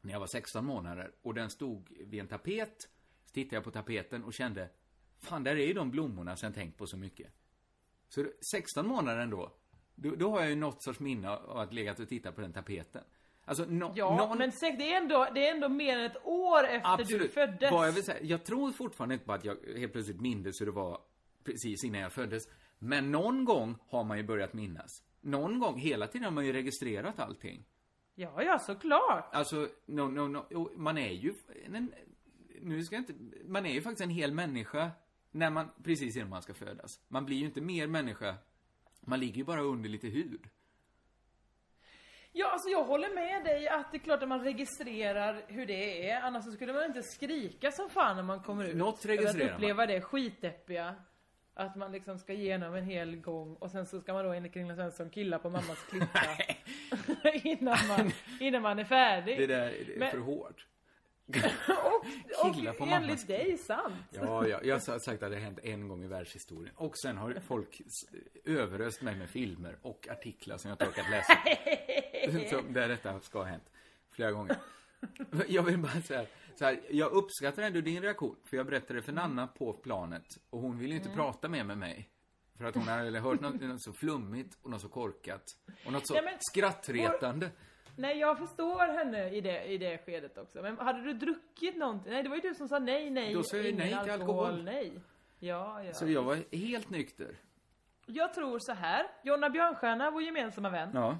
när 0.00 0.12
jag 0.12 0.20
var 0.20 0.26
16 0.26 0.64
månader 0.66 1.10
och 1.22 1.34
den 1.34 1.50
stod 1.50 1.88
vid 2.00 2.20
en 2.20 2.28
tapet. 2.28 2.88
Så 3.24 3.32
tittade 3.32 3.56
jag 3.56 3.64
på 3.64 3.70
tapeten 3.70 4.24
och 4.24 4.34
kände, 4.34 4.68
fan 5.18 5.44
där 5.44 5.56
är 5.56 5.66
ju 5.66 5.72
de 5.72 5.90
blommorna 5.90 6.36
som 6.36 6.46
jag 6.46 6.54
tänkt 6.54 6.78
på 6.78 6.86
så 6.86 6.96
mycket. 6.96 7.32
Så 8.08 8.22
det- 8.22 8.32
16 8.52 8.86
månader 8.86 9.20
ändå, 9.20 9.52
då, 9.94 10.14
då 10.14 10.30
har 10.30 10.40
jag 10.40 10.48
ju 10.50 10.56
något 10.56 10.82
sorts 10.82 11.00
minne 11.00 11.30
av 11.30 11.58
att 11.58 11.72
legat 11.72 11.98
och 12.00 12.08
tittat 12.08 12.34
på 12.34 12.40
den 12.40 12.52
tapeten. 12.52 13.04
Alltså, 13.44 13.64
no, 13.64 13.92
Ja, 13.96 14.16
någon... 14.16 14.38
men 14.38 14.50
det 14.60 14.92
är, 14.92 14.96
ändå, 14.96 15.28
det 15.34 15.48
är 15.48 15.54
ändå 15.54 15.68
mer 15.68 15.98
än 15.98 16.04
ett 16.04 16.26
år 16.26 16.64
efter 16.64 17.18
du 17.18 17.28
föddes. 17.28 17.72
Vad 17.72 17.86
jag 17.86 17.92
vill 17.92 18.04
säga, 18.04 18.22
jag 18.22 18.44
tror 18.44 18.72
fortfarande 18.72 19.14
inte 19.14 19.26
på 19.26 19.32
att 19.32 19.44
jag 19.44 19.56
helt 19.76 19.92
plötsligt 19.92 20.20
mindes 20.20 20.60
hur 20.60 20.66
det 20.66 20.72
var 20.72 21.00
precis 21.46 21.84
innan 21.84 22.00
jag 22.00 22.12
föddes. 22.12 22.48
Men 22.78 23.12
någon 23.12 23.44
gång 23.44 23.78
har 23.88 24.04
man 24.04 24.16
ju 24.18 24.24
börjat 24.24 24.52
minnas. 24.52 25.02
Någon 25.20 25.58
gång, 25.58 25.78
hela 25.78 26.06
tiden 26.06 26.24
har 26.24 26.32
man 26.32 26.46
ju 26.46 26.52
registrerat 26.52 27.18
allting. 27.18 27.64
Ja, 28.14 28.42
ja, 28.42 28.58
såklart. 28.58 29.34
Alltså, 29.34 29.68
no, 29.86 30.02
no, 30.02 30.28
no, 30.28 30.72
man 30.76 30.98
är 30.98 31.12
ju 31.12 31.34
en, 31.66 31.92
nu 32.62 32.84
ska 32.84 32.96
jag 32.96 33.02
inte, 33.02 33.14
man 33.44 33.66
är 33.66 33.72
ju 33.72 33.82
faktiskt 33.82 34.02
en 34.02 34.10
hel 34.10 34.32
människa 34.32 34.90
När 35.30 35.50
man, 35.50 35.68
precis 35.84 36.16
innan 36.16 36.28
man 36.28 36.42
ska 36.42 36.54
födas. 36.54 37.00
Man 37.08 37.24
blir 37.24 37.36
ju 37.36 37.44
inte 37.46 37.60
mer 37.60 37.86
människa. 37.86 38.34
Man 39.00 39.20
ligger 39.20 39.36
ju 39.36 39.44
bara 39.44 39.60
under 39.60 39.88
lite 39.88 40.08
hud. 40.08 40.48
Ja, 42.32 42.50
alltså 42.52 42.68
jag 42.68 42.84
håller 42.84 43.14
med 43.14 43.44
dig 43.44 43.68
att 43.68 43.92
det 43.92 43.96
är 43.96 43.98
klart 43.98 44.22
att 44.22 44.28
man 44.28 44.44
registrerar 44.44 45.44
hur 45.48 45.66
det 45.66 46.10
är. 46.10 46.20
Annars 46.20 46.44
så 46.44 46.52
skulle 46.52 46.72
man 46.72 46.84
inte 46.84 47.02
skrika 47.02 47.70
som 47.70 47.90
fan 47.90 48.16
när 48.16 48.22
man 48.22 48.42
kommer 48.42 48.64
ut. 48.64 48.76
Något 48.76 49.06
registrerar 49.06 49.48
Att 49.48 49.54
uppleva 49.54 49.86
det 49.86 50.00
skitdeppiga. 50.00 50.94
Att 51.58 51.76
man 51.76 51.92
liksom 51.92 52.18
ska 52.18 52.32
igenom 52.32 52.74
en 52.74 52.84
hel 52.84 53.16
gång 53.16 53.54
och 53.54 53.70
sen 53.70 53.86
så 53.86 54.00
ska 54.00 54.12
man 54.12 54.24
då 54.24 54.32
enligt 54.32 54.52
Kringlan 54.52 54.76
Svensson 54.76 55.10
killa 55.10 55.38
på 55.38 55.50
mammas 55.50 55.78
klippa. 55.90 56.20
innan, 57.48 57.78
man, 57.88 58.12
innan 58.40 58.62
man 58.62 58.78
är 58.78 58.84
färdig. 58.84 59.38
Det 59.38 59.46
där 59.46 59.66
det 59.86 59.94
är 59.94 59.98
Men- 59.98 60.10
för 60.10 60.18
hårt. 60.18 60.66
och 62.44 62.54
Killa 62.54 62.72
på 62.72 62.80
och 62.80 62.88
mammas 62.88 63.02
enligt 63.02 63.26
dig 63.28 63.58
sant. 63.58 63.94
Ja, 64.10 64.48
ja, 64.48 64.60
jag 64.62 64.74
har 64.74 64.98
sagt 64.98 65.22
att 65.22 65.30
det 65.30 65.36
har 65.36 65.42
hänt 65.42 65.58
en 65.62 65.88
gång 65.88 66.04
i 66.04 66.06
världshistorien. 66.06 66.74
Och 66.76 66.98
sen 66.98 67.16
har 67.16 67.34
folk 67.46 67.80
överöst 68.44 69.02
mig 69.02 69.16
med 69.16 69.30
filmer 69.30 69.76
och 69.82 70.08
artiklar 70.10 70.56
som 70.56 70.68
jag 70.68 70.74
inte 70.74 70.86
orkat 70.88 71.10
läsa. 71.10 71.38
Som 72.50 72.72
där 72.72 72.88
detta 72.88 73.20
ska 73.20 73.38
ha 73.38 73.44
hänt. 73.44 73.70
Flera 74.10 74.32
gånger. 74.32 74.56
Jag 75.48 75.62
vill 75.62 75.78
bara 75.78 76.00
säga 76.02 76.26
så 76.58 76.64
här, 76.64 76.80
jag 76.90 77.12
uppskattar 77.12 77.62
ändå 77.62 77.80
din 77.80 78.02
reaktion. 78.02 78.36
För 78.44 78.56
jag 78.56 78.66
berättade 78.66 79.02
för 79.02 79.12
Nanna 79.12 79.46
på 79.46 79.72
planet. 79.72 80.26
Och 80.50 80.60
hon 80.60 80.78
ville 80.78 80.90
ju 80.94 80.96
inte 81.00 81.10
prata 81.10 81.48
mer 81.48 81.64
med 81.64 81.78
mig. 81.78 82.08
För 82.58 82.64
att 82.64 82.74
hon 82.74 82.84
hade 82.88 83.18
hört 83.20 83.40
något, 83.40 83.60
något 83.60 83.82
så 83.82 83.92
flummigt 83.92 84.58
och 84.62 84.70
något 84.70 84.80
så 84.80 84.88
korkat. 84.88 85.42
Och 85.86 85.92
något 85.92 86.06
så 86.06 86.14
Ja, 86.16 86.22
men- 86.22 86.38
skrattretande. 86.40 87.50
Nej, 87.96 88.18
jag 88.18 88.38
förstår 88.38 88.86
henne 88.98 89.30
i 89.30 89.40
det, 89.40 89.64
i 89.64 89.78
det 89.78 89.98
skedet 89.98 90.38
också. 90.38 90.62
Men 90.62 90.78
hade 90.78 91.02
du 91.02 91.12
druckit 91.12 91.76
någonting? 91.76 92.12
Nej, 92.12 92.22
det 92.22 92.28
var 92.28 92.36
ju 92.36 92.42
du 92.42 92.54
som 92.54 92.68
sa 92.68 92.78
nej, 92.78 93.10
nej. 93.10 93.34
Då 93.34 93.42
sa 93.42 93.56
jag 93.56 93.74
nej 93.74 93.98
till 94.02 94.12
alkohol. 94.12 94.64
Nej. 94.64 95.00
Ja, 95.38 95.82
ja. 95.84 95.92
Så 95.92 96.06
jag 96.08 96.22
var 96.22 96.56
helt 96.56 96.90
nykter. 96.90 97.36
Jag 98.06 98.34
tror 98.34 98.58
så 98.58 98.72
här. 98.72 99.06
Jonna 99.22 99.50
Björnstjärna, 99.50 100.10
vår 100.10 100.22
gemensamma 100.22 100.70
vän. 100.70 100.90
Ja. 100.94 101.18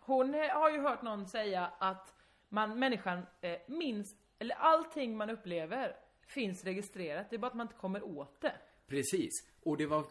Hon 0.00 0.34
har 0.34 0.70
ju 0.70 0.80
hört 0.80 1.02
någon 1.02 1.26
säga 1.26 1.70
att 1.78 2.14
man, 2.48 2.78
människan 2.78 3.26
eh, 3.40 3.58
minst, 3.68 4.16
eller 4.40 4.54
allting 4.54 5.16
man 5.16 5.30
upplever 5.30 5.96
finns 6.26 6.64
registrerat. 6.64 7.30
Det 7.30 7.36
är 7.36 7.40
bara 7.40 7.46
att 7.46 7.54
man 7.54 7.64
inte 7.66 7.76
kommer 7.78 8.02
åt 8.02 8.40
det. 8.40 8.52
Precis. 8.86 9.30
Och 9.62 9.76
det 9.76 9.86
var, 9.86 10.04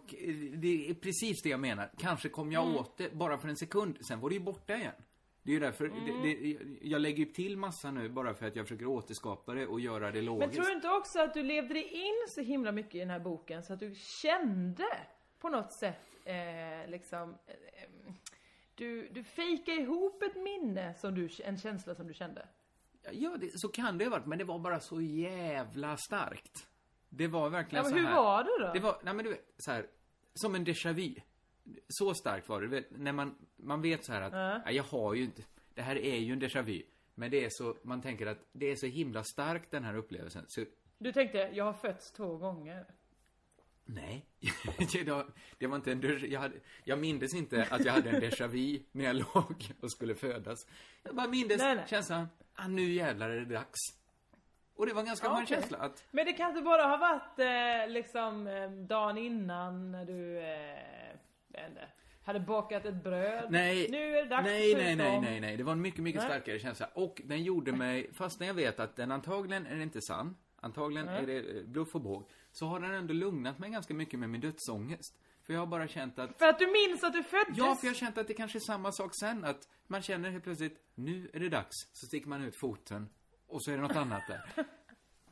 det 0.57 0.89
är 0.89 0.93
precis 0.93 1.41
det 1.43 1.49
jag 1.49 1.59
menar. 1.59 1.91
Kanske 1.97 2.29
kom 2.29 2.51
jag 2.51 2.63
Mm. 2.65 2.77
åt 2.77 2.97
det 2.97 3.13
bara 3.13 3.37
för 3.37 3.47
en 3.47 3.55
sekund, 3.57 3.97
sen 4.05 4.19
var 4.19 4.29
det 4.29 4.35
ju 4.35 4.41
borta 4.41 4.75
igen. 4.75 4.93
Det 5.43 5.51
är 5.51 5.53
ju 5.53 5.59
därför, 5.59 5.85
Mm. 5.85 6.05
det, 6.23 6.35
det, 6.35 6.57
jag 6.81 7.01
lägger 7.01 7.17
ju 7.17 7.25
till 7.25 7.57
massa 7.57 7.91
nu 7.91 8.09
bara 8.09 8.33
för 8.33 8.45
att 8.47 8.55
jag 8.55 8.65
försöker 8.67 8.85
återskapa 8.85 9.53
det 9.53 9.67
och 9.67 9.79
göra 9.79 10.05
det 10.11 10.13
Men 10.13 10.25
logiskt. 10.25 10.53
tror 10.53 10.65
du 10.65 10.73
inte 10.73 10.89
också 10.89 11.19
att 11.21 11.33
du 11.33 11.43
levde 11.43 11.73
dig 11.73 11.87
in 11.93 12.25
så 12.29 12.41
himla 12.41 12.71
mycket 12.71 12.95
i 12.95 12.99
den 12.99 13.09
här 13.09 13.19
boken 13.19 13.63
så 13.63 13.73
att 13.73 13.79
du 13.79 13.95
kände 13.95 14.85
på 15.39 15.49
något 15.49 15.73
sätt 15.73 15.99
eh, 16.25 16.89
liksom 16.89 17.29
eh, 17.47 17.53
eh, 17.83 18.13
du, 18.75 19.09
du 19.09 19.23
fejkade 19.23 19.81
ihop 19.81 20.23
ett 20.23 20.35
minne 20.35 20.93
som 20.93 21.15
du, 21.15 21.29
en 21.43 21.57
känsla 21.57 21.95
som 21.95 22.07
du 22.07 22.13
kände. 22.13 22.47
Ja, 23.13 23.37
det, 23.37 23.59
så 23.59 23.67
kan 23.67 23.97
det 23.97 24.05
ha 24.05 24.11
varit, 24.11 24.25
men 24.25 24.37
det 24.37 24.43
var 24.43 24.59
bara 24.59 24.79
så 24.79 25.01
jävla 25.01 25.97
starkt. 25.97 26.67
Det 27.09 27.27
var 27.27 27.49
verkligen 27.49 27.85
Ja, 27.85 27.89
men 27.89 27.99
så 27.99 28.05
hur 28.07 28.07
här. 28.07 28.23
var 28.23 28.43
det 28.43 28.65
då? 28.67 28.73
Det 28.73 28.79
var, 28.79 28.99
nej 29.03 29.13
men 29.13 29.25
du 29.25 29.31
vet, 29.31 29.53
så 29.57 29.71
här, 29.71 29.87
som 30.33 30.55
en 30.55 30.65
déjà 30.65 30.93
vu. 30.93 31.15
Så 31.87 32.13
starkt 32.13 32.49
var 32.49 32.61
det. 32.61 32.67
Du 32.67 32.71
vet, 32.71 32.91
när 32.91 33.11
man, 33.11 33.35
man 33.55 33.81
vet 33.81 34.05
så 34.05 34.13
här 34.13 34.21
att, 34.21 34.63
ja, 34.65 34.71
jag 34.71 34.83
har 34.83 35.13
ju 35.13 35.23
inte, 35.23 35.41
det 35.73 35.81
här 35.81 35.95
är 35.95 36.17
ju 36.17 36.33
en 36.33 36.41
déjà 36.41 36.61
vu. 36.61 36.83
Men 37.15 37.31
det 37.31 37.45
är 37.45 37.49
så, 37.51 37.75
man 37.83 38.01
tänker 38.01 38.27
att 38.27 38.37
det 38.51 38.71
är 38.71 38.75
så 38.75 38.85
himla 38.85 39.23
starkt 39.23 39.71
den 39.71 39.83
här 39.83 39.95
upplevelsen. 39.95 40.45
Så, 40.47 40.65
Du 40.97 41.11
tänkte, 41.11 41.37
jag 41.53 41.65
har 41.65 41.73
fötts 41.73 42.11
två 42.11 42.37
gånger. 42.37 42.85
Nej. 43.93 44.25
det, 45.57 45.67
var, 45.67 45.75
inte 45.75 45.91
en, 45.91 46.01
déjà- 46.01 46.27
jag, 46.27 46.39
hade, 46.39 46.55
jag 46.83 46.99
mindes 46.99 47.33
inte 47.33 47.67
att 47.69 47.85
jag 47.85 47.93
hade 47.93 48.09
en 48.09 48.21
déjà 48.21 48.47
vu 48.47 48.79
när 48.91 49.05
jag 49.05 49.15
låg 49.15 49.71
och 49.81 49.91
skulle 49.91 50.15
födas. 50.15 50.57
Jag 51.03 51.15
bara 51.15 51.27
mindes 51.27 51.57
Nej, 51.61 51.75
nej. 51.75 51.85
känslan, 51.87 52.27
ah, 52.55 52.67
nu 52.67 52.91
jävlar 52.93 53.29
är 53.29 53.39
det 53.39 53.53
dags. 53.53 53.79
Och 54.75 54.85
det 54.85 54.93
var 54.93 55.01
en 55.01 55.07
ganska 55.07 55.27
Ja, 55.27 55.33
skön 55.35 55.43
okej. 55.43 55.57
känsla 55.57 55.77
att, 55.77 56.03
Men 56.11 56.25
det 56.25 56.33
kan 56.33 56.49
inte 56.49 56.61
bara 56.61 56.83
ha 56.83 56.97
varit 56.97 57.39
eh, 57.39 57.93
liksom 57.93 58.47
eh, 58.47 58.69
dagen 58.71 59.17
innan 59.17 59.91
när 59.91 60.05
du, 60.05 60.39
eh, 60.39 61.67
inte, 61.69 61.87
hade 62.23 62.39
bakat 62.39 62.85
ett 62.85 63.03
bröd. 63.03 63.47
Nej, 63.49 63.87
Nu 63.91 64.17
är 64.17 64.23
det 64.23 64.29
dags 64.29 64.45
nej, 64.45 64.73
nej, 64.75 64.95
nej, 64.95 65.21
nej, 65.21 65.39
nej. 65.39 65.57
Det 65.57 65.63
var 65.63 65.71
en 65.71 65.81
mycket, 65.81 66.03
mycket 66.03 66.21
Nej. 66.21 66.29
starkare 66.29 66.59
känsla. 66.59 66.89
Och 66.93 67.21
den 67.25 67.43
gjorde 67.43 67.71
mig, 67.71 68.13
fastän 68.13 68.47
jag 68.47 68.53
vet 68.53 68.79
att 68.79 68.95
den 68.95 69.11
antagligen 69.11 69.65
är 69.67 69.79
inte 69.79 70.01
sann, 70.01 70.35
antagligen 70.61 71.07
är 71.07 71.25
det 71.27 71.37
eh, 71.37 71.63
bluff 71.65 71.95
och 71.95 72.01
båg, 72.01 72.29
så 72.51 72.65
har 72.65 72.79
den 72.79 72.93
ändå 72.93 73.13
lugnat 73.13 73.59
mig 73.59 73.69
ganska 73.69 73.93
mycket 73.93 74.19
med 74.19 74.29
min 74.29 74.41
dödsångest. 74.41 75.15
För 75.45 75.53
jag 75.53 75.59
har 75.59 75.67
bara 75.67 75.87
känt 75.87 76.19
att, 76.19 76.37
För 76.39 76.45
att 76.47 76.59
du 76.59 76.67
minns 76.67 77.03
att 77.03 77.13
du 77.13 77.23
föddes? 77.23 77.57
ja, 77.57 77.75
för 77.75 77.87
jag 77.87 77.91
har 77.93 77.97
känt 77.97 78.17
att 78.17 78.27
det 78.27 78.33
kanske 78.33 78.57
är 78.57 78.59
samma 78.59 78.91
sak 78.91 79.11
sen, 79.19 79.45
att 79.45 79.67
man 79.87 80.01
känner 80.01 80.29
helt 80.29 80.43
plötsligt, 80.43 80.77
nu 80.95 81.29
är 81.33 81.39
det 81.39 81.49
dags, 81.49 81.75
så 81.93 82.05
sticker 82.05 82.27
man 82.29 82.43
ut 82.43 82.55
foten, 82.55 83.09
och 83.47 83.63
så 83.63 83.71
är 83.71 83.75
det 83.75 83.81
något 83.81 83.95
annat 83.95 84.23
där. 84.27 84.41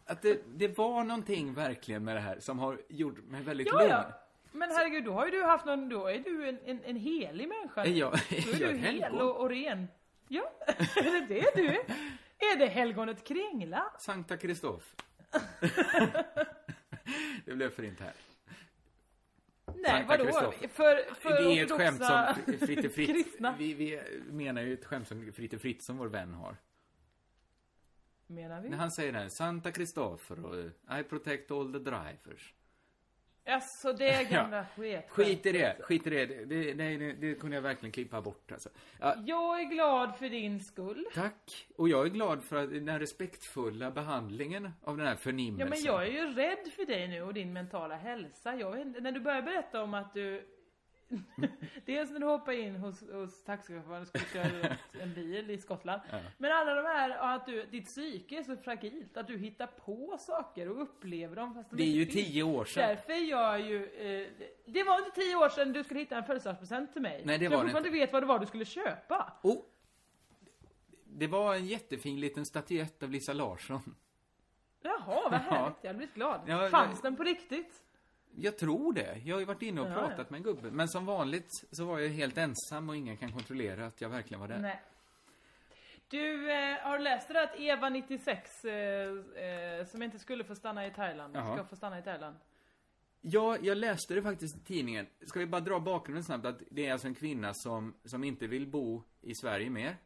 Att 0.10 0.21
det, 0.21 0.41
det 0.56 0.77
var 0.77 1.03
någonting 1.03 1.53
verkligen 1.53 2.03
med 2.03 2.15
det 2.15 2.19
här 2.19 2.39
som 2.39 2.60
har 2.60 2.82
gjort 2.89 3.17
mig 3.23 3.41
väldigt 3.43 3.67
Ja, 3.67 3.80
lugn. 3.80 3.89
ja. 3.89 4.12
Men 4.51 4.69
herregud, 4.71 5.06
då 5.06 5.12
har 5.13 5.25
ju 5.25 5.32
du 5.32 5.43
haft 5.43 5.65
någon, 5.65 5.89
då 5.89 6.08
är 6.08 6.19
du 6.19 6.49
en, 6.49 6.60
en, 6.65 6.84
en 6.84 6.95
helig 6.95 7.47
människa. 7.47 7.86
Är 7.86 7.89
jag- 7.91 8.12
då 8.12 8.36
är 8.36 8.56
är 8.56 8.62
jag 8.62 8.73
du 8.73 8.77
hel 8.77 9.13
och, 9.21 9.38
och 9.41 9.49
ren. 9.49 9.88
Ja, 10.27 10.51
är 10.95 11.12
det 11.21 11.25
det 11.36 11.51
du 11.56 11.67
är? 11.67 11.80
Är 12.39 12.58
det 12.60 12.65
helgonet 12.67 13.23
Kringla? 13.27 13.84
Sankta 13.99 14.38
Kristoff. 14.38 14.95
det 17.45 17.55
blev 17.55 17.69
för 17.69 17.83
inte 17.83 18.03
här. 18.03 18.13
Nej, 19.75 20.05
vadå? 20.07 20.53
För, 20.73 21.13
för 21.13 21.29
det 21.29 21.59
är 21.59 21.65
ett 21.65 21.71
skämt 21.71 22.03
som 22.05 22.57
Fritte 22.67 22.89
Fritt, 22.89 23.27
vi, 23.57 23.73
vi 23.73 24.01
menar 24.29 24.61
ju 24.61 24.73
ett 24.73 24.85
skämt 24.85 25.07
som 25.07 25.31
Fritte 25.33 25.59
Fritt 25.59 25.81
som 25.81 25.97
vår 25.97 26.07
vän 26.07 26.33
har. 26.33 26.55
Menar 28.27 28.61
vi? 28.61 28.69
När 28.69 28.77
han 28.77 28.91
säger 28.91 29.11
det 29.13 29.19
här, 29.19 29.29
Santa 29.29 29.71
Kristoffer 29.71 30.45
och 30.45 30.59
eh, 30.59 30.99
I 30.99 31.03
protect 31.03 31.51
all 31.51 31.73
the 31.73 31.79
drivers. 31.79 32.53
Alltså 33.47 33.93
det 33.93 34.29
gamla 34.31 34.65
skit. 34.75 34.99
Skit 35.10 35.45
i 35.45 35.51
det, 35.51 35.77
skit 35.81 36.07
i 36.07 36.10
det. 36.10 36.25
Det, 36.25 36.45
det, 36.73 36.97
det, 36.97 37.13
det, 37.13 37.36
kunde 37.36 37.55
jag 37.55 37.62
verkligen 37.62 37.91
klippa 37.91 38.21
bort 38.21 38.51
alltså. 38.51 38.69
Ja, 38.99 39.15
Jag 39.25 39.60
är 39.62 39.65
glad 39.65 40.15
för 40.17 40.29
din 40.29 40.60
skull. 40.60 41.05
tack. 41.13 41.67
Och 41.75 41.89
jag 41.89 42.05
är 42.05 42.10
glad 42.10 42.43
för 42.43 42.55
att 42.55 42.69
den 42.69 42.99
respektfulla 42.99 43.91
behandlingen 43.91 44.71
av 44.83 44.97
den 44.97 45.05
här 45.05 45.13
Ja 45.13 45.17
förnimmelsen. 45.17 45.69
men 45.69 45.81
jag 45.83 46.03
är 46.03 46.12
ju 46.12 46.33
rädd 46.33 46.71
för 46.75 46.86
dig 46.86 47.07
nu 47.07 47.21
och 47.21 47.33
din 47.33 47.53
mentala 47.53 47.95
hälsa. 47.95 48.55
Jag 48.55 49.01
när 49.01 49.12
du 49.12 49.19
börjar 49.19 49.41
berätta 49.41 49.83
om 49.83 49.93
att 49.93 50.13
du 50.13 50.47
Dels 51.85 52.11
när 52.11 52.19
du 52.19 52.25
hoppar 52.25 52.51
in 52.51 52.75
hos, 52.75 53.01
hos 53.11 53.43
taxichauffören 53.43 54.01
och 54.01 54.07
skulle 54.07 54.23
köra 54.25 54.43
runt 54.69 54.79
en 55.01 55.13
bil 55.13 55.49
i 55.49 55.57
Skottland. 55.57 56.01
Men 56.37 56.51
alla 56.51 56.73
de 56.75 56.81
här, 56.85 57.35
att 57.35 57.45
du, 57.45 57.65
ditt 57.65 57.85
psyke 57.85 58.39
är 58.39 58.43
så 58.43 58.57
fragilt. 58.57 59.17
Att 59.17 59.27
du 59.27 59.37
hittar 59.37 59.67
på 59.67 60.17
saker 60.19 60.69
och 60.69 60.81
upplever 60.81 61.35
dem 61.35 61.53
fast 61.53 61.69
de 61.69 61.75
Det 61.77 61.83
är 61.83 61.87
inte 61.87 61.97
ju 61.99 62.05
finns. 62.05 62.27
tio 62.27 62.43
år 62.43 62.65
sedan. 62.65 62.87
Därför 62.87 63.13
är 63.13 63.29
jag 63.29 63.59
ju... 63.61 63.85
Eh, 63.85 64.27
det 64.65 64.83
var 64.83 64.97
inte 64.99 65.11
tio 65.11 65.35
år 65.35 65.49
sedan 65.49 65.73
du 65.73 65.83
skulle 65.83 65.99
hitta 65.99 66.17
en 66.17 66.23
födelsedagspresent 66.23 66.93
till 66.93 67.01
mig. 67.01 67.21
Nej, 67.25 67.37
det 67.37 67.45
Så 67.45 67.49
var 67.49 67.57
jag 67.57 67.65
det 67.65 67.69
fortfarande 67.69 67.89
vet 67.99 68.13
vad 68.13 68.23
det 68.23 68.27
var 68.27 68.39
du 68.39 68.45
skulle 68.45 68.65
köpa. 68.65 69.33
Oh, 69.43 69.57
det 71.03 71.27
var 71.27 71.55
en 71.55 71.65
jättefin 71.67 72.19
liten 72.19 72.45
statyett 72.45 73.03
av 73.03 73.09
Lisa 73.11 73.33
Larsson. 73.33 73.95
Jaha, 74.81 75.29
vad 75.29 75.33
härligt. 75.41 75.75
Jag 75.81 75.87
hade 75.89 75.97
blivit 75.97 76.15
glad. 76.15 76.41
Ja, 76.47 76.69
Fanns 76.69 77.01
den 77.01 77.15
på 77.15 77.23
riktigt? 77.23 77.83
Jag 78.39 78.58
tror 78.58 78.93
det. 78.93 79.21
Jag 79.26 79.36
har 79.36 79.39
ju 79.39 79.45
varit 79.45 79.62
inne 79.62 79.82
och 79.82 79.88
Ja, 79.88 79.93
pratat 79.93 80.17
ja. 80.17 80.26
med 80.30 80.38
en 80.38 80.43
gubbe. 80.43 80.71
Men 80.71 80.88
som 80.88 81.06
vanligt 81.06 81.50
så 81.71 81.86
var 81.86 82.00
jag 82.00 82.10
helt 82.10 82.38
ensam 82.38 82.89
och 82.89 82.95
ingen 82.95 83.17
kan 83.17 83.32
kontrollera 83.32 83.86
att 83.86 84.02
jag 84.02 84.10
verkligen 84.10 84.39
var 84.41 84.47
där. 84.47 84.60
Nej. 84.60 84.82
Du, 86.10 86.52
eh, 86.52 86.78
har 86.80 87.00
läst 87.00 87.28
det 87.28 87.34
där 87.34 87.43
att 87.43 87.60
Eva 87.60 87.89
96, 87.89 88.65
eh, 88.65 88.71
eh, 88.71 89.86
som 89.86 90.04
inte 90.04 90.19
skulle 90.19 90.43
få 90.43 90.56
stanna 90.56 90.88
i 90.88 90.91
Thailand, 90.91 91.36
Jaha. 91.36 91.56
ska 91.56 91.65
få 91.65 91.76
stanna 91.76 92.00
i 92.00 92.02
Thailand? 92.02 92.36
Ja, 93.21 93.58
jag 93.62 93.78
läste 93.78 94.13
det 94.13 94.21
faktiskt 94.21 94.58
i 94.58 94.60
tidningen. 94.60 95.08
Ska 95.21 95.39
vi 95.39 95.45
bara 95.45 95.62
dra 95.62 95.80
bakgrunden 95.80 96.23
snabbt? 96.23 96.45
Att 96.45 96.62
det 96.69 96.86
är 96.86 96.91
alltså 96.91 97.08
en 97.08 97.15
kvinna 97.15 97.54
som, 97.54 97.93
som 98.04 98.23
inte 98.23 98.47
vill 98.47 98.67
bo 98.67 99.04
i 99.21 99.36
Sverige 99.36 99.69
mer. 99.69 99.97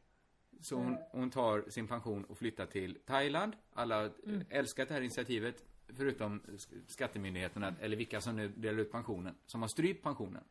Så 0.61 0.75
hon, 0.75 0.97
hon 1.11 1.29
tar 1.29 1.69
sin 1.69 1.87
pension 1.87 2.25
och 2.25 2.37
flyttar 2.37 2.65
till 2.65 2.97
Thailand. 3.05 3.55
Alla 3.73 4.09
mm. 4.25 4.45
älskat 4.49 4.87
det 4.87 4.93
här 4.93 5.01
initiativet. 5.01 5.63
Förutom 5.97 6.41
sk- 6.41 6.81
skattemyndigheterna, 6.87 7.73
eller 7.81 7.97
vilka 7.97 8.21
som 8.21 8.35
nu 8.35 8.47
delar 8.47 8.79
ut 8.79 8.91
pensionen. 8.91 9.35
Som 9.45 9.61
har 9.61 9.69
strypt 9.69 10.03
pensionen. 10.03 10.43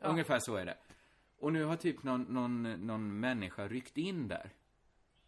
Ungefär 0.00 0.38
så 0.38 0.56
är 0.56 0.66
det. 0.66 0.76
Och 1.38 1.52
nu 1.52 1.64
har 1.64 1.76
typ 1.76 2.02
någon, 2.02 2.22
någon, 2.22 2.62
någon 2.86 3.20
människa 3.20 3.68
ryckt 3.68 3.96
in 3.98 4.28
där. 4.28 4.50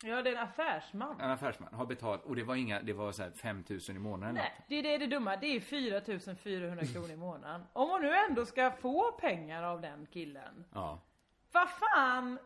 Ja, 0.05 0.23
det 0.23 0.31
är 0.31 0.35
en 0.37 0.43
affärsman. 0.43 1.21
En 1.21 1.31
affärsman 1.31 1.75
har 1.75 1.87
betalt, 1.87 2.25
och 2.25 2.37
det 2.37 2.43
var 2.45 2.55
inga, 2.57 2.83
det 2.83 2.93
var 2.93 3.12
så 3.12 3.23
här 3.23 3.31
5000 3.31 3.97
i 3.97 3.99
månaden. 3.99 4.35
Nej, 4.35 4.53
det 4.69 4.75
är 4.75 4.83
det, 4.83 4.99
det 4.99 5.07
dumma. 5.07 5.37
Det 5.37 5.47
är 5.47 5.61
4400 5.61 6.85
kronor 6.87 7.11
i 7.11 7.17
månaden. 7.17 7.62
Om 7.73 7.91
hon 7.91 8.01
nu 8.03 8.15
ändå 8.17 8.47
ska 8.47 8.71
få 8.71 9.12
pengar 9.12 9.62
av 9.62 9.81
den 9.81 10.07
killen. 10.07 10.65
Ja. 10.73 11.01
Vad 11.53 11.69
fan! 11.71 12.39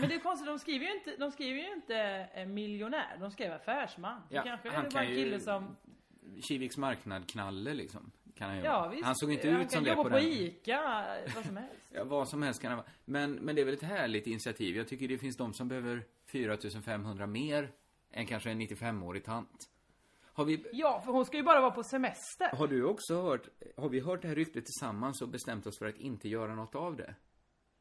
Men 0.00 0.08
det 0.08 0.14
är 0.14 0.20
konstigt, 0.20 0.46
de 0.46 0.58
skriver 0.58 0.86
ju 0.86 0.92
inte, 0.94 1.16
de 1.16 1.30
skriver 1.32 1.60
ju 1.62 1.72
inte 1.74 2.28
eh, 2.34 2.46
miljonär, 2.46 3.16
de 3.20 3.30
skriver 3.30 3.56
affärsman. 3.56 4.22
Det 4.28 4.34
Ja, 4.34 4.42
kanske 4.42 4.70
han 4.70 4.78
är 4.78 4.82
bara 4.82 4.90
kan 4.90 5.02
en 5.04 5.10
ju- 5.10 5.16
kille 5.16 5.40
som... 5.40 5.76
Kiviks 6.42 6.76
marknad-knalle 6.76 7.74
liksom. 7.74 8.10
Kan 8.34 8.50
han. 8.50 8.58
Ja, 8.58 8.88
visst. 8.88 9.04
han 9.04 9.16
såg 9.16 9.32
inte 9.32 9.50
han 9.50 9.60
ut 9.60 9.70
som 9.70 9.76
kan 9.76 9.84
det 9.84 9.90
jobba 9.90 10.02
på, 10.02 10.08
på 10.08 10.16
den. 10.16 10.24
ICA, 10.26 11.04
vad 11.34 11.44
som 11.44 11.56
helst. 11.56 11.88
Ja, 11.90 12.04
vad 12.04 12.28
som 12.28 12.42
helst 12.42 12.62
kan 12.62 12.70
det 12.70 12.76
vara. 12.76 12.86
Men, 13.04 13.32
men 13.32 13.54
det 13.54 13.60
är 13.60 13.64
väl 13.64 13.74
ett 13.74 13.82
härligt 13.82 14.26
initiativ. 14.26 14.76
Jag 14.76 14.88
tycker 14.88 15.08
det 15.08 15.18
finns 15.18 15.36
de 15.36 15.54
som 15.54 15.68
behöver 15.68 16.04
4500 16.26 17.26
mer 17.26 17.72
än 18.10 18.26
kanske 18.26 18.50
en 18.50 18.60
95-årig 18.60 19.24
tant. 19.24 19.70
Har 20.22 20.44
vi, 20.44 20.64
Ja, 20.72 21.02
för 21.04 21.12
hon 21.12 21.24
ska 21.24 21.36
ju 21.36 21.42
bara 21.42 21.60
vara 21.60 21.70
på 21.70 21.82
semester. 21.82 22.56
har 22.56 22.66
du 22.66 22.84
också 22.84 23.22
hört, 23.22 23.48
har 23.76 23.88
vi 23.88 24.00
hört 24.00 24.22
det 24.22 24.28
här 24.28 24.34
ryktet 24.34 24.64
tillsammans 24.64 25.22
och 25.22 25.28
bestämt 25.28 25.66
oss 25.66 25.78
för 25.78 25.86
att 25.86 25.96
inte 25.96 26.28
göra 26.28 26.54
något 26.54 26.74
av 26.74 26.96
det? 26.96 27.14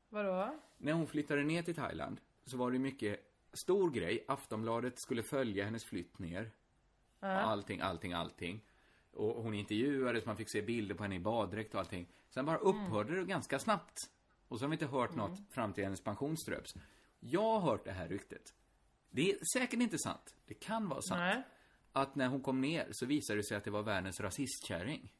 Vadå? 0.09 0.55
När 0.77 0.93
hon 0.93 1.07
flyttade 1.07 1.43
ner 1.43 1.61
till 1.61 1.75
Thailand 1.75 2.19
så 2.45 2.57
var 2.57 2.71
det 2.71 2.79
mycket 2.79 3.19
stor 3.53 3.91
grej. 3.91 4.25
Aftonbladet 4.27 4.93
skulle 4.99 5.23
följa 5.23 5.65
hennes 5.65 5.85
flytt 5.85 6.19
ner. 6.19 6.51
Allting, 7.31 7.81
allting, 7.81 8.13
allting. 8.13 8.61
Och 9.13 9.43
hon 9.43 9.53
intervjuades, 9.53 10.25
man 10.25 10.37
fick 10.37 10.51
se 10.51 10.61
bilder 10.61 10.95
på 10.95 11.03
henne 11.03 11.15
i 11.15 11.19
baddräkt 11.19 11.73
och 11.73 11.79
allting. 11.79 12.07
Sen 12.29 12.45
bara 12.45 12.57
upphörde 12.57 13.15
det 13.15 13.25
ganska 13.25 13.59
snabbt. 13.59 13.97
Och 14.47 14.59
så 14.59 14.65
har 14.65 14.69
vi 14.69 14.73
inte 14.73 14.85
hört 14.85 15.15
något 15.15 15.39
fram 15.49 15.73
till 15.73 15.83
hennes 15.83 16.01
pension 16.01 16.37
ströps. 16.37 16.75
Jag 17.19 17.59
har 17.59 17.59
hört 17.59 17.85
det 17.85 17.91
här 17.91 18.07
ryktet. 18.07 18.53
Det 19.09 19.31
är 19.31 19.37
säkert 19.53 19.79
inte 19.79 19.97
sant. 19.97 20.35
Det 20.45 20.53
kan 20.53 20.89
vara 20.89 21.01
sant. 21.01 21.19
Nej. 21.19 21.43
Att 21.91 22.15
när 22.15 22.27
hon 22.27 22.41
kom 22.41 22.61
ner 22.61 22.87
så 22.91 23.05
visade 23.05 23.39
det 23.39 23.43
sig 23.43 23.57
att 23.57 23.63
det 23.63 23.71
var 23.71 23.83
världens 23.83 24.19
rasistkärring. 24.19 25.13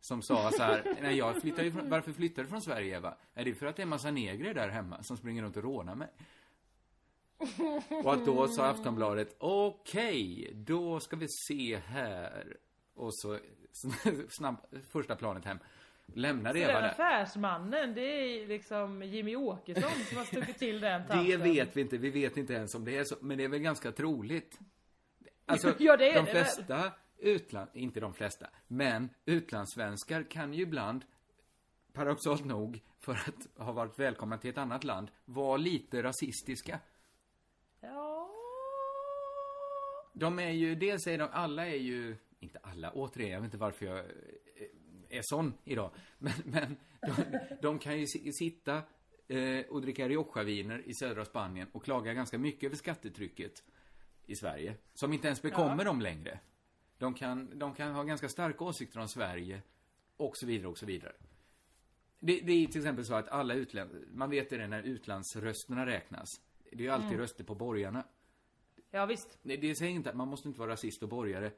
Som 0.00 0.22
sa 0.22 0.50
så 0.52 0.62
här, 0.62 0.96
nej 1.02 1.16
jag 1.16 1.40
flyttar 1.40 1.62
ju 1.62 1.72
från, 1.72 1.90
varför 1.90 2.12
flyttar 2.12 2.42
du 2.42 2.48
från 2.48 2.62
Sverige 2.62 2.96
Eva? 2.96 3.14
Är 3.34 3.44
det 3.44 3.54
för 3.54 3.66
att 3.66 3.76
det 3.76 3.80
är 3.80 3.84
en 3.84 3.88
massa 3.88 4.10
negrer 4.10 4.54
där 4.54 4.68
hemma 4.68 5.02
som 5.02 5.16
springer 5.16 5.42
runt 5.42 5.56
och 5.56 5.62
rånar 5.62 5.94
mig? 5.94 6.08
Och 8.04 8.12
att 8.12 8.24
då 8.26 8.48
sa 8.48 8.66
Aftonbladet, 8.66 9.36
okej, 9.38 10.50
då 10.54 11.00
ska 11.00 11.16
vi 11.16 11.26
se 11.28 11.76
här. 11.86 12.56
Och 12.94 13.14
så 13.14 13.38
snabbt, 14.28 14.74
första 14.92 15.16
planet 15.16 15.44
hem. 15.44 15.58
Lämnade 16.14 16.58
Så 16.58 16.64
Eva 16.70 16.80
där. 16.80 16.88
affärsmannen, 16.88 17.94
det 17.94 18.00
är 18.02 18.46
liksom 18.46 19.02
Jimmy 19.02 19.36
Åkesson 19.36 19.90
som 20.08 20.16
har 20.18 20.24
stuckit 20.24 20.58
till 20.58 20.80
den 20.80 21.02
Det 21.02 21.08
tanten. 21.08 21.42
vet 21.42 21.76
vi 21.76 21.80
inte, 21.80 21.98
vi 21.98 22.10
vet 22.10 22.36
inte 22.36 22.52
ens 22.52 22.74
om 22.74 22.84
det 22.84 22.96
är 22.96 23.04
så, 23.04 23.16
men 23.20 23.38
det 23.38 23.44
är 23.44 23.48
väl 23.48 23.60
ganska 23.60 23.92
troligt. 23.92 24.58
Alltså, 25.46 25.74
Ja, 25.78 25.96
det 25.96 26.10
är 26.10 26.14
de 26.14 26.24
det 26.24 26.32
väl. 26.32 26.44
flesta 26.44 26.92
utland, 27.18 27.70
inte 27.74 28.00
de 28.00 28.14
flesta, 28.14 28.46
men 28.66 29.08
utlandssvenskar 29.24 30.22
kan 30.30 30.54
ju 30.54 30.62
ibland, 30.62 31.04
paradoxalt 31.92 32.44
nog, 32.44 32.80
för 33.00 33.12
att 33.12 33.64
ha 33.66 33.72
varit 33.72 33.98
välkomna 33.98 34.38
till 34.38 34.50
ett 34.50 34.58
annat 34.58 34.84
land, 34.84 35.10
vara 35.24 35.56
lite 35.56 36.02
rasistiska. 36.02 36.78
Ja... 37.80 38.28
De 40.12 40.38
är 40.38 40.50
ju, 40.50 40.74
dels 40.74 41.06
är 41.06 41.18
de, 41.18 41.28
alla 41.32 41.66
är 41.66 41.76
ju, 41.76 42.16
inte 42.40 42.58
alla, 42.62 42.90
återigen, 42.92 43.32
jag 43.32 43.40
vet 43.40 43.44
inte 43.44 43.56
varför 43.56 43.86
jag 43.86 43.98
eh, 43.98 44.04
är 45.18 45.22
sån 45.22 45.54
idag. 45.64 45.90
Men, 46.18 46.32
men 46.44 46.76
de, 47.00 47.38
de 47.62 47.78
kan 47.78 48.00
ju 48.00 48.06
si- 48.06 48.32
sitta 48.32 48.82
eh, 49.28 49.66
och 49.70 49.82
dricka 49.82 50.08
Rioja-viner 50.08 50.82
i 50.86 50.94
södra 50.94 51.24
Spanien 51.24 51.68
och 51.72 51.84
klaga 51.84 52.14
ganska 52.14 52.38
mycket 52.38 52.64
över 52.66 52.76
skattetrycket 52.76 53.62
i 54.26 54.36
Sverige. 54.36 54.74
Som 54.94 55.12
inte 55.12 55.26
ens 55.26 55.42
bekommer 55.42 55.84
dem 55.84 56.00
längre. 56.00 56.38
De 56.98 57.14
kan, 57.14 57.58
de 57.58 57.74
kan 57.74 57.94
ha 57.94 58.02
ganska 58.02 58.28
starka 58.28 58.64
åsikter 58.64 59.00
om 59.00 59.08
Sverige 59.08 59.62
och 60.16 60.36
så 60.36 60.46
vidare 60.46 60.68
och 60.68 60.78
så 60.78 60.86
vidare. 60.86 61.12
Det, 62.18 62.40
det 62.40 62.52
är 62.52 62.66
till 62.66 62.80
exempel 62.80 63.04
så 63.04 63.14
att 63.14 63.28
alla 63.28 63.54
utländ, 63.54 64.04
man 64.14 64.30
vet 64.30 64.50
det 64.50 64.66
när 64.66 64.82
utlandsrösterna 64.82 65.86
räknas. 65.86 66.40
Det 66.70 66.76
är 66.76 66.82
ju 66.82 66.88
alltid 66.90 67.18
röster 67.18 67.44
på 67.44 67.54
borgarna. 67.54 68.04
Ja, 68.94 69.06
visst. 69.06 69.38
Nej, 69.42 69.56
det 69.56 69.74
säger 69.74 69.92
inte 69.92 70.10
att 70.10 70.16
man 70.16 70.28
måste 70.28 70.48
inte 70.48 70.60
vara 70.60 70.70
rasist 70.72 71.02
och 71.02 71.08
borgare. 71.08 71.50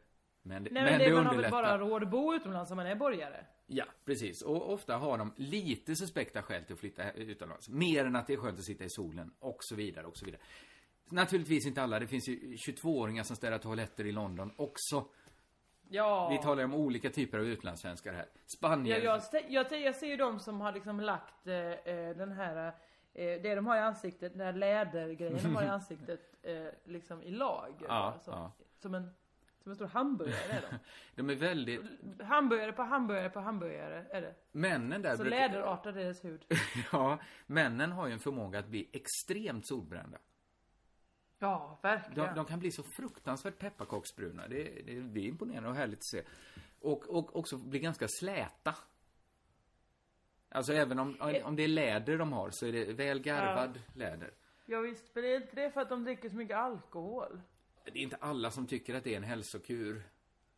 Men, 0.42 0.64
det- 0.64 0.70
Nej, 0.70 0.82
men 0.82 0.92
men 0.92 0.98
det, 0.98 1.04
det, 1.04 1.14
man 1.14 1.26
har 1.26 1.34
väl 1.36 1.50
bara 1.50 1.78
råd 1.78 2.02
att 2.02 2.10
bo 2.10 2.34
utomlands 2.34 2.70
om 2.70 2.76
man 2.76 2.86
är 2.86 2.94
borgare? 2.94 3.46
Ja, 3.66 3.84
precis. 4.04 4.42
Och 4.42 4.72
ofta 4.72 4.96
har 4.96 5.18
de 5.18 5.32
lite 5.36 5.96
suspekta 5.96 6.42
skäl 6.42 6.64
till 6.64 6.72
att 6.72 6.78
flytta 6.80 7.12
utomlands. 7.12 7.68
Mer 7.68 8.04
än 8.04 8.16
att 8.16 8.26
det 8.26 8.32
är 8.32 8.36
skönt 8.36 8.58
att 8.58 8.64
sitta 8.64 8.84
i 8.84 8.90
solen. 8.90 9.32
Och 9.38 9.56
så 9.60 9.74
vidare, 9.74 10.06
och 10.06 10.16
så 10.16 10.24
vidare. 10.24 10.40
Naturligtvis 11.10 11.66
inte 11.66 11.82
alla. 11.82 11.98
Det 12.00 12.06
finns 12.06 12.28
ju 12.28 12.54
22-åringar 12.56 13.22
som 13.22 13.36
städar 13.36 13.58
toaletter 13.58 14.06
i 14.06 14.12
London 14.12 14.52
också. 14.56 15.04
Ja. 15.88 16.28
Vi 16.30 16.38
talar 16.38 16.64
om 16.64 16.74
olika 16.74 17.10
typer 17.10 17.38
av 17.38 17.44
utlandssvenskar 17.44 18.12
här. 18.12 18.26
Spanien. 18.46 19.02
Jag, 19.04 19.20
jag, 19.32 19.42
jag, 19.72 19.82
jag 19.82 19.96
ser 19.96 20.06
ju 20.06 20.16
de 20.16 20.40
som 20.40 20.60
har 20.60 20.72
liksom 20.72 21.00
lagt 21.00 21.46
eh, 21.46 21.54
eh, 21.56 22.16
den 22.16 22.32
här, 22.32 22.66
eh, 22.66 22.72
det 23.42 23.54
de 23.54 23.66
har 23.66 23.76
i 23.76 23.80
ansiktet, 23.80 24.32
den 24.32 24.40
här 24.40 24.52
lädergrejen 24.52 25.38
de 25.42 25.56
har 25.56 25.62
i 25.62 25.66
ansiktet, 25.68 26.20
eh, 26.44 26.66
liksom 26.84 27.22
i 27.22 27.30
lager. 27.30 27.86
Ja, 27.88 27.94
alltså. 27.94 28.30
ja. 28.30 28.52
Som 28.78 28.94
en, 28.94 29.10
som 29.62 29.70
en 29.70 29.76
stor 29.76 29.86
hamburgare 29.86 30.52
är 30.52 30.62
de. 30.70 30.78
De 31.14 31.30
är 31.30 31.34
väldigt... 31.34 31.80
Hamburgare 32.22 32.72
på 32.72 32.82
hamburgare 32.82 33.30
på 33.30 33.40
hamburgare 33.40 34.06
är 34.10 34.20
det. 34.22 34.34
Männen 34.52 35.02
där 35.02 35.16
Så 35.16 35.22
brukar- 35.22 35.38
läderartad 35.48 35.96
är 35.96 36.04
deras 36.04 36.24
hud. 36.24 36.44
Ja, 36.92 37.18
männen 37.46 37.92
har 37.92 38.06
ju 38.06 38.12
en 38.12 38.18
förmåga 38.20 38.58
att 38.58 38.68
bli 38.68 38.88
extremt 38.92 39.66
solbrända. 39.66 40.18
Ja, 41.38 41.78
verkligen. 41.82 42.28
De, 42.28 42.34
de 42.34 42.44
kan 42.44 42.58
bli 42.58 42.70
så 42.72 42.82
fruktansvärt 42.82 43.58
pepparkaksbruna. 43.58 44.48
Det, 44.48 44.64
det, 44.64 45.00
det 45.00 45.20
är 45.20 45.24
imponerande 45.28 45.68
och 45.68 45.74
härligt 45.74 45.98
att 45.98 46.04
se. 46.04 46.22
Och, 46.80 47.08
och 47.08 47.36
också 47.36 47.56
bli 47.56 47.78
ganska 47.78 48.06
släta. 48.08 48.74
Alltså 50.48 50.72
även 50.72 50.98
om, 50.98 51.16
om 51.44 51.56
det 51.56 51.64
är 51.64 51.68
läder 51.68 52.18
de 52.18 52.32
har 52.32 52.50
så 52.50 52.66
är 52.66 52.72
det 52.72 52.92
väl 52.92 53.20
garvad 53.20 53.80
läder. 53.94 54.30
Ja, 54.66 54.80
visst, 54.80 55.14
men 55.14 55.24
det 55.24 55.32
är 55.32 55.36
inte 55.36 55.56
det 55.56 55.70
för 55.70 55.80
att 55.80 55.88
de 55.88 56.04
dricker 56.04 56.28
så 56.28 56.36
mycket 56.36 56.56
alkohol? 56.56 57.40
Det 57.84 57.98
är 57.98 58.02
inte 58.02 58.16
alla 58.20 58.50
som 58.50 58.66
tycker 58.66 58.94
att 58.94 59.04
det 59.04 59.12
är 59.12 59.16
en 59.16 59.22
hälsokur. 59.24 60.02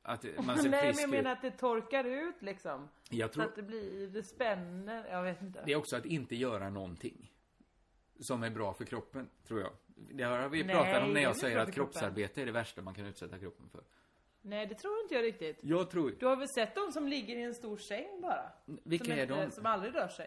Att 0.02 0.24
man 0.46 0.58
ser 0.58 0.68
Nej, 0.70 0.86
men 0.92 1.00
jag 1.00 1.10
menar 1.10 1.30
ut. 1.32 1.36
att 1.36 1.42
det 1.42 1.50
torkar 1.50 2.04
ut 2.04 2.42
liksom. 2.42 2.88
Jag 3.10 3.28
Så 3.30 3.34
tror, 3.34 3.44
att 3.44 3.56
det 3.56 3.62
blir, 3.62 4.06
det 4.08 4.22
spänner, 4.22 5.06
jag 5.10 5.22
vet 5.22 5.42
inte. 5.42 5.62
det 5.66 5.72
är 5.72 5.76
också 5.76 5.96
att 5.96 6.04
inte 6.06 6.36
göra 6.36 6.70
någonting. 6.70 7.32
Som 8.20 8.42
är 8.42 8.50
bra 8.50 8.72
för 8.74 8.84
kroppen, 8.84 9.28
tror 9.48 9.60
jag. 9.60 9.70
Det 10.12 10.22
har 10.22 10.48
vi 10.48 10.64
Nej, 10.64 10.74
pratat 10.76 11.02
om 11.02 11.12
när 11.12 11.20
jag 11.20 11.36
säger 11.36 11.58
att 11.58 11.64
kroppen. 11.72 11.92
kroppsarbete 11.92 12.42
är 12.42 12.46
det 12.46 12.52
värsta 12.52 12.82
man 12.82 12.94
kan 12.94 13.06
utsätta 13.06 13.38
kroppen 13.38 13.68
för. 13.68 13.80
Nej, 14.42 14.66
det 14.66 14.74
tror 14.74 15.00
inte 15.02 15.14
jag 15.14 15.22
riktigt. 15.24 15.58
Jag 15.62 15.90
tror... 15.90 16.14
Du 16.18 16.26
har 16.26 16.36
väl 16.36 16.48
sett 16.48 16.74
de 16.74 16.92
som 16.92 17.08
ligger 17.08 17.36
i 17.36 17.42
en 17.42 17.54
stor 17.54 17.76
säng 17.76 18.20
bara? 18.22 18.50
Vilka 18.64 19.04
som 19.04 19.12
är 19.14 19.22
inte- 19.22 19.34
de? 19.44 19.50
Som 19.50 19.66
aldrig 19.66 19.94
rör 19.94 20.08
sig. 20.08 20.26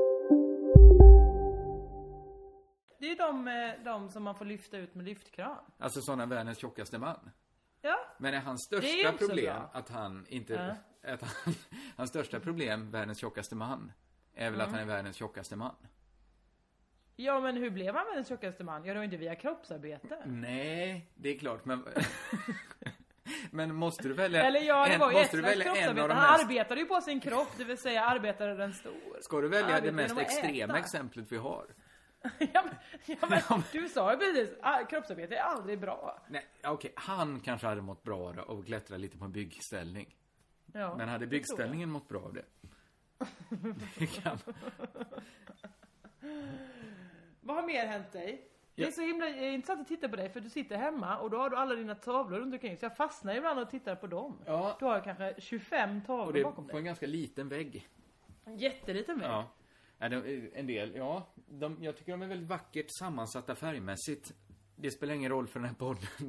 Det 3.01 3.07
är 3.07 3.09
ju 3.09 3.15
de, 3.15 3.47
eh, 3.47 3.83
de 3.83 4.09
som 4.09 4.23
man 4.23 4.35
får 4.35 4.45
lyfta 4.45 4.77
ut 4.77 4.95
med 4.95 5.05
lyftkran. 5.05 5.57
Alltså 5.77 6.01
sådana 6.01 6.25
världens 6.25 6.57
tjockaste 6.57 6.97
man. 6.97 7.31
Ja. 7.81 7.99
Men 8.17 8.33
är 8.33 8.39
hans 8.39 8.71
är 8.71 8.77
största 8.77 9.11
så 9.11 9.17
problem 9.17 9.61
att 9.71 9.89
han 9.89 10.25
inte... 10.29 10.77
Att 11.03 11.21
han, 11.21 11.53
hans 11.95 12.09
största 12.09 12.39
problem, 12.39 12.91
världens 12.91 13.19
tjockaste 13.19 13.55
man, 13.55 13.91
är 14.33 14.51
väl 14.51 14.61
att 14.61 14.71
han 14.71 14.79
är 14.79 14.85
världens 14.85 15.15
tjockaste 15.15 15.55
man? 15.55 15.75
Ja, 17.15 17.39
men 17.39 17.57
hur 17.57 17.69
blev 17.69 17.95
han 17.95 18.05
världens 18.05 18.27
tjockaste 18.27 18.63
man? 18.63 18.85
Ja, 18.85 18.93
det 18.93 18.99
var 18.99 19.03
inte 19.03 19.17
via 19.17 19.35
kroppsarbete. 19.35 20.23
Nej, 20.25 21.11
det 21.15 21.29
är 21.29 21.39
klart, 21.39 21.65
men... 21.65 21.85
men 23.51 23.75
måste 23.75 24.07
du 24.07 24.13
välja... 24.13 24.43
Eller 24.43 24.61
ja, 24.61 24.85
det 24.85 24.93
en, 24.93 24.99
var 24.99 25.11
ju 25.11 25.17
ett 25.17 25.23
måste 25.23 25.37
du 25.37 25.43
slags 25.43 25.55
välja 25.55 25.65
en 25.65 25.71
av 25.71 25.75
kroppsarbete. 25.75 26.13
Han 26.13 26.31
mest... 26.31 26.43
arbetade 26.43 26.81
ju 26.81 26.87
på 26.87 27.01
sin 27.01 27.19
kropp, 27.19 27.57
det 27.57 27.63
vill 27.63 27.77
säga 27.77 28.05
arbetade 28.05 28.55
den 28.55 28.73
stor. 28.73 29.21
Ska 29.21 29.41
du 29.41 29.47
välja 29.47 29.81
det 29.81 29.91
mest 29.91 30.17
extrema 30.17 30.73
äta. 30.73 30.79
exemplet 30.79 31.31
vi 31.31 31.37
har? 31.37 31.65
ja, 32.53 32.63
men, 32.63 32.75
ja, 33.21 33.27
men 33.29 33.63
du 33.71 33.89
sa 33.89 34.11
ju 34.11 34.17
precis, 34.17 34.49
ah, 34.61 34.85
kroppsarbete 34.85 35.35
är 35.35 35.41
aldrig 35.41 35.79
bra. 35.79 36.19
Nej, 36.29 36.45
okej, 36.63 36.93
han 36.95 37.39
kanske 37.39 37.67
hade 37.67 37.81
mått 37.81 38.03
bra 38.03 38.33
av 38.47 38.59
att 38.59 38.65
klättra 38.65 38.97
lite 38.97 39.17
på 39.17 39.25
en 39.25 39.31
byggställning. 39.31 40.15
Ja, 40.73 40.95
Men 40.97 41.09
hade 41.09 41.27
byggställningen 41.27 41.89
mått 41.89 42.07
bra 42.07 42.19
av 42.21 42.33
det? 42.33 42.45
det 43.99 44.05
kan. 44.07 44.37
vad 47.41 47.55
har 47.55 47.63
mer 47.63 47.85
hänt 47.85 48.11
dig? 48.11 48.47
Det 48.75 48.83
är 48.83 48.91
så 48.91 49.01
himla 49.01 49.27
intressant 49.27 49.81
att 49.81 49.87
titta 49.87 50.09
på 50.09 50.15
dig 50.15 50.29
för 50.29 50.39
du 50.39 50.49
sitter 50.49 50.77
hemma 50.77 51.17
och 51.17 51.29
då 51.29 51.37
har 51.37 51.49
du 51.49 51.55
alla 51.57 51.75
dina 51.75 51.95
tavlor 51.95 52.39
runt 52.39 52.53
omkring 52.53 52.77
så 52.77 52.85
jag 52.85 52.97
fastnar 52.97 53.35
ibland 53.35 53.59
och 53.59 53.69
tittar 53.69 53.95
på 53.95 54.07
dem. 54.07 54.37
Ja. 54.45 54.75
Du 54.79 54.85
har 54.85 54.99
kanske 54.99 55.35
25 55.37 55.97
Och 55.97 56.05
tavlor 56.05 56.33
det 56.33 56.39
är 56.39 56.43
bakom 56.43 56.65
på 56.65 56.71
dig. 56.71 56.77
en 56.79 56.85
ganska 56.85 57.05
liten 57.07 57.49
vägg. 57.49 57.89
En 58.45 58.57
jätteliten 58.57 59.19
vägg. 59.19 59.29
Ja. 59.29 59.47
De, 60.09 60.49
en 60.53 60.67
del, 60.67 60.95
ja. 60.95 61.33
De, 61.35 61.77
jag 61.81 61.97
tycker 61.97 62.11
de 62.11 62.21
är 62.21 62.27
väldigt 62.27 62.49
vackert 62.49 62.85
sammansatta 62.99 63.55
färgmässigt. 63.55 64.33
Det 64.75 64.91
spelar 64.91 65.13
ingen 65.13 65.31
roll 65.31 65.47
för 65.47 65.59
den 65.59 65.69
här 65.69 65.75
podden. 65.75 66.07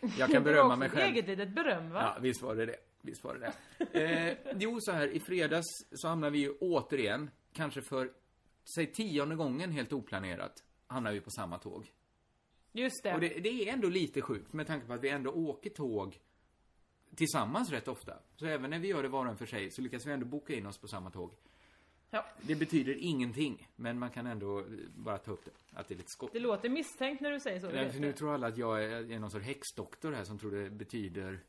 Jag, 0.00 0.10
jag 0.18 0.30
kan 0.30 0.42
berömma 0.42 0.68
också 0.68 0.78
mig 0.78 0.88
själv. 0.90 1.12
eget 1.12 1.26
litet 1.26 1.54
beröm 1.54 1.90
va? 1.90 2.00
Ja, 2.02 2.20
visst 2.20 2.42
var 2.42 2.54
det 2.54 2.66
det. 2.66 2.76
Visst 3.02 3.24
var 3.24 3.34
det 3.34 3.52
det. 3.92 4.30
Eh, 4.30 4.56
jo, 4.58 4.78
så 4.80 4.92
här, 4.92 5.08
i 5.08 5.20
fredags 5.20 5.66
så 5.92 6.08
hamnar 6.08 6.30
vi 6.30 6.38
ju 6.38 6.50
återigen, 6.60 7.30
kanske 7.52 7.82
för, 7.82 8.12
säg 8.74 8.86
tionde 8.86 9.36
gången 9.36 9.72
helt 9.72 9.92
oplanerat, 9.92 10.64
hamnar 10.86 11.12
vi 11.12 11.20
på 11.20 11.30
samma 11.30 11.58
tåg. 11.58 11.92
Just 12.72 13.02
det. 13.02 13.14
Och 13.14 13.20
det, 13.20 13.28
det 13.28 13.68
är 13.68 13.72
ändå 13.72 13.88
lite 13.88 14.22
sjukt 14.22 14.52
med 14.52 14.66
tanke 14.66 14.86
på 14.86 14.92
att 14.92 15.00
vi 15.00 15.08
ändå 15.08 15.30
åker 15.30 15.70
tåg 15.70 16.20
tillsammans 17.16 17.70
rätt 17.70 17.88
ofta. 17.88 18.18
Så 18.36 18.46
även 18.46 18.70
när 18.70 18.78
vi 18.78 18.88
gör 18.88 19.02
det 19.02 19.08
var 19.08 19.24
och 19.24 19.30
en 19.30 19.36
för 19.36 19.46
sig 19.46 19.70
så 19.70 19.82
lyckas 19.82 20.06
vi 20.06 20.12
ändå 20.12 20.26
boka 20.26 20.54
in 20.54 20.66
oss 20.66 20.78
på 20.78 20.88
samma 20.88 21.10
tåg. 21.10 21.30
Ja. 22.14 22.24
Det 22.42 22.54
betyder 22.54 22.96
ingenting, 23.00 23.68
men 23.76 23.98
man 23.98 24.10
kan 24.10 24.26
ändå 24.26 24.64
bara 24.96 25.18
ta 25.18 25.30
upp 25.30 25.44
det. 25.44 25.50
Att 25.72 25.88
det 25.88 25.94
är 25.94 25.96
lite 25.96 26.10
skott. 26.10 26.30
Det 26.32 26.38
låter 26.38 26.68
misstänkt 26.68 27.20
när 27.20 27.30
du 27.30 27.40
säger 27.40 27.60
så. 27.60 27.66
det 27.66 27.72
vet 27.72 27.92
för 27.92 28.00
nu 28.00 28.12
tror 28.12 28.34
alla 28.34 28.46
att 28.46 28.58
jag 28.58 28.84
är, 28.84 29.18
någon 29.18 29.30
sorts 29.30 29.44
häxdoktor 29.46 30.12
här 30.12 30.24
som 30.24 30.38
tror 30.38 30.50
det 30.50 30.70
betyder 30.70 31.40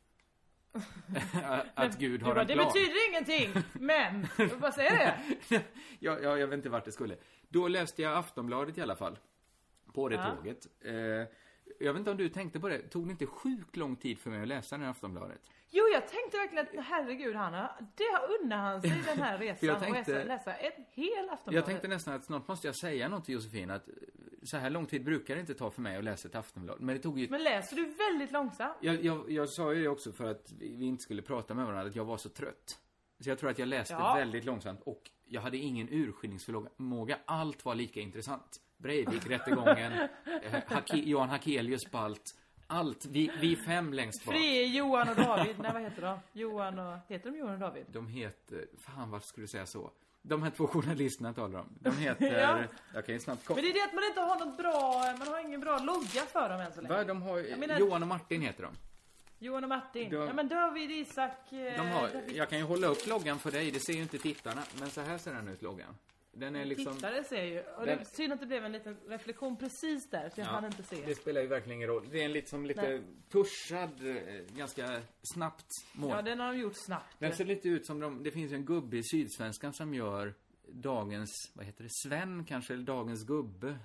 att 1.74 1.98
Gud 1.98 2.22
har 2.22 2.34
bara, 2.34 2.40
en 2.40 2.46
det 2.46 2.54
plan. 2.54 2.66
betyder 2.74 3.08
ingenting, 3.08 3.62
men! 3.72 4.26
Jag 4.38 4.60
bara 4.60 4.72
säger 4.72 4.90
det. 4.98 5.14
ja, 5.98 6.18
ja, 6.22 6.38
jag 6.38 6.46
vet 6.46 6.56
inte 6.56 6.68
vart 6.68 6.84
det 6.84 6.92
skulle. 6.92 7.16
Då 7.48 7.68
läste 7.68 8.02
jag 8.02 8.16
Aftonbladet 8.18 8.78
i 8.78 8.80
alla 8.82 8.96
fall. 8.96 9.18
På 9.92 10.08
det 10.08 10.14
Ja. 10.14 10.34
tåget. 10.36 10.66
Eh, 10.80 10.92
jag 11.80 11.92
vet 11.92 11.96
inte 11.96 12.10
om 12.10 12.16
du 12.16 12.28
tänkte 12.28 12.60
på 12.60 12.68
det. 12.68 12.78
Tog 12.78 13.06
det 13.06 13.10
inte 13.10 13.26
sjukt 13.26 13.76
lång 13.76 13.96
tid 13.96 14.18
för 14.18 14.30
mig 14.30 14.42
att 14.42 14.48
läsa 14.48 14.76
den 14.76 14.82
här 14.84 14.90
Aftonbladet? 14.90 15.40
Jo, 15.76 15.84
jag 15.92 16.08
tänkte 16.08 16.36
verkligen 16.36 16.66
att 16.80 16.84
herregud, 16.86 17.36
han 17.36 17.54
har, 17.54 17.70
det 17.94 18.44
unnar 18.44 18.56
han 18.56 18.82
sig 18.82 19.02
den 19.06 19.18
här 19.18 19.38
resan. 19.44 19.68
jag 19.68 19.80
tänkte- 19.80 20.20
och 20.20 20.26
läsa, 20.26 20.54
en 20.54 20.72
hel 20.90 21.28
Aftonbladet. 21.30 21.54
Jag 21.54 21.66
tänkte 21.66 21.88
nästan 21.88 22.14
att 22.14 22.24
snart 22.24 22.48
måste 22.48 22.66
jag 22.68 22.76
säga 22.76 23.08
något 23.08 23.24
till 23.24 23.34
Josefin 23.34 23.70
att 23.70 23.88
så 24.42 24.56
här 24.56 24.70
lång 24.70 24.86
tid 24.86 25.04
brukar 25.04 25.34
det 25.34 25.40
inte 25.40 25.54
ta 25.54 25.70
för 25.70 25.80
mig 25.82 25.96
att 25.96 26.04
läsa 26.04 26.28
ett 26.28 26.34
Aftonblad. 26.34 26.80
Men 26.80 26.96
det 26.96 27.02
tog 27.02 27.18
ju... 27.18 27.28
Men 27.28 27.42
läser 27.42 27.76
du 27.76 27.84
väldigt 27.84 28.32
långsamt? 28.32 28.76
Jag, 28.80 29.04
jag, 29.04 29.30
jag 29.30 29.48
sa 29.48 29.72
ju 29.74 29.82
det 29.82 29.88
också 29.88 30.12
för 30.12 30.24
att 30.30 30.52
vi 30.58 30.76
vi 30.76 30.84
inte 30.84 31.02
skulle 31.02 31.22
prata 31.22 31.54
med 31.54 31.66
varandra, 31.66 31.88
att 31.88 31.96
jag 31.96 32.04
var 32.04 32.16
så 32.16 32.28
trött. 32.28 32.78
Så 33.20 33.30
jag 33.30 33.38
tror 33.38 33.50
att 33.50 33.58
jag 33.58 33.68
läste 33.68 33.94
Ja. 33.94 34.14
väldigt 34.14 34.44
långsamt 34.44 34.80
och 34.84 35.10
jag 35.24 35.40
hade 35.40 35.56
ingen 35.56 35.88
urskiljningsförmåga. 35.90 37.18
Allt 37.24 37.64
var 37.64 37.74
lika 37.74 38.00
intressant. 38.00 38.60
Breivik-rättegången, 38.78 39.92
eh, 40.42 40.52
Hake, 40.66 40.96
Johan 40.96 41.28
Hakelius 41.28 41.82
spalt. 41.82 42.34
Allt. 42.66 43.04
Vi, 43.06 43.30
vi 43.40 43.56
fem 43.56 43.92
längst 43.92 44.24
bak. 44.24 44.34
Fri, 44.34 44.76
Johan 44.76 45.08
och 45.08 45.16
David. 45.16 45.56
Nej, 45.58 45.70
vad 45.72 45.82
heter 45.82 46.02
de? 46.02 46.18
Johan 46.32 46.78
och... 46.78 46.98
Heter 47.08 47.30
de 47.30 47.38
Johan 47.38 47.52
och 47.54 47.58
David? 47.60 47.86
De 47.92 48.06
heter, 48.08 48.66
fan 48.80 49.10
varför 49.10 49.26
skulle 49.26 49.44
du 49.44 49.48
säga 49.48 49.66
så? 49.66 49.90
De 50.22 50.42
här 50.42 50.50
två 50.50 50.66
journalisterna 50.66 51.32
talar 51.32 51.60
om. 51.60 51.68
De 51.80 51.96
heter, 51.96 52.38
Ja. 52.40 52.58
jag 52.94 53.06
kan 53.06 53.14
ju 53.14 53.20
snabbt. 53.20 53.48
Men 53.48 53.56
det 53.56 53.70
är 53.70 53.74
det 53.74 53.84
att 53.84 53.94
man 53.94 54.04
inte 54.04 54.20
har 54.20 54.46
något 54.46 54.56
bra, 54.58 55.14
man 55.18 55.28
har 55.28 55.40
ingen 55.40 55.60
bra 55.60 55.78
logga 55.78 56.26
för 56.32 56.48
dem 56.48 56.60
än 56.60 56.72
så 56.72 56.80
länge. 56.80 56.94
Va, 56.94 57.04
de 57.04 57.22
har, 57.22 57.56
menar- 57.56 57.78
Johan 57.78 58.02
och 58.02 58.08
Martin 58.08 58.42
heter 58.42 58.62
de. 58.62 58.72
Johan 59.38 59.62
och 59.64 59.68
Martin. 59.68 60.10
De- 60.10 60.16
Ja 60.16 60.32
men 60.32 60.48
David, 60.48 60.90
Isak... 60.90 61.52
eh, 61.52 61.58
De 61.82 61.88
har, 61.88 62.08
David. 62.08 62.36
jag 62.36 62.48
kan 62.48 62.58
ju 62.58 62.64
hålla 62.64 62.86
upp 62.86 63.06
loggan 63.06 63.38
för 63.38 63.50
dig, 63.50 63.70
det 63.70 63.80
ser 63.80 63.92
ju 63.92 64.02
inte 64.02 64.18
tittarna. 64.18 64.62
Men 64.80 64.90
så 64.90 65.00
här 65.00 65.18
ser 65.18 65.34
den 65.34 65.48
ut, 65.48 65.62
loggan. 65.62 65.94
Den 66.38 66.56
är 66.56 66.64
liksom... 66.64 66.94
Tittare 66.94 67.24
ser 67.24 67.42
ju. 67.44 67.60
Och 67.60 67.86
Den- 67.86 67.98
det 67.98 68.02
är 68.02 68.04
synd 68.04 68.32
att 68.32 68.40
det 68.40 68.46
blev 68.46 68.64
en 68.64 68.72
liten 68.72 68.96
reflektion 69.08 69.56
precis 69.56 70.10
där, 70.10 70.28
så 70.28 70.40
jag 70.40 70.46
Ja, 70.46 70.50
hann 70.50 70.64
inte 70.64 70.82
se. 70.82 71.02
Det 71.06 71.14
spelar 71.14 71.40
ju 71.40 71.46
verkligen 71.46 71.76
ingen 71.76 71.88
roll. 71.88 72.08
Det 72.10 72.20
är 72.20 72.24
en 72.24 72.32
liksom 72.32 72.66
lite 72.66 72.82
Nej. 72.88 73.02
tuschad, 73.28 74.06
eh, 74.06 74.16
ganska 74.56 75.02
snabbt 75.22 75.66
mål. 75.92 76.10
Ja, 76.10 76.22
den 76.22 76.40
har 76.40 76.52
de 76.52 76.58
gjort 76.60 76.76
snabbt. 76.76 77.16
Den 77.18 77.32
ser 77.32 77.44
lite 77.44 77.68
ut 77.68 77.86
som 77.86 78.00
de, 78.00 78.22
det 78.22 78.30
finns 78.30 78.52
en 78.52 78.64
gubbe 78.64 78.96
i 78.96 79.02
Sydsvenskan 79.02 79.72
som 79.72 79.94
gör 79.94 80.34
dagens, 80.68 81.52
vad 81.54 81.66
heter 81.66 81.84
det, 81.84 81.90
Sven 81.92 82.44
kanske, 82.44 82.74
eller 82.74 82.84
dagens 82.84 83.24
gubbe. 83.24 83.78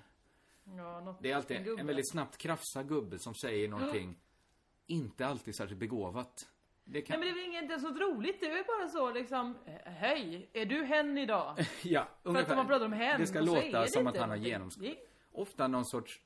Ja, 0.64 1.00
något, 1.00 1.22
Det 1.22 1.30
är 1.30 1.36
alltid 1.36 1.56
en 1.56 1.78
en 1.78 1.86
väldigt 1.86 2.10
snabbt 2.10 2.36
krafsad 2.38 2.88
gubbe 2.88 3.18
som 3.18 3.34
säger 3.34 3.68
någonting, 3.68 4.16
inte 4.86 5.26
alltid 5.26 5.56
särskilt 5.56 5.80
begåvat. 5.80 6.48
Det 6.84 6.92
Nej 6.92 7.02
kan... 7.02 7.20
men 7.20 7.28
det 7.28 7.30
är 7.30 7.34
väl 7.34 7.64
inget 7.64 7.80
så 7.80 7.88
roligt, 7.88 8.40
det 8.40 8.46
är 8.46 8.64
bara 8.64 8.88
så 8.88 9.12
liksom 9.12 9.58
Hej, 9.84 10.50
är 10.52 10.66
du 10.66 10.84
hen 10.84 11.18
idag? 11.18 11.56
Ja, 11.82 12.08
För 12.22 12.36
att 12.36 12.48
man 12.48 12.66
pratar 12.66 12.86
om 12.86 12.92
hen 12.92 13.20
Det 13.20 13.26
ska 13.26 13.40
låta 13.40 13.86
som 13.86 14.06
inte 14.06 14.10
att 14.10 14.16
han 14.16 14.30
har 14.30 14.36
genomskådat. 14.36 14.96
Ofta 15.32 15.68
någon 15.68 15.84
sorts 15.84 16.20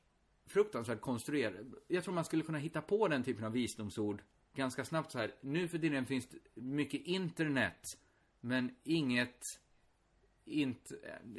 fruktansvärt 0.47 1.01
konstruerad. 1.01 1.75
Jag 1.89 2.05
tror 2.05 2.15
man 2.15 2.25
skulle 2.25 2.43
kunna 2.43 2.59
hitta 2.59 2.81
på 2.81 3.09
den 3.09 3.23
typen 3.23 3.45
av 3.45 3.53
visdomsord 3.53 4.23
ganska 4.55 4.85
snabbt 4.85 5.13
så 5.13 5.19
här. 5.19 5.35
Nu 5.41 5.69
för 5.69 5.79
tiden 5.79 6.07
finns 6.07 6.29
det 6.29 6.39
mycket 6.55 7.01
internet, 7.01 7.99
men 8.41 8.75
inget... 8.85 9.41
Inte, 10.47 10.95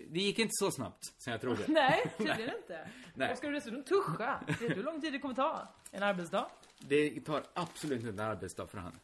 det 0.10 0.20
gick 0.20 0.40
inte 0.40 0.52
så 0.54 0.72
snabbt 0.72 1.14
som 1.18 1.32
jag 1.32 1.42
trodde. 1.42 1.64
Nej, 1.68 2.14
tydligen 2.18 2.56
inte. 2.58 2.90
Nej. 3.16 3.32
Och 3.32 3.38
ska 3.38 3.48
du 3.48 3.54
dessutom 3.54 3.84
tuscha? 3.84 4.40
Vet 4.48 4.60
du 4.60 4.68
hur 4.68 4.84
lång 4.84 5.02
tid 5.02 5.14
det 5.14 5.20
kommer 5.20 5.36
ta? 5.36 5.68
En 5.92 6.04
arbetsdag? 6.04 6.48
Det 6.80 7.20
tar 7.22 7.44
absolut 7.54 8.00
inte 8.04 8.24
en 8.24 8.30
arbetsdag 8.30 8.68
för 8.68 8.78
han. 8.78 9.00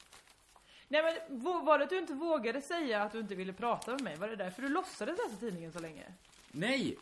Nej 0.87 1.03
men 1.29 1.39
var 1.65 1.77
det 1.77 1.83
att 1.83 1.89
du 1.89 1.97
inte 1.97 2.13
vågade 2.13 2.61
säga 2.61 3.03
att 3.03 3.11
du 3.11 3.19
inte 3.19 3.35
ville 3.35 3.53
prata 3.53 3.91
med 3.91 4.01
mig? 4.01 4.15
Var 4.15 4.27
det 4.27 4.35
därför 4.35 4.61
du 4.61 4.69
låtsades 4.69 5.17
läsa 5.17 5.35
tidningen 5.39 5.73
så 5.73 5.79
länge? 5.79 6.03
Nej! 6.51 6.97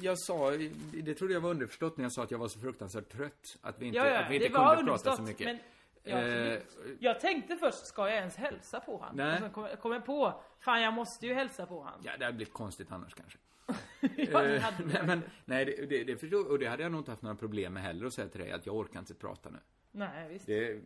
Jag 0.00 0.18
sa, 0.18 0.50
det 0.92 1.14
trodde 1.14 1.34
jag 1.34 1.40
var 1.40 1.50
underförstått 1.50 1.96
när 1.96 2.04
jag 2.04 2.12
sa 2.12 2.22
att 2.22 2.30
jag 2.30 2.38
var 2.38 2.48
så 2.48 2.58
fruktansvärt 2.60 3.12
trött. 3.12 3.56
Att 3.62 3.78
vi 3.78 3.86
inte, 3.86 3.96
Ja, 3.98 4.06
ja, 4.06 4.18
att 4.18 4.30
vi 4.30 4.34
inte 4.34 4.48
kunde 4.48 4.84
prata 4.84 5.16
så 5.16 5.22
mycket. 5.22 5.46
men- 5.46 5.58
Ja, 6.02 6.18
Eh, 6.18 6.58
jag 7.00 7.20
tänkte 7.20 7.56
först, 7.56 7.86
ska 7.86 8.08
jag 8.08 8.16
ens 8.16 8.36
hälsa 8.36 8.80
på 8.80 8.98
han? 9.02 9.16
Nej. 9.16 9.34
Och 9.34 9.40
sen 9.40 9.50
kom, 9.50 9.68
kom 9.80 9.92
jag 9.92 10.04
på, 10.04 10.42
fan 10.58 10.82
jag 10.82 10.94
måste 10.94 11.26
ju 11.26 11.34
hälsa 11.34 11.66
på 11.66 11.82
han. 11.82 12.00
Ja, 12.04 12.12
det 12.18 12.24
hade 12.24 12.36
blivit 12.36 12.54
konstigt 12.54 12.92
annars 12.92 13.14
kanske. 13.14 13.38
Ja, 14.16 14.42
det 14.42 14.56
Eh, 14.56 14.62
hade 14.62 14.84
nej, 14.84 15.02
men, 15.06 15.22
nej, 15.44 15.64
det, 15.64 15.86
det, 15.86 16.04
det 16.04 16.16
förstår, 16.16 16.50
och 16.50 16.58
det 16.58 16.66
hade 16.66 16.82
jag 16.82 16.92
nog 16.92 17.00
inte 17.00 17.10
haft 17.10 17.22
några 17.22 17.36
problem 17.36 17.72
med 17.72 17.82
heller 17.82 18.06
att 18.06 18.14
säga 18.14 18.28
till 18.28 18.40
dig 18.40 18.52
att 18.52 18.66
jag 18.66 18.76
orkar 18.76 18.98
inte 19.00 19.14
prata 19.14 19.50
nu. 19.50 19.58
Nej, 19.92 20.28
visst. 20.28 20.46
Det, 20.46 20.80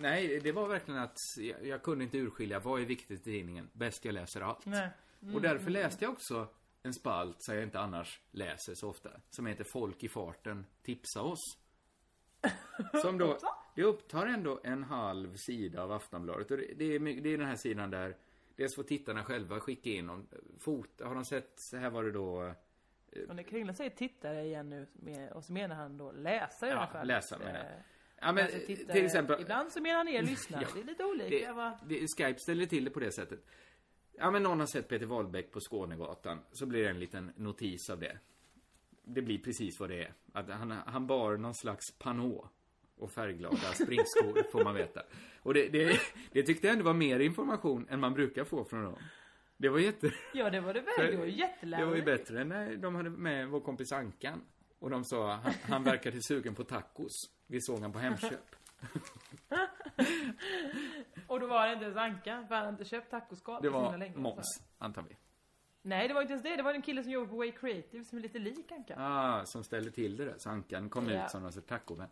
nej, 0.00 0.40
det 0.40 0.52
var 0.52 0.68
verkligen 0.68 1.00
att 1.00 1.16
jag, 1.38 1.66
jag 1.66 1.82
kunde 1.82 2.04
inte 2.04 2.18
urskilja 2.18 2.58
vad 2.60 2.80
är 2.80 2.84
viktigt 2.84 3.20
i 3.20 3.24
tidningen. 3.24 3.70
Bäst 3.72 4.04
jag 4.04 4.14
läser 4.14 4.40
allt. 4.40 4.66
Nej. 4.66 4.88
Mm, 5.22 5.34
och 5.34 5.40
därför 5.40 5.60
mm, 5.60 5.72
läste 5.72 6.04
jag 6.04 6.12
också 6.12 6.48
en 6.82 6.94
spalt 6.94 7.36
som 7.42 7.54
jag 7.54 7.64
inte 7.64 7.80
annars 7.80 8.20
läser 8.30 8.74
så 8.74 8.88
ofta. 8.88 9.10
Som 9.30 9.46
heter 9.46 9.64
Folk 9.72 10.02
i 10.04 10.08
farten, 10.08 10.66
tipsa 10.82 11.22
oss. 11.22 11.58
Som 13.02 13.18
då, 13.18 13.38
det 13.74 13.82
upptar 13.84 14.26
ändå 14.26 14.60
en 14.64 14.82
halv 14.84 15.36
sida 15.36 15.82
av 15.82 15.92
Aftonbladet. 15.92 16.50
Och 16.50 16.56
det, 16.56 16.74
det, 16.76 16.84
är, 16.84 16.98
det 17.22 17.28
är 17.34 17.38
den 17.38 17.46
här 17.46 17.56
sidan 17.56 17.90
där 17.90 18.16
dels 18.56 18.74
får 18.76 18.82
tittarna 18.82 19.24
själva 19.24 19.60
skicka 19.60 19.90
in 19.90 20.10
om 20.10 20.26
fot, 20.58 21.00
har 21.04 21.14
de 21.14 21.24
sett, 21.24 21.52
så 21.56 21.76
här 21.76 21.90
var 21.90 22.04
det 22.04 22.12
då 22.12 22.42
eh, 23.12 23.22
Och 23.28 23.36
när 23.36 23.42
Kringlan 23.42 23.74
säger 23.74 23.90
tittare 23.90 24.42
igen 24.44 24.68
nu, 24.70 24.86
med, 24.92 25.32
och 25.32 25.44
så 25.44 25.52
menar 25.52 25.76
han 25.76 25.96
då 25.98 26.12
läsare 26.12 26.70
i 26.70 26.72
alla 26.72 26.86
fall. 26.86 27.06
läsare 27.06 27.38
menar 27.38 27.58
jag. 27.58 27.66
Eh, 27.66 27.72
Ja, 28.22 28.32
men, 28.32 28.44
alltså 28.44 28.58
eh, 28.58 28.66
tittare. 28.66 28.92
till 28.92 29.04
exempel- 29.04 29.40
Ibland 29.42 29.72
så 29.72 29.80
menar 29.80 29.96
han 29.96 30.08
er 30.08 30.22
lyssnare. 30.30 30.62
Ja. 30.62 30.68
Det 30.74 30.80
är 30.80 30.84
lite 30.84 31.04
olika. 31.04 31.28
Det, 31.46 31.52
va? 31.52 31.78
det, 31.86 32.06
Skype 32.16 32.38
ställer 32.38 32.66
till 32.66 32.84
det 32.84 32.90
på 32.90 33.00
det 33.00 33.12
sättet. 33.12 33.40
Ja, 34.12 34.30
men 34.30 34.42
någon 34.42 34.60
har 34.60 34.66
sett 34.66 34.88
Peter 34.88 35.06
Wahlbeck 35.06 35.52
på 35.52 35.60
Skånegatan. 35.60 36.38
Så 36.52 36.66
blir 36.66 36.82
det 36.82 36.88
en 36.90 36.98
liten 37.00 37.32
notis 37.36 37.90
av 37.90 37.98
det. 38.00 38.18
Det 39.02 39.22
blir 39.22 39.38
precis 39.38 39.80
vad 39.80 39.88
det 39.90 40.02
är. 40.04 40.12
Att 40.32 40.48
han, 40.48 40.70
han 40.70 41.06
bar 41.06 41.36
någon 41.36 41.54
slags 41.54 41.98
panå. 41.98 42.48
Och 43.00 43.10
färgglada 43.12 43.56
springskor, 43.56 44.50
får 44.52 44.64
man 44.64 44.74
veta. 44.74 45.02
Och 45.42 45.54
det, 45.54 45.68
det, 45.68 46.00
det 46.32 46.42
tyckte 46.42 46.66
jag 46.66 46.72
ändå 46.72 46.84
var 46.84 46.94
mer 46.94 47.20
information 47.20 47.86
än 47.90 48.00
man 48.00 48.14
brukar 48.14 48.44
få 48.44 48.64
från 48.64 48.84
dem. 48.84 48.96
Det 49.56 49.68
var 49.68 49.78
jätte... 49.78 50.10
Ja, 50.34 50.50
det 50.50 50.60
var 50.60 50.74
det 50.74 50.80
väl. 50.80 51.10
Det 51.10 51.16
var 51.16 51.24
jättelärorikt. 51.26 51.86
Det 51.86 51.90
var 51.90 51.96
ju 51.96 52.02
bättre 52.18 52.44
när 52.44 52.76
de 52.76 52.94
hade 52.94 53.10
med 53.10 53.48
vår 53.48 53.60
kompis 53.60 53.92
Ankan. 53.92 54.42
Och 54.78 54.90
de 54.90 55.04
sa, 55.04 55.32
han, 55.34 55.52
han 55.62 55.84
verkade 55.84 56.22
sugen 56.22 56.54
på 56.54 56.64
tacos. 56.64 57.12
Vi 57.46 57.60
såg 57.60 57.80
han 57.80 57.92
på 57.92 57.98
Hemköp. 57.98 58.40
Och 61.26 61.40
då 61.40 61.46
var 61.46 61.66
det 61.66 61.72
inte 61.72 61.84
ens 61.84 61.96
Anka, 61.96 62.44
för 62.48 62.54
han 62.54 62.64
hade 62.64 62.68
inte 62.70 62.84
köpt 62.84 63.10
tacoskal 63.10 63.62
Det 63.62 63.68
var 63.70 63.98
länge. 63.98 64.16
Måns, 64.16 64.62
antar 64.78 65.02
vi. 65.08 65.16
Nej, 65.82 66.08
det 66.08 66.14
var 66.14 66.20
inte 66.22 66.32
ens 66.32 66.42
det. 66.42 66.56
Det 66.56 66.62
var 66.62 66.74
en 66.74 66.82
kille 66.82 67.02
som 67.02 67.12
jobbar 67.12 67.26
på 67.30 67.36
Way 67.36 67.52
Creative 67.52 68.04
som 68.04 68.18
är 68.18 68.22
lite 68.22 68.38
lik 68.38 68.72
Anka. 68.72 68.94
Ah, 68.98 69.44
som 69.44 69.64
ställde 69.64 69.90
till 69.90 70.16
det 70.16 70.24
där. 70.24 70.34
Så 70.38 70.50
Ankan 70.50 70.88
kom 70.88 71.08
Ja. 71.08 71.24
ut 71.24 71.30
som 71.30 71.42
någon 71.42 71.52
sorts 71.52 71.66
tacovän. 71.66 72.08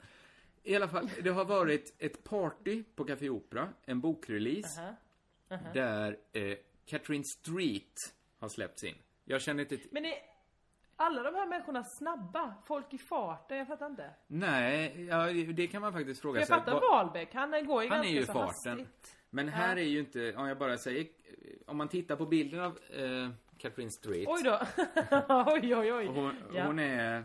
I 0.69 0.77
alla 0.77 0.89
fall, 0.89 1.11
det 1.23 1.31
har 1.31 1.45
varit 1.45 1.95
ett 1.99 2.25
party 2.25 2.83
på 2.95 3.05
Café 3.05 3.29
Opera, 3.29 3.69
en 3.87 4.01
bokrelease, 4.01 4.81
Aha. 4.81 4.95
Aha. 5.51 5.73
där 5.75 6.17
eh, 6.33 6.57
Catherine 6.87 7.25
Street 7.25 7.95
har 8.39 8.49
släppts 8.49 8.85
in. 8.85 8.95
Jag 9.25 9.41
känner 9.41 9.63
inte 9.63 9.77
till... 9.77 9.89
Men 9.93 10.05
är 10.05 10.15
alla 10.97 11.23
de 11.23 11.35
här 11.35 11.47
människorna 11.47 11.85
snabba? 11.85 12.55
Folk 12.67 12.95
i 12.95 12.99
farten? 12.99 13.59
Jag 13.59 13.67
fattar 13.67 13.87
inte. 13.87 14.11
Nej, 14.27 15.05
ja, 15.05 15.27
det 15.33 15.67
kan 15.67 15.81
man 15.83 15.93
faktiskt 15.93 16.21
fråga 16.21 16.41
jag 16.41 16.49
sig. 16.49 16.57
fattar 16.57 16.73
Vad- 16.73 16.83
Wahlbeck, 16.83 17.35
han 17.35 17.67
går 17.67 17.83
ju 17.83 17.89
Han 17.89 17.99
är 17.99 18.03
ganska 18.03 18.11
ju 18.17 18.21
i 18.23 18.27
så 18.27 18.33
farten. 18.33 18.47
hastigt. 18.79 19.17
Men 19.31 19.49
här 19.49 19.77
är 19.77 19.83
ju 19.83 19.99
inte, 19.99 20.35
om 20.37 20.49
jag 20.49 20.59
bara 20.59 20.79
säger, 20.79 21.07
om 21.67 21.77
man 21.77 21.89
tittar 21.89 22.17
på 22.17 22.27
bilden 22.27 22.61
av 22.61 22.79
eh, 22.91 23.31
Catherine 23.59 23.91
Street. 23.91 24.29
Oj 24.29 24.43
då. 24.43 24.61
oj, 25.47 25.77
oj, 25.77 25.93
oj. 25.93 26.07
Hon, 26.07 26.35
Ja. 26.55 26.65
hon 26.67 26.79
är, 26.79 27.25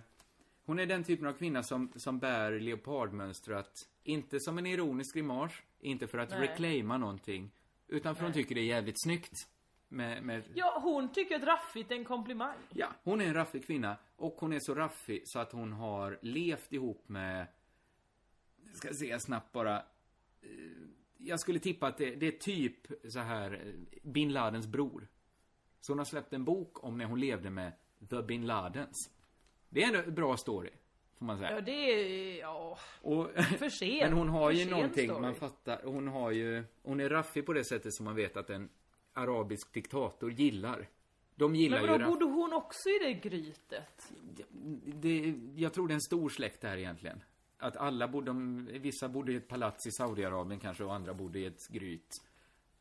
Hon 0.65 0.79
är 0.79 0.85
den 0.85 1.03
typen 1.03 1.27
av 1.27 1.33
kvinna 1.33 1.63
som, 1.63 1.91
som 1.95 2.19
bär 2.19 2.59
leopardmönstrat, 2.59 3.87
inte 4.03 4.39
som 4.39 4.57
en 4.57 4.65
ironisk 4.65 5.15
grimas, 5.15 5.51
inte 5.79 6.07
för 6.07 6.17
att 6.17 6.29
Nej. 6.29 6.39
reclaima 6.39 6.97
någonting, 6.97 7.51
utan 7.87 8.15
för 8.15 8.23
hon 8.23 8.33
tycker 8.33 8.55
det 8.55 8.61
är 8.61 8.65
jävligt 8.65 9.03
snyggt. 9.03 9.47
Med, 9.87 10.23
med, 10.23 10.43
Ja, 10.55 10.79
hon 10.83 11.13
tycker 11.13 11.35
att 11.35 11.43
raffigt 11.43 11.91
är 11.91 11.95
en 11.95 12.05
komplimang. 12.05 12.57
Ja, 12.73 12.87
hon 13.03 13.21
är 13.21 13.25
en 13.25 13.33
raffig 13.33 13.65
kvinna 13.65 13.97
och 14.15 14.33
hon 14.39 14.53
är 14.53 14.59
så 14.59 14.75
raffig 14.75 15.21
så 15.25 15.39
att 15.39 15.51
hon 15.51 15.73
har 15.73 16.19
levt 16.21 16.73
ihop 16.73 17.09
med, 17.09 17.47
ska 18.73 18.87
jag 18.87 18.95
säga 18.95 19.19
snabbt 19.19 19.51
bara, 19.51 19.77
eh, 20.41 20.49
jag 21.17 21.39
skulle 21.39 21.59
tippa 21.59 21.87
att 21.87 21.97
det, 21.97 22.15
det 22.15 22.27
är 22.27 22.31
typ 22.31 22.87
så 23.11 23.19
här 23.19 23.53
eh, 23.53 24.11
bin 24.11 24.33
Ladens 24.33 24.67
bror. 24.67 25.07
Så 25.79 25.91
hon 25.91 25.97
har 25.97 26.05
släppt 26.05 26.33
en 26.33 26.45
bok 26.45 26.83
om 26.83 26.97
när 26.97 27.05
hon 27.05 27.19
levde 27.19 27.49
med 27.49 27.71
The 28.09 28.21
bin 28.21 28.45
Ladens. 28.45 29.09
Det 29.73 29.83
är 29.83 29.87
en 29.87 29.95
en 30.07 30.15
bra 30.15 30.37
story, 30.37 30.69
får 31.17 31.25
man 31.25 31.37
säga. 31.37 31.51
Ja, 31.51 31.61
det 31.61 31.71
är... 31.71 32.39
Ja... 32.39 32.77
Och, 33.01 33.29
För 33.59 33.69
sent. 33.69 34.01
Men 34.09 34.13
hon 34.13 34.29
har 34.29 34.51
ju 34.51 34.69
någonting, 34.69 35.09
story. 35.09 35.21
man 35.21 35.35
fattar, 35.35 35.81
hon 35.83 36.07
har 36.07 36.31
ju, 36.31 36.63
hon 36.83 36.99
är 36.99 37.09
raffig 37.09 37.45
på 37.45 37.53
det 37.53 37.65
sättet 37.65 37.93
som 37.93 38.05
man 38.05 38.15
vet 38.15 38.37
att 38.37 38.49
en 38.49 38.69
arabisk 39.13 39.73
diktator 39.73 40.31
gillar. 40.31 40.89
De 41.35 41.55
gillar 41.55 41.77
Men 41.77 41.85
ju 41.85 41.91
vadå, 41.91 42.03
raff- 42.03 42.07
bodde 42.09 42.25
hon 42.25 42.53
också 42.53 42.89
i 42.89 42.99
det 43.03 43.13
grytet? 43.13 44.11
det, 44.85 45.33
jag 45.55 45.73
tror 45.73 45.87
det 45.87 45.91
är 45.91 45.95
en 45.95 46.01
stor 46.01 46.29
släkt 46.29 46.61
där 46.61 46.77
egentligen. 46.77 47.23
Att 47.57 47.77
alla 47.77 48.07
bodde, 48.07 48.25
de, 48.25 48.65
vissa 48.71 49.09
bodde 49.09 49.31
i 49.31 49.35
ett 49.35 49.47
palats 49.47 49.87
i 49.87 49.91
Saudiarabien 49.91 50.59
kanske 50.59 50.83
och 50.83 50.93
andra 50.93 51.13
bodde 51.13 51.39
i 51.39 51.45
ett 51.45 51.67
gryt. 51.69 52.21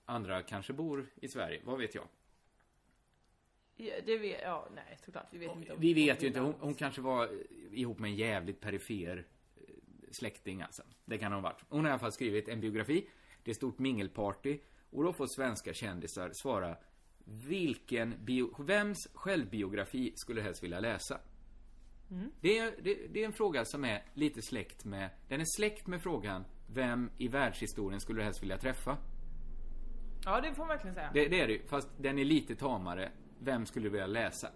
Andra 0.05 0.43
kanske 0.43 0.72
bor 0.72 1.07
i 1.22 1.28
Sverige, 1.28 1.61
vad 1.64 1.78
vet 1.78 1.95
jag? 1.95 2.05
Ja, 3.89 3.95
det 4.07 4.18
vet... 4.18 4.41
Ja, 4.43 4.68
nej, 4.74 4.99
såklart. 5.05 5.26
Vi 5.30 5.39
vet 5.39 5.57
inte. 5.57 5.72
om- 5.72 5.80
Vi 5.80 5.95
vet 5.95 6.22
ju 6.22 6.26
inte, 6.26 6.41
hon, 6.41 6.55
hon 6.61 6.74
kanske 6.74 7.01
var 7.01 7.28
ihop 7.72 7.99
med 7.99 8.11
en 8.11 8.16
jävligt 8.16 8.61
perifer 8.61 9.26
eh, 9.57 9.62
släkting 10.11 10.62
alltså. 10.62 10.83
Det 11.05 11.18
kan 11.18 11.33
hon 11.33 11.43
ha 11.45 11.51
varit. 11.51 11.64
Hon 11.68 11.80
har 11.80 11.87
i 11.89 11.91
alla 11.91 11.99
fall 11.99 12.12
skrivit 12.12 12.49
en 12.49 12.61
biografi. 12.61 13.09
Det 13.43 13.51
är 13.51 13.55
stort 13.55 13.78
mingelparty. 13.78 14.59
Och 14.91 15.05
då 15.05 15.12
får 15.12 15.26
svenska 15.26 15.74
kändisar 15.74 16.30
svara 16.43 16.76
vilken 17.24 18.24
bio, 18.24 18.62
vems 18.62 19.09
självbiografi 19.14 20.12
skulle 20.16 20.41
du 20.41 20.45
helst 20.45 20.62
vilja 20.62 20.80
läsa? 20.80 21.20
Mm. 22.11 22.30
Det 22.41 22.59
är, 22.59 22.74
det, 22.83 22.95
det 23.12 23.20
är 23.22 23.26
en 23.26 23.33
fråga 23.33 23.64
som 23.64 23.85
är 23.85 24.03
lite 24.14 24.43
släkt 24.43 24.85
med, 24.85 25.11
den 25.28 25.41
är 25.41 25.45
släkt 25.57 25.87
med 25.87 26.03
frågan 26.03 26.45
vem 26.74 27.11
i 27.18 27.28
världshistorien 27.28 28.01
skulle 28.01 28.20
du 28.20 28.24
helst 28.24 28.43
vilja 28.43 28.59
träffa? 28.59 28.97
Ja, 30.24 30.41
det 30.41 30.55
får 30.55 30.59
man 30.59 30.68
verkligen 30.68 30.95
säga. 30.95 31.11
Det, 31.14 31.28
det 31.28 31.41
är 31.41 31.49
det 31.49 31.68
fast 31.68 31.89
den 31.99 32.18
är 32.18 32.24
lite 32.24 32.57
tamare. 32.57 33.12
Vem 33.45 33.66
skulle 33.66 33.86
du 33.86 33.90
vilja 33.90 34.07
läsa? 34.07 34.49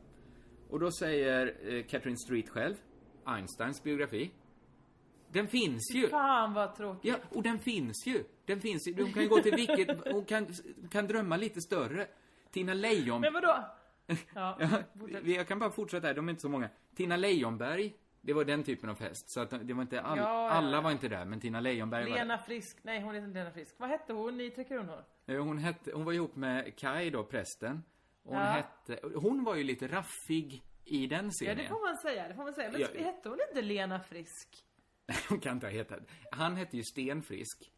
Och 0.70 0.80
då 0.80 0.90
säger 0.90 1.54
eh, 1.74 1.82
Catherine 1.82 2.16
Street 2.16 2.48
själv, 2.48 2.74
Einsteins 3.24 3.82
biografi. 3.82 4.30
Den 5.28 5.48
finns 5.48 5.94
ju! 5.94 6.08
Fan 6.08 6.52
vad 6.54 6.76
tråkigt. 6.76 7.04
Ja, 7.04 7.16
och 7.30 7.42
den 7.42 7.58
finns 7.58 8.06
ju! 8.06 8.24
Den 8.44 8.60
finns 8.60 8.88
ju. 8.88 9.02
Hon 9.02 9.12
kan 9.12 9.22
ju 9.22 9.28
gå 9.28 9.42
till 9.42 9.54
vilket, 9.54 10.08
hon 10.12 10.24
kan, 10.24 10.46
kan 10.90 11.06
drömma 11.06 11.36
lite 11.36 11.60
större. 11.60 12.06
Tina 12.50 12.74
Leijon... 12.74 13.20
Men 13.20 13.32
vadå? 13.32 13.64
Ja. 14.34 14.58
Jag 15.24 15.48
kan 15.48 15.58
bara 15.58 15.70
fortsätta 15.70 16.06
här, 16.06 16.14
de 16.14 16.28
är 16.28 16.30
inte 16.30 16.42
så 16.42 16.48
många. 16.48 16.68
Tina 16.96 17.16
Leijonberg, 17.16 17.94
det 18.20 18.32
var 18.32 18.44
den 18.44 18.62
typen 18.64 18.90
av 18.90 18.94
fest. 18.94 19.30
Så 19.30 19.40
att 19.40 19.50
det 19.68 19.74
var 19.74 19.82
inte 19.82 20.00
all, 20.00 20.18
Ja, 20.18 20.50
alla 20.50 20.80
var 20.80 20.90
inte 20.90 21.08
där, 21.08 21.24
men 21.24 21.40
Tina 21.40 21.60
Leijonberg 21.60 22.10
var 22.10 22.16
Lena 22.16 22.38
Frisk. 22.38 22.78
Nej, 22.82 23.00
hon 23.00 23.14
heter 23.14 23.26
inte 23.26 23.38
Lena 23.38 23.50
Frisk. 23.50 23.74
Vad 23.78 23.88
hette 23.88 24.12
hon 24.12 24.40
i 24.40 24.50
Tre 24.50 24.64
Kronor? 24.64 25.04
Hon, 25.26 25.58
hette, 25.58 25.92
hon 25.92 26.04
var 26.04 26.12
ihop 26.12 26.36
med 26.36 26.76
Kai 26.78 27.10
då, 27.10 27.24
prästen. 27.24 27.82
Och 28.26 28.34
Hon 28.34 28.42
Ja. 28.42 28.50
hette, 28.50 28.98
hon 29.14 29.44
var 29.44 29.54
ju 29.54 29.64
lite 29.64 29.86
raffig 29.88 30.62
i 30.84 31.06
den 31.06 31.24
Ja, 31.24 31.30
serien. 31.32 31.56
det 31.56 31.68
får 31.68 31.86
man 31.86 31.96
säga. 31.96 32.28
Det 32.28 32.34
får 32.34 32.42
man 32.42 32.54
säga. 32.54 32.70
Men 32.70 32.80
Ja. 32.80 32.86
hette 32.98 33.28
hon 33.28 33.38
inte 33.50 33.62
Lena 33.62 34.00
Frisk? 34.00 34.48
Hon 35.28 35.40
kan 35.40 35.52
inte 35.52 35.66
ha 35.66 35.72
hetat. 35.72 36.00
Han 36.30 36.56
hette 36.56 36.76
ju 36.76 36.82
Sten 36.82 37.22
Frisk. 37.22 37.70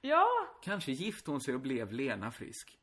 Ja, 0.00 0.28
Kanske 0.62 0.92
gifte 0.92 1.30
hon 1.30 1.40
sig 1.40 1.54
och 1.54 1.60
blev 1.60 1.92
Lena 1.92 2.30
Frisk. 2.30 2.78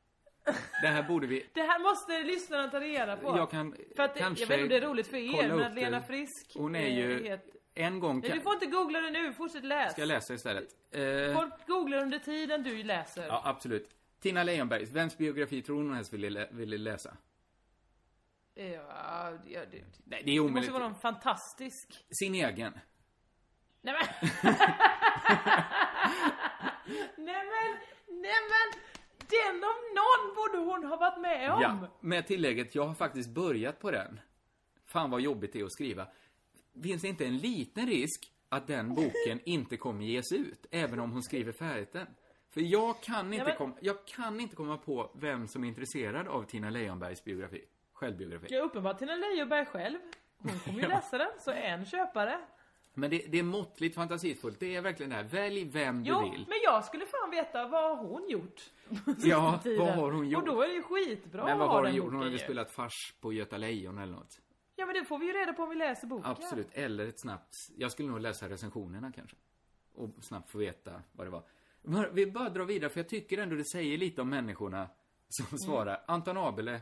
Det 0.82 0.88
här 0.88 1.04
borde 1.04 1.28
vi... 1.28 1.46
det 1.54 1.62
här 1.62 1.80
måste 1.80 2.24
lyssnarna 2.24 2.68
ta 2.68 2.80
reda 2.80 3.18
på. 3.18 3.38
Jag 3.38 3.52
kan 3.52 3.76
För 3.96 4.04
att, 4.04 4.16
kanske 4.18 4.44
jag 4.44 4.48
vet 4.50 4.60
inte 4.60 4.64
om 4.64 4.70
det 4.70 4.78
är 4.86 4.90
roligt 4.90 5.08
för 5.08 5.18
er, 5.18 5.48
men 5.50 5.64
att 5.64 5.74
Lena. 5.76 6.02
Frisk 6.02 6.52
Hon 6.56 6.76
är 6.76 6.88
ju... 6.88 7.24
het- 7.30 7.50
En 7.74 8.00
gång 8.00 8.20
Nej, 8.20 8.30
kan... 8.30 8.38
du 8.38 8.44
får 8.44 8.54
inte 8.54 8.66
googla 8.66 9.02
det 9.02 9.10
nu. 9.10 9.34
Fortsätt 9.34 9.64
läs. 9.64 9.92
Ska 9.92 10.02
jag 10.02 10.08
läsa 10.08 10.34
istället? 10.34 10.68
Eh, 10.92 11.34
Folk 11.36 11.68
googlar 11.68 11.98
under 12.02 12.20
tiden 12.20 12.64
du 12.64 12.84
läser. 12.84 13.28
Ja, 13.28 13.42
absolut. 13.46 13.90
Tina 14.24 14.44
Leijonberg, 14.44 14.86
vems 14.86 15.18
biografi 15.18 15.62
tror 15.62 15.84
hon 15.84 15.94
helst 15.94 16.14
ville, 16.14 16.48
ville 16.52 16.78
läsa? 16.78 17.18
Ja, 18.54 18.64
ja, 19.48 19.66
det, 19.72 19.84
Nej, 20.04 20.04
det 20.06 20.16
är 20.16 20.24
det 20.26 20.26
måste 20.26 20.40
omöjligt. 20.42 20.72
vara 20.72 20.84
någon 20.84 20.96
fantastisk. 20.96 22.06
Sin 22.20 22.36
egen. 22.36 22.80
Nej 23.82 23.94
men. 23.94 24.30
nej 27.18 27.46
men, 27.46 27.78
nej 28.08 28.42
men. 28.52 28.82
Den 29.20 29.56
om 29.64 29.80
någon 29.96 30.36
borde 30.36 30.58
hon 30.72 30.84
ha 30.84 30.98
varit 30.98 31.22
med 31.22 31.52
om. 31.52 31.62
Ja, 31.62 31.88
med 32.00 32.28
tillägget, 32.28 32.76
jag 32.76 32.86
har 32.88 32.96
faktiskt 32.96 33.30
börjat 33.30 33.80
på 33.80 33.92
den. 33.92 34.20
Fan 34.86 35.10
vad 35.10 35.22
jobbigt 35.22 35.54
det 35.54 35.60
är 35.60 35.64
att 35.64 35.74
skriva. 35.74 36.08
Finns 36.84 37.02
det 37.02 37.08
inte 37.08 37.26
en 37.26 37.38
liten 37.38 37.88
risk 37.88 38.32
att 38.50 38.68
den 38.68 38.96
boken 38.96 39.40
inte 39.46 39.78
kommer 39.78 40.06
ges 40.06 40.32
ut, 40.32 40.66
även 40.72 41.00
om 41.00 41.12
hon 41.12 41.24
skriver 41.24 41.52
färdigt 41.52 41.94
den? 41.94 42.08
För 42.54 42.62
jag 42.62 43.02
kan 43.02 43.34
inte, 43.34 43.46
men- 43.46 43.56
kom, 43.56 43.74
jag 43.80 44.06
kan 44.06 44.40
inte 44.40 44.56
komma 44.56 44.78
på 44.78 45.12
vem 45.16 45.48
som 45.48 45.64
är 45.64 45.68
intresserad 45.68 46.28
av 46.28 46.44
Tina 46.44 46.70
Leijonbergs 46.70 47.24
biografi. 47.24 47.62
Självbiografi. 47.94 48.48
Ja, 48.50 48.62
uppenbart 48.62 49.00
Tina 49.00 49.16
Leijonberg 49.16 49.66
själv. 49.66 49.98
Hon 50.38 50.60
kommer 50.60 50.78
ju 50.78 50.84
Ja. 50.90 50.90
läsa 50.90 51.18
den, 51.18 51.32
så 51.40 51.52
en 51.52 51.86
köpare. 51.86 52.40
Men 52.94 53.10
det, 53.10 53.26
det 53.30 53.40
är 53.40 53.44
måttligt 53.44 53.96
fantasifullt. 53.96 54.60
Det 54.60 54.76
är 54.76 54.82
verkligen 54.82 55.10
det 55.10 55.16
här, 55.16 55.24
välj 55.24 55.64
vem 55.70 56.04
Jo, 56.06 56.20
du 56.22 56.30
vill. 56.30 56.46
men 56.50 56.58
jag 56.64 56.86
skulle 56.86 57.06
fan 57.06 57.32
veta 57.32 57.68
vad 57.68 57.98
har 57.98 58.06
hon 58.08 58.30
gjort. 58.30 58.62
Ja, 59.24 59.60
vad 59.80 59.88
har 59.94 60.12
hon 60.12 60.30
gjort? 60.30 60.44
Och 60.44 60.56
då 60.56 60.62
är 60.62 60.68
det 60.68 60.74
ju 60.74 60.84
skitbra 60.84 61.46
Men 61.46 61.58
vad 61.60 61.68
har 61.68 61.76
hon 61.76 61.84
den 61.84 61.96
gjort? 61.96 62.06
Hon 62.06 62.16
har 62.16 62.30
väl 62.30 62.40
spelat 62.40 62.72
fars 62.72 63.14
på 63.22 63.34
Göta 63.34 63.58
Lejon 63.58 63.98
eller 63.98 64.14
något. 64.14 64.40
Ja, 64.76 64.86
men 64.86 64.96
det 64.96 65.06
får 65.06 65.20
vi 65.20 65.26
ju 65.26 65.34
reda 65.34 65.54
på 65.54 65.64
om 65.64 65.70
vi 65.70 65.76
läser 65.76 66.08
boken. 66.08 66.32
Absolut. 66.32 66.68
Eller 66.74 67.08
ett 67.08 67.20
snabbt... 67.20 67.56
Jag 67.78 67.92
skulle 67.92 68.10
nog 68.10 68.20
läsa 68.22 68.50
recensionerna 68.50 69.12
kanske. 69.12 69.36
Och 69.94 70.10
snabbt 70.22 70.50
få 70.50 70.58
veta 70.58 71.02
vad 71.12 71.28
det 71.28 71.32
var. 71.32 71.44
Vi 72.12 72.32
bara 72.32 72.50
drar 72.50 72.66
vidare, 72.66 72.90
för 72.90 73.00
jag 73.00 73.10
tycker 73.10 73.38
ändå 73.38 73.56
det 73.56 73.64
säger 73.66 73.98
lite 73.98 74.22
om 74.22 74.30
människorna 74.30 74.90
som 75.30 75.58
svarar. 75.58 76.04
Anton 76.08 76.38
Abele, 76.38 76.74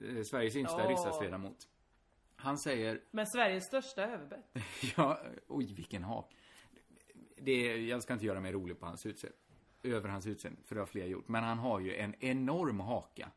eh, 0.00 0.22
Sveriges 0.22 0.56
yngsta 0.56 0.82
Ja. 0.82 0.88
riksdagsledamot. 0.90 1.56
Han 2.36 2.58
säger, 2.58 3.00
Men 3.10 3.26
Sveriges 3.26 3.64
största 3.64 4.02
överbett. 4.02 4.50
ja, 4.96 5.20
oj 5.48 5.74
vilken 5.74 6.02
hak. 6.02 6.36
Det, 7.36 7.76
jag 7.86 8.02
ska 8.02 8.12
inte 8.12 8.26
göra 8.26 8.40
mig 8.40 8.52
rolig 8.52 8.80
på 8.80 8.86
hans 8.86 9.06
utseende. 9.06 9.38
Över 9.82 10.08
hans 10.08 10.26
utseende, 10.26 10.60
för 10.64 10.74
det 10.74 10.80
har 10.80 10.86
fler 10.86 11.06
gjort. 11.06 11.28
Men 11.28 11.44
han 11.44 11.58
har 11.58 11.80
ju 11.80 11.96
en 11.96 12.14
enorm 12.24 12.80
haka. 12.80 13.30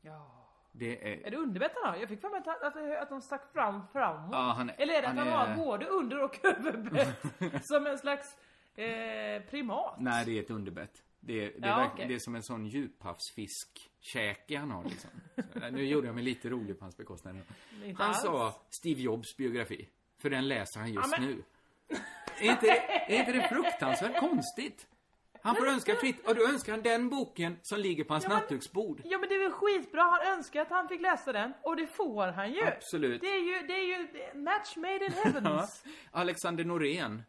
Ja. 0.00 0.30
Det 0.72 1.12
är... 1.12 1.26
Är 1.26 1.30
det 1.30 1.36
underbett 1.36 1.72
han 1.82 1.92
har? 1.92 2.00
Jag 2.00 2.08
fick 2.08 2.20
för 2.20 2.30
mig 2.30 2.40
att, 2.46 2.62
att, 2.62 3.02
att 3.02 3.08
de 3.08 3.20
stack 3.20 3.52
fram 3.52 3.80
framåt. 3.92 4.28
Ja, 4.32 4.38
han 4.56 4.70
Eller 4.70 4.94
är 4.94 5.02
det 5.02 5.08
att 5.08 5.16
han 5.16 5.28
han, 5.28 5.48
är- 5.50 5.54
har 5.56 5.64
både 5.64 5.86
under 5.86 6.22
och 6.24 6.38
överbett? 6.44 7.16
som 7.66 7.86
en 7.86 7.98
slags 7.98 8.36
eh, 8.74 9.42
primat? 9.50 9.94
Nej, 9.98 10.24
det 10.26 10.38
är 10.38 10.42
ett 10.42 10.50
underbett. 10.50 11.02
Det 11.20 11.32
är, 11.32 11.52
det 11.60 11.66
är, 11.66 11.70
Ja, 11.70 11.76
verkligen, 11.76 11.92
okej. 11.92 12.08
det 12.08 12.14
är 12.14 12.18
som 12.18 12.34
en 12.34 12.42
sån 12.42 12.66
djuphavsfiskkäke 12.66 14.58
han 14.58 14.70
har 14.70 14.84
liksom. 14.84 15.10
Så, 15.36 15.70
nu 15.70 15.86
gjorde 15.86 16.06
jag 16.06 16.14
mig 16.14 16.24
lite 16.24 16.48
rolig 16.48 16.78
på 16.78 16.84
hans 16.84 16.96
bekostnad. 16.96 17.36
Han 17.98 18.06
alls. 18.08 18.22
sa 18.22 18.54
Steve 18.70 19.00
Jobs 19.00 19.36
biografi. 19.36 19.88
För 20.18 20.30
den 20.30 20.48
läser 20.48 20.80
han 20.80 20.92
just 20.92 21.08
Ja, 21.12 21.18
men- 21.20 21.28
nu. 21.30 21.42
Är 22.40 22.50
inte, 22.50 22.66
det, 22.66 23.14
är 23.14 23.18
inte 23.20 23.32
det 23.32 23.48
fruktansvärt 23.48 24.20
konstigt? 24.20 24.86
Han 25.42 25.56
får 25.56 25.66
önska 25.68 25.94
fritt. 25.94 26.28
Och 26.28 26.34
då 26.34 26.48
önskar 26.48 26.72
han 26.72 26.82
den 26.82 27.08
boken 27.08 27.56
som 27.62 27.78
ligger 27.80 28.04
på 28.04 28.14
hans 28.14 28.24
Ja, 28.24 28.30
men- 28.30 28.38
nattduksbord. 28.38 29.00
Ja 29.04 29.18
men 29.18 29.28
det 29.28 29.34
är 29.34 29.38
väl 29.42 29.52
skitbra, 29.52 30.02
han 30.02 30.32
önskar 30.36 30.60
att 30.62 30.70
han 30.70 30.88
fick 30.88 31.00
läsa 31.00 31.32
den. 31.32 31.52
Och 31.62 31.76
det 31.76 31.86
får 31.86 32.26
han 32.26 32.52
ju. 32.52 32.64
Absolut. 32.66 33.20
Det 33.20 33.26
är 33.26 33.40
ju, 33.60 33.66
det 33.66 33.74
är 33.74 33.84
ju 33.84 34.08
match 34.40 34.76
made 34.76 35.04
in 35.06 35.12
heavens. 35.12 35.84
Alexander 36.10 36.64
Norén. 36.64 37.22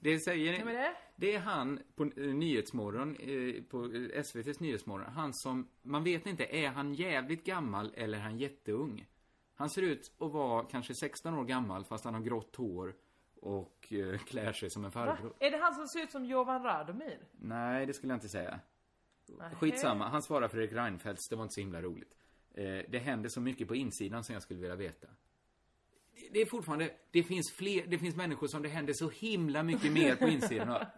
Det 0.00 0.18
säger... 0.18 0.58
Vem 0.58 0.68
är 0.68 0.72
det? 0.72 0.96
Det 1.16 1.34
är 1.34 1.38
han 1.40 1.80
på 1.94 2.04
eh, 2.04 2.34
Nyhetsmorgon, 2.34 3.16
eh, 3.16 3.62
på 3.62 3.84
eh, 3.84 4.22
SVT's 4.22 4.62
Nyhetsmorgon. 4.62 5.12
Han 5.12 5.34
som, 5.34 5.68
man 5.82 6.04
vet 6.04 6.26
inte, 6.26 6.44
är 6.44 6.68
han 6.68 6.94
jävligt 6.94 7.44
gammal 7.44 7.94
eller 7.96 8.18
är 8.18 8.22
han 8.22 8.38
jätteung? 8.38 9.06
Han 9.54 9.70
ser 9.70 9.82
ut 9.82 10.12
att 10.18 10.32
vara 10.32 10.64
kanske 10.64 10.94
16 10.94 11.34
år 11.34 11.44
gammal 11.44 11.84
fast 11.84 12.04
han 12.04 12.14
har 12.14 12.20
grått 12.20 12.56
hår 12.56 12.94
och 13.40 13.92
klär 14.26 14.52
sig 14.52 14.70
som 14.70 14.84
en 14.84 14.90
Va? 14.90 15.06
farbror. 15.06 15.34
Är 15.38 15.50
det 15.50 15.58
han 15.58 15.74
som 15.74 15.86
ser 15.86 16.02
ut 16.02 16.10
som 16.10 16.24
Jovan 16.24 16.62
Radomir? 16.62 17.18
Nej, 17.32 17.86
det 17.86 17.92
skulle 17.92 18.12
jag 18.12 18.16
inte 18.16 18.28
säga. 18.28 18.60
Nähä. 19.38 19.54
Skitsamma, 19.54 20.08
han 20.08 20.22
svarar 20.22 20.48
Fredrik 20.48 20.72
Reinfeldt, 20.72 21.30
det 21.30 21.36
var 21.36 21.42
inte 21.42 21.54
så 21.54 21.60
himla 21.60 21.82
roligt. 21.82 22.14
Det 22.88 23.02
händer 23.04 23.28
så 23.28 23.40
mycket 23.40 23.68
på 23.68 23.74
insidan 23.74 24.24
som 24.24 24.32
jag 24.32 24.42
skulle 24.42 24.60
vilja 24.60 24.76
veta. 24.76 25.08
Det- 26.32 26.40
är 26.40 26.46
fortfarande, 26.46 26.90
det 27.10 27.22
finns 27.22 27.52
fler, 27.52 27.86
det 27.86 27.98
finns 27.98 28.16
människor 28.16 28.46
som 28.46 28.62
det 28.62 28.68
händer 28.68 28.92
så 28.92 29.10
himla 29.10 29.62
mycket 29.62 29.92
mer 29.92 30.16
på 30.16 30.28
insidan 30.28 30.68
av. 30.68 30.84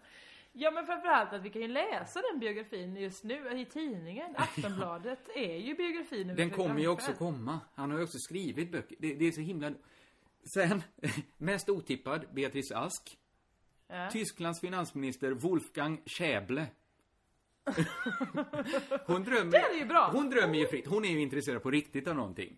Ja 0.53 0.71
men 0.71 0.85
framförallt 0.85 1.33
att 1.33 1.41
vi 1.41 1.49
kan 1.49 1.61
ju 1.61 1.67
läsa 1.67 2.21
den 2.31 2.39
biografin 2.39 2.95
just 2.95 3.23
nu 3.23 3.59
i 3.59 3.65
tidningen. 3.65 4.35
Aftonbladet 4.37 5.19
är 5.35 5.55
ju 5.57 5.75
biografin 5.75 6.27
Den 6.35 6.49
kommer 6.49 6.79
ju 6.79 6.87
också 6.87 7.13
komma. 7.13 7.59
Han 7.75 7.91
har 7.91 7.97
ju 7.97 8.03
också 8.03 8.17
skrivit 8.17 8.71
böcker. 8.71 8.95
Det, 8.99 9.13
det 9.15 9.27
är 9.27 9.31
så 9.31 9.41
himla... 9.41 9.71
Sen, 10.53 10.83
mest 11.37 11.69
otippad, 11.69 12.25
Beatrice 12.33 12.71
Ask. 12.71 13.17
Ja. 13.87 14.09
Tysklands 14.11 14.61
finansminister 14.61 15.31
Wolfgang 15.31 16.01
Schäble. 16.05 16.65
Hon 19.05 19.23
drömmer, 19.23 19.51
Det 19.51 19.57
är 19.57 19.77
ju 19.79 19.85
bra. 19.85 20.09
Hon 20.13 20.29
drömmer 20.29 20.55
ju 20.55 20.67
fritt. 20.67 20.87
Hon 20.87 21.05
är 21.05 21.09
ju 21.09 21.21
intresserad 21.21 21.63
på 21.63 21.71
riktigt 21.71 22.07
av 22.07 22.15
någonting. 22.15 22.57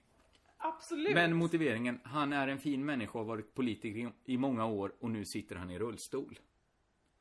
Absolut. 0.64 1.14
Men 1.14 1.36
motiveringen, 1.36 1.99
han 2.03 2.34
är 2.34 2.47
en 2.47 2.59
fin 2.59 2.86
människa 2.86 3.20
och 3.20 3.26
har 3.26 3.36
varit 3.36 3.53
politiker 3.53 4.11
i, 4.26 4.38
många 4.38 4.66
år 4.66 4.93
och 4.99 5.11
nu 5.11 5.26
sitter 5.26 5.55
han 5.55 5.72
i 5.72 5.80
rullstol. 5.80 6.39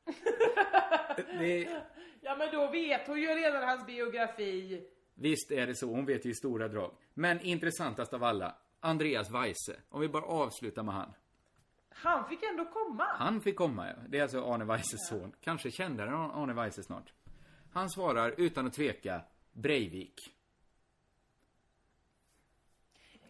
det, 1.39 1.83
Ja 2.25 2.35
men 2.37 2.51
då 2.51 2.71
vet 2.71 3.07
hon 3.07 3.21
ju 3.21 3.27
redan 3.27 3.63
hans 3.63 3.85
biografi. 3.85 4.83
visst 5.15 5.51
är 5.51 5.67
det 5.67 5.75
så, 5.75 5.87
hon 5.87 6.05
vet 6.05 6.25
ju 6.25 6.29
i 6.29 6.33
stora 6.33 6.67
drag. 6.67 6.91
Men 7.13 7.41
intressantast 7.41 8.13
av 8.13 8.23
alla, 8.23 8.55
Andreas 8.79 9.31
Weise. 9.31 9.75
Om 9.89 10.01
vi 10.01 10.09
bara 10.09 10.23
avslutar 10.23 10.83
med 10.83 10.95
han. 10.95 11.13
Han 11.89 12.29
fick 12.29 12.43
ändå 12.43 12.65
komma. 12.65 13.03
Han 13.03 13.41
fick 13.41 13.55
komma, 13.55 13.87
ja. 13.87 13.95
Det 14.07 14.17
är 14.17 14.21
alltså 14.21 14.43
Arne 14.53 14.65
Weises 14.65 15.07
son. 15.09 15.31
Kanske 15.41 15.71
kändare 15.71 16.09
än 16.09 16.15
Arne 16.15 16.53
Weise 16.53 16.83
snart. 16.83 17.13
Han 17.73 17.89
svarar 17.89 18.33
utan 18.37 18.67
att 18.67 18.73
tveka 18.73 19.21
Breivik. 19.53 20.15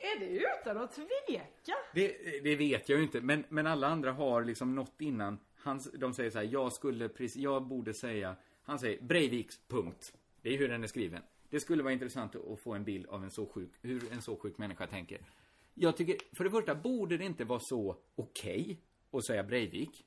Är 0.03 0.19
det 0.19 0.25
utan 0.25 0.77
att 0.77 0.91
tveka? 0.91 1.75
Det, 1.93 2.17
det 2.43 2.55
vet 2.55 2.89
jag 2.89 2.97
ju 2.97 3.03
inte, 3.03 3.21
men, 3.21 3.43
men 3.49 3.67
alla 3.67 3.87
andra 3.87 4.11
har 4.11 4.43
liksom 4.43 4.75
nått 4.75 5.01
innan. 5.01 5.39
Han, 5.55 5.81
de 5.93 6.13
säger 6.13 6.29
så 6.29 6.37
här, 6.37 6.45
jag 6.45 6.73
skulle 6.73 7.09
precis, 7.09 7.35
jag 7.41 7.63
borde 7.67 7.93
säga, 7.93 8.35
han 8.63 8.79
säger 8.79 9.01
Breiviks, 9.01 9.59
punkt. 9.67 10.13
Det 10.41 10.53
är 10.53 10.57
hur 10.57 10.69
den 10.69 10.83
är 10.83 10.87
skriven. 10.87 11.21
Det 11.49 11.59
skulle 11.59 11.83
vara 11.83 11.93
intressant 11.93 12.35
att 12.35 12.59
få 12.59 12.73
en 12.73 12.83
bild 12.83 13.05
av 13.05 13.23
en 13.23 13.31
så 13.31 13.45
sjuk, 13.45 13.71
hur 13.81 14.11
en 14.11 14.21
så 14.21 14.35
sjuk 14.35 14.57
människa 14.57 14.87
tänker. 14.87 15.17
Jag 15.73 15.97
tycker, 15.97 16.17
för 16.35 16.43
det 16.43 16.49
första, 16.49 16.75
borde 16.75 17.17
det 17.17 17.25
inte 17.25 17.43
vara 17.45 17.59
så 17.59 17.97
okej 18.15 18.79
att 19.11 19.25
säga 19.25 19.43
Breivik? 19.43 20.05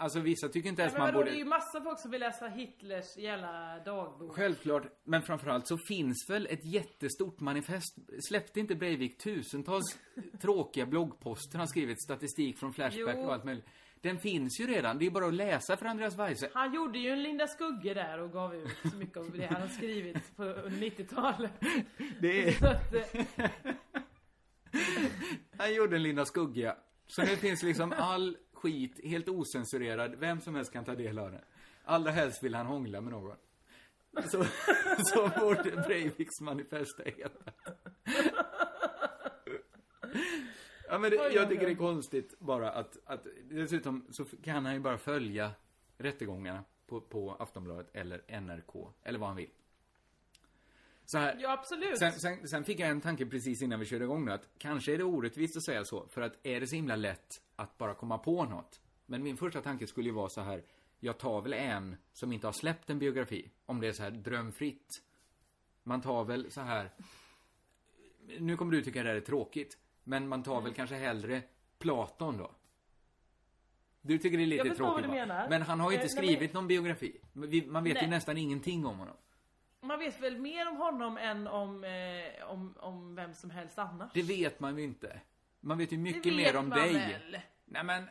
Alltså 0.00 0.20
vissa 0.20 0.48
tycker 0.48 0.68
inte 0.68 0.82
ens 0.82 0.94
men 0.94 1.00
man 1.02 1.06
vadå, 1.06 1.18
borde... 1.18 1.30
det 1.30 1.36
är 1.36 1.38
ju 1.38 1.44
massa 1.44 1.80
folk 1.82 2.00
som 2.00 2.10
vill 2.10 2.20
läsa 2.20 2.48
Hitlers 2.48 3.16
jävla 3.16 3.78
dagbok. 3.84 4.34
Självklart, 4.34 4.82
men 5.04 5.22
framförallt 5.22 5.66
så 5.66 5.78
finns 5.78 6.30
väl 6.30 6.46
ett 6.50 6.64
jättestort 6.64 7.40
manifest. 7.40 7.98
Släppte 8.28 8.60
inte 8.60 8.74
Breivik 8.74 9.18
tusentals 9.18 9.98
tråkiga 10.40 10.86
bloggposter 10.86 11.58
han 11.58 11.68
skrivit, 11.68 12.02
statistik 12.02 12.58
från 12.58 12.72
Flashback 12.72 13.16
Jo. 13.18 13.26
och 13.26 13.32
allt 13.32 13.44
möjligt. 13.44 13.66
Den 14.00 14.18
finns 14.18 14.60
ju 14.60 14.66
redan, 14.66 14.98
det 14.98 15.06
är 15.06 15.10
bara 15.10 15.26
att 15.26 15.34
läsa 15.34 15.76
för 15.76 15.86
Andreas 15.86 16.18
Weise. 16.18 16.50
Han 16.54 16.74
gjorde 16.74 16.98
ju 16.98 17.10
en 17.10 17.22
Linda 17.22 17.46
Skugge 17.46 17.94
där 17.94 18.18
och 18.18 18.32
gav 18.32 18.54
ut 18.54 18.76
så 18.90 18.96
mycket 18.96 19.16
av 19.16 19.30
det 19.30 19.46
han 19.46 19.60
har 19.60 19.68
skrivit 19.68 20.36
på 20.36 20.44
under 20.44 20.78
90-talet. 20.78 21.52
Det 22.20 22.48
är... 22.48 22.52
Så 22.58 22.66
att, 22.66 22.94
eh, 22.94 23.20
Han 25.58 25.74
gjorde 25.74 25.96
en 25.96 26.02
Linda 26.02 26.24
Skugga. 26.24 26.76
Så 27.06 27.22
nu 27.22 27.36
finns 27.36 27.62
liksom 27.62 27.92
all 27.96 28.36
skit 28.58 29.00
helt 29.04 29.28
osensurerad, 29.28 30.14
vem 30.14 30.40
som 30.40 30.54
helst 30.54 30.72
kan 30.72 30.84
ta 30.84 30.94
del 30.94 31.18
av 31.18 31.32
den. 31.32 31.40
Allra 31.84 32.10
helst 32.10 32.42
vill 32.42 32.54
han 32.54 32.66
hångla 32.66 33.00
med 33.00 33.12
någon. 33.12 33.36
Så, 34.30 34.44
så 34.98 35.30
borde 35.40 35.70
Breiviks 35.70 36.40
manifest 36.40 37.00
heta. 37.00 37.52
Ja 40.88 40.98
men 40.98 41.10
det, 41.10 41.16
jag 41.16 41.48
tycker 41.48 41.66
det 41.66 41.72
är 41.72 41.76
konstigt 41.76 42.38
bara 42.38 42.70
att, 42.70 42.98
att 43.04 43.26
dessutom 43.50 44.06
så 44.10 44.24
kan 44.24 44.64
han 44.64 44.74
ju 44.74 44.80
bara 44.80 44.98
följa 44.98 45.50
rättegångarna 45.98 46.64
på, 46.86 47.00
på 47.00 47.36
Aftonbladet 47.38 47.90
eller 47.92 48.40
NRK, 48.40 48.92
eller 49.02 49.18
vad 49.18 49.28
han 49.28 49.36
vill. 49.36 49.50
Så 51.10 51.18
här, 51.18 51.36
ja 51.40 51.52
absolut. 51.52 51.98
Sen, 51.98 52.12
sen, 52.12 52.48
sen 52.48 52.64
fick 52.64 52.80
jag 52.80 52.88
en 52.88 53.00
tanke 53.00 53.26
precis 53.26 53.62
innan 53.62 53.80
vi 53.80 53.86
körde 53.86 54.04
igång 54.04 54.24
nu 54.24 54.32
att 54.32 54.48
kanske 54.58 54.94
är 54.94 54.98
det 54.98 55.04
orättvist 55.04 55.56
att 55.56 55.64
säga 55.64 55.84
så, 55.84 56.06
för 56.08 56.20
att 56.20 56.46
är 56.46 56.60
det 56.60 56.66
så 56.66 56.74
himla 56.76 56.96
lätt 56.96 57.42
att 57.56 57.78
bara 57.78 57.94
komma 57.94 58.18
på 58.18 58.44
något? 58.44 58.80
Men 59.06 59.22
min 59.22 59.36
första 59.36 59.60
tanke 59.62 59.86
skulle 59.86 60.08
ju 60.08 60.14
vara 60.14 60.28
så 60.28 60.40
här, 60.40 60.62
jag 61.00 61.18
tar 61.18 61.40
väl 61.40 61.52
en 61.52 61.96
som 62.12 62.32
inte 62.32 62.46
har 62.46 62.52
släppt 62.52 62.90
en 62.90 62.98
biografi, 62.98 63.50
om 63.66 63.80
det 63.80 63.88
är 63.88 63.92
så 63.92 64.02
här 64.02 64.10
drömfritt. 64.10 65.02
Man 65.82 66.00
tar 66.00 66.24
väl 66.24 66.50
så 66.50 66.60
här, 66.60 66.90
nu 68.38 68.56
kommer 68.56 68.72
du 68.72 68.82
tycka 68.82 69.02
det 69.02 69.08
här 69.08 69.16
är 69.16 69.20
tråkigt, 69.20 69.78
men 70.04 70.28
man 70.28 70.42
tar 70.42 70.52
Mm. 70.52 70.64
väl 70.64 70.74
kanske 70.74 70.96
hellre 70.96 71.42
Platon 71.78 72.36
då? 72.36 72.50
Du 74.00 74.18
tycker 74.18 74.38
det 74.38 74.44
är 74.44 74.46
lite 74.46 74.74
tråkigt. 74.74 75.10
Men 75.50 75.62
han 75.62 75.80
har 75.80 75.90
ju 75.90 75.96
inte 75.96 76.06
Eh, 76.06 76.22
skrivit 76.24 76.52
någon 76.52 76.66
biografi. 76.66 77.20
Man 77.66 77.84
vet 77.84 77.96
ju 77.96 78.00
Nej. 78.00 78.10
nästan 78.10 78.36
ingenting 78.36 78.86
om 78.86 78.98
honom. 78.98 79.16
Man 79.80 79.98
vet 79.98 80.20
väl 80.20 80.38
mer 80.38 80.68
om 80.68 80.76
honom 80.76 81.16
än 81.16 81.46
om, 81.46 81.84
eh, 81.84 82.50
om, 82.50 82.74
om 82.80 83.14
vem 83.14 83.34
som 83.34 83.50
helst 83.50 83.78
annars. 83.78 84.12
Det 84.12 84.22
vet 84.22 84.60
man 84.60 84.78
ju 84.78 84.84
inte. 84.84 85.20
Man 85.60 85.78
vet 85.78 85.92
ju 85.92 85.98
mycket 85.98 86.22
Det 86.22 86.30
vet 86.30 86.36
mer 86.36 86.56
om 86.56 86.68
man 86.68 86.78
dig. 86.78 86.92
väl. 86.94 87.40
Nej 87.64 87.84
men, 87.84 88.08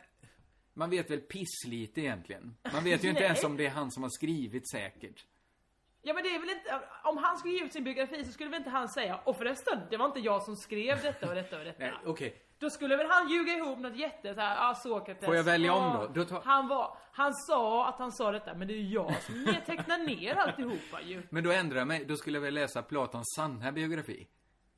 man 0.74 0.90
vet 0.90 1.10
väl 1.10 1.20
pisslite 1.20 2.00
egentligen. 2.00 2.56
Man 2.72 2.84
vet 2.84 3.04
ju 3.04 3.08
inte 3.08 3.22
ens 3.22 3.44
om 3.44 3.56
det 3.56 3.66
är 3.66 3.70
han 3.70 3.90
som 3.90 4.02
har 4.02 4.10
skrivit 4.10 4.70
säkert. 4.70 5.24
Ja 6.02 6.14
men 6.14 6.22
det 6.22 6.28
är 6.34 6.40
väl 6.40 6.50
inte, 6.50 6.80
om 7.04 7.16
han 7.16 7.38
skulle 7.38 7.54
ge 7.54 7.64
ut 7.64 7.72
sin 7.72 7.84
biografi 7.84 8.24
så 8.24 8.32
skulle 8.32 8.50
väl 8.50 8.58
inte 8.58 8.70
han 8.70 8.88
säga 8.88 9.16
Och 9.16 9.36
förresten, 9.36 9.80
det 9.90 9.96
var 9.96 10.06
inte 10.06 10.20
jag 10.20 10.42
som 10.42 10.56
skrev 10.56 11.02
detta 11.02 11.28
och 11.28 11.34
detta 11.34 11.58
och 11.58 11.64
detta. 11.64 11.90
Okej. 12.04 12.42
Då 12.60 12.70
skulle 12.70 12.96
väl 12.96 13.06
han 13.10 13.28
ljuga 13.30 13.52
ihop 13.52 13.78
något 13.78 13.96
jätte 13.96 14.34
så 14.34 14.40
här, 14.40 14.70
ah, 14.70 14.74
Sokrates. 14.74 15.24
Får 15.24 15.36
jag 15.36 15.44
välja 15.44 15.72
om 15.74 15.92
då? 15.92 16.06
Då 16.06 16.24
tar- 16.24 16.42
Han 16.44 16.68
var, 16.68 16.96
han 17.12 17.34
sa 17.34 17.88
att 17.88 17.98
han 17.98 18.12
sa 18.12 18.32
detta 18.32 18.54
men 18.54 18.68
det 18.68 18.74
är 18.74 18.78
ju 18.78 18.88
jag 18.94 19.22
som 19.22 19.42
nedtecknar 19.44 19.98
ner 19.98 20.34
alltihopa 20.34 21.00
ju. 21.06 21.22
Men 21.30 21.44
då 21.44 21.50
ändrar 21.52 21.78
jag 21.78 21.88
mig. 21.88 22.04
Då 22.04 22.16
skulle 22.16 22.36
jag 22.36 22.42
väl 22.42 22.54
läsa 22.54 22.82
Platons 22.82 23.34
sanna 23.36 23.72
biografi. 23.72 24.26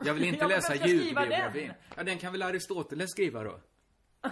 Jag 0.04 0.14
vill 0.14 0.24
inte 0.28 0.40
Ja, 0.44 0.48
läsa 0.48 0.74
ljugbiografin. 0.74 1.66
den? 1.66 1.74
Ja, 1.96 2.02
den 2.02 2.18
kan 2.18 2.32
väl 2.32 2.42
Aristoteles 2.42 3.10
skriva 3.10 3.44
då? 3.44 3.60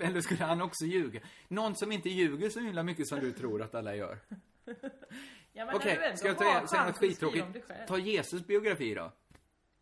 Eller 0.00 0.20
skulle 0.20 0.44
han 0.44 0.62
också 0.62 0.84
ljuga? 0.84 1.20
Någon 1.48 1.74
som 1.76 1.92
inte 1.92 2.08
ljuger 2.08 2.50
så 2.50 2.60
himla 2.60 2.82
mycket 2.82 3.08
som 3.08 3.20
du 3.20 3.32
tror 3.32 3.62
att 3.62 3.74
alla 3.74 3.94
gör. 3.94 4.18
Ja, 5.52 5.70
Okej, 5.74 5.98
ändå 6.02 6.16
ska 6.16 6.28
jag 6.28 6.38
ta, 6.38 6.66
säga 6.66 6.86
något 6.86 6.96
skittråkigt? 6.98 7.44
Ta 7.88 7.98
Jesus 7.98 8.46
biografi 8.46 8.94
då. 8.94 9.12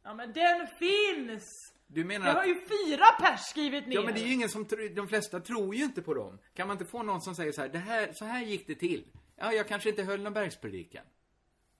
Ja 0.02 0.14
men 0.14 0.32
den 0.32 0.66
finns! 0.78 1.73
Du 1.94 2.04
menar 2.04 2.26
Det 2.26 2.30
att... 2.32 2.36
har 2.38 2.44
ju 2.44 2.54
fyra 2.54 3.04
pers 3.20 3.40
skrivit 3.40 3.86
ner. 3.86 3.94
Ja 3.96 4.02
men 4.02 4.14
det 4.14 4.20
är 4.20 4.26
ju 4.26 4.32
ingen 4.32 4.48
som 4.48 4.64
tror, 4.64 4.88
de 4.94 5.08
flesta 5.08 5.40
tror 5.40 5.74
ju 5.74 5.84
inte 5.84 6.02
på 6.02 6.14
dem. 6.14 6.38
Kan 6.54 6.66
man 6.68 6.74
inte 6.74 6.84
få 6.84 7.02
någon 7.02 7.20
som 7.20 7.34
säger 7.34 7.52
så 7.52 7.60
här, 7.60 7.68
det 7.68 7.78
här, 7.78 8.12
så 8.12 8.24
här 8.24 8.42
gick 8.44 8.66
det 8.66 8.74
till. 8.74 9.04
Ja, 9.36 9.52
jag 9.52 9.68
kanske 9.68 9.88
inte 9.88 10.02
höll 10.02 10.22
någon 10.22 10.32
bergspredikan. 10.32 11.04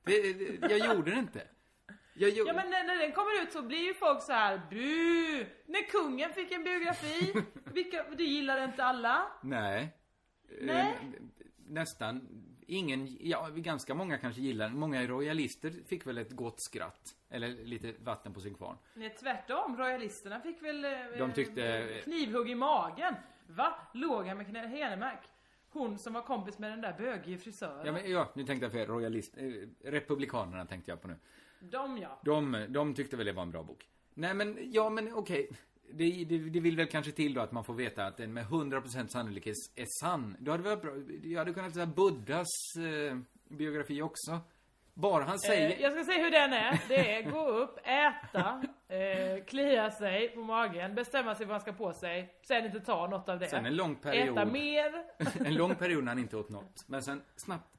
Det, 0.04 0.32
det, 0.32 0.76
jag 0.76 0.94
gjorde 0.96 1.10
det 1.10 1.18
inte. 1.18 1.42
Jag, 2.14 2.30
gjorde- 2.30 2.50
Ja 2.50 2.56
men 2.56 2.70
när, 2.70 2.84
när 2.84 2.96
den 2.96 3.12
kommer 3.12 3.42
ut 3.42 3.52
så 3.52 3.62
blir 3.62 3.78
ju 3.78 3.94
folk 3.94 4.22
så 4.22 4.32
här 4.32 4.60
bu. 4.70 5.46
När 5.66 5.82
kungen 5.90 6.32
fick 6.32 6.52
en 6.52 6.64
biografi, 6.64 7.34
vilka, 7.74 8.04
det 8.16 8.24
gillade 8.24 8.64
inte 8.64 8.84
alla. 8.84 9.26
Nej. 9.42 9.96
Nej. 10.60 10.98
Eh, 11.02 11.20
nästan. 11.68 12.28
Ingen, 12.66 13.16
ja 13.20 13.48
ganska 13.54 13.94
många 13.94 14.18
kanske 14.18 14.40
gillar 14.40 14.68
den. 14.68 14.78
Många 14.78 15.06
royalister 15.06 15.70
fick 15.86 16.06
väl 16.06 16.18
ett 16.18 16.32
gott 16.32 16.60
skratt. 16.60 17.14
Eller 17.30 17.48
lite 17.64 17.94
vatten 18.04 18.34
på 18.34 18.40
sin 18.40 18.54
kvarn. 18.54 18.76
Nej 18.94 19.10
tvärtom, 19.20 19.76
royalisterna 19.76 20.40
fick 20.40 20.62
väl 20.62 20.84
eh, 20.84 20.90
De 21.18 21.32
tyckte- 21.32 22.00
knivhugg 22.04 22.50
i 22.50 22.54
magen. 22.54 23.14
Va? 23.46 23.74
Låg 23.94 24.26
han 24.26 24.36
med 24.36 24.46
Knä 24.46 24.66
Henemark? 24.66 25.20
Hon 25.70 25.98
som 25.98 26.12
var 26.12 26.22
kompis 26.22 26.58
med 26.58 26.70
den 26.70 26.80
där 26.80 26.92
bögige 26.98 27.38
frisören. 27.38 27.86
Ja, 27.86 27.92
men, 27.92 28.10
ja 28.10 28.32
nu 28.34 28.44
tänkte 28.44 28.64
jag 28.66 28.72
fel. 28.72 28.86
Royalist, 28.86 29.36
eh, 29.36 29.44
republikanerna 29.90 30.66
tänkte 30.66 30.90
jag 30.90 31.02
på 31.02 31.08
nu. 31.08 31.16
De 31.60 31.98
ja. 31.98 32.20
De, 32.24 32.66
de 32.68 32.94
tyckte 32.94 33.16
väl 33.16 33.26
det 33.26 33.32
var 33.32 33.42
en 33.42 33.50
bra 33.50 33.62
bok. 33.62 33.88
Nej 34.14 34.34
men, 34.34 34.58
ja 34.72 34.90
men 34.90 35.14
okej. 35.14 35.50
Det, 35.92 36.24
det, 36.24 36.38
det 36.38 36.60
vill 36.60 36.76
väl 36.76 36.86
kanske 36.86 37.12
till 37.12 37.34
då 37.34 37.40
att 37.40 37.52
man 37.52 37.64
får 37.64 37.74
veta 37.74 38.06
att 38.06 38.16
den 38.16 38.32
med 38.32 38.44
100% 38.44 39.06
sannolikhet 39.06 39.54
är 39.74 39.86
sann. 40.00 40.36
Då 40.38 40.50
hade 40.50 40.62
varit 40.62 40.82
bra. 40.82 40.92
Jag 41.22 41.38
hade 41.38 41.52
kunnat 41.52 41.74
säga 41.74 41.86
Buddhas 41.86 42.76
eh, 42.76 43.18
biografi 43.48 44.02
också. 44.02 44.40
Bara 44.94 45.24
han 45.24 45.38
säger... 45.38 45.70
Eh, 45.70 45.82
jag 45.82 45.92
ska 45.92 46.04
säga 46.04 46.24
hur 46.24 46.30
den 46.30 46.52
är. 46.52 46.80
Det 46.88 47.14
är 47.14 47.30
gå 47.30 47.48
upp, 47.48 47.78
äta, 47.84 48.62
eh, 48.88 49.44
klia 49.44 49.90
sig 49.90 50.28
på 50.28 50.40
magen, 50.40 50.94
bestämma 50.94 51.34
sig 51.34 51.46
vad 51.46 51.54
man 51.54 51.60
ska 51.60 51.72
på 51.72 51.92
sig, 51.92 52.34
sen 52.42 52.64
inte 52.66 52.80
ta 52.80 53.06
något 53.06 53.28
av 53.28 53.38
det. 53.38 53.48
Sen 53.48 53.66
en 53.66 53.76
lång 53.76 53.96
period. 53.96 54.38
Äta 54.38 54.44
mer. 54.44 55.04
en 55.46 55.54
lång 55.54 55.74
period 55.74 56.04
när 56.04 56.12
han 56.12 56.18
inte 56.18 56.36
åt 56.36 56.48
något. 56.48 56.84
Men 56.86 57.02
sen 57.02 57.22
snabbt 57.36 57.74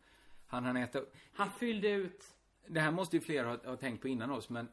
han 0.47 0.63
han 0.63 0.77
äta. 0.77 0.99
Han 1.33 1.51
fyllde 1.51 1.89
ut. 1.89 2.25
Det 2.67 2.79
här 2.79 2.91
måste 2.91 3.15
ju 3.15 3.21
flera 3.21 3.47
ha, 3.47 3.57
ha 3.65 3.75
tänkt 3.75 4.01
på 4.01 4.07
innan 4.07 4.31
oss, 4.31 4.49
men 4.49 4.67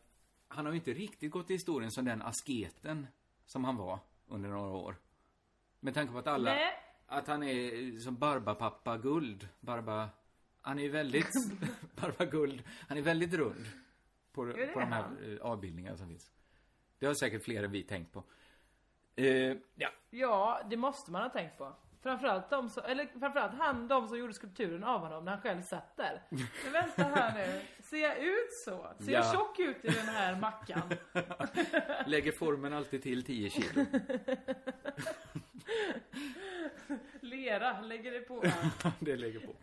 han 0.49 0.67
har 0.67 0.73
ju 0.73 0.79
inte 0.79 0.93
riktigt 0.93 1.31
gått 1.31 1.51
i 1.51 1.53
historien 1.53 1.91
som 1.91 2.05
den 2.05 2.23
asketen 2.23 3.07
som 3.53 3.65
han 3.65 3.77
var 3.77 3.99
under 4.29 4.49
några 4.49 4.71
år. 4.71 4.97
Med 5.81 5.95
tanke 5.95 6.13
på 6.13 6.19
att 6.19 6.27
alla, 6.27 6.51
Nej. 6.51 6.73
att 7.07 7.29
han 7.29 7.43
är 7.43 7.99
som 7.99 8.17
Barbapappa 8.17 8.99
Guld. 8.99 9.49
Barba, 9.61 10.09
han 10.61 10.79
är 10.79 10.83
ju 10.83 10.89
väldigt, 10.89 11.31
Barba 11.97 12.25
Guld, 12.25 12.63
han 12.89 12.99
är 12.99 13.03
väldigt 13.03 13.35
rund. 13.35 13.67
På, 14.33 14.53
på 14.53 14.81
de 14.81 14.93
här 14.93 15.05
eh, 15.25 15.47
avbildningarna 15.47 15.97
som 15.97 16.09
finns. 16.09 16.33
Det 16.99 17.07
har 17.07 17.15
säkert 17.15 17.45
fler 17.45 17.63
än 17.65 17.71
vi 17.71 17.83
tänkt 17.83 18.13
på. 18.13 18.25
Eh, 19.17 19.57
ja, 19.75 19.89
Ja, 20.11 20.61
det 20.71 20.77
måste 20.77 21.11
man 21.11 21.23
ha 21.23 21.29
tänkt 21.29 21.59
på. 21.59 21.73
Framförallt 22.03 22.51
de 22.51 22.69
som, 22.69 22.85
eller 22.85 23.07
framförallt 23.07 23.55
han, 23.55 23.89
de 23.89 24.09
som 24.09 24.19
gjorde 24.19 24.35
skulpturen 24.35 24.85
av 24.85 25.01
honom 25.01 25.25
när 25.25 25.33
han 25.33 25.41
själv 25.41 25.63
satt 25.63 25.97
där. 25.97 26.23
Men 26.65 26.73
vänta 26.73 27.03
här 27.03 27.35
nu. 27.35 27.63
Ser 27.93 27.99
jag 27.99 28.19
ut 28.19 28.53
så? 28.65 28.87
Ser 29.05 29.13
Ja. 29.13 29.19
jag 29.19 29.33
tjock 29.33 29.59
ut 29.59 29.85
i 29.85 29.89
den 29.89 30.09
här 30.09 30.37
mackan? 30.37 30.83
Lägger 32.07 32.33
formen 32.33 32.73
alltid 32.73 33.03
till 33.03 33.25
10 33.25 33.51
kilo. 33.51 33.81
Lera, 37.21 37.81
lägger 37.81 38.13
det 38.13 38.21
på. 38.21 38.45
det 39.01 39.17
lägger 39.17 39.41
på. 39.41 39.55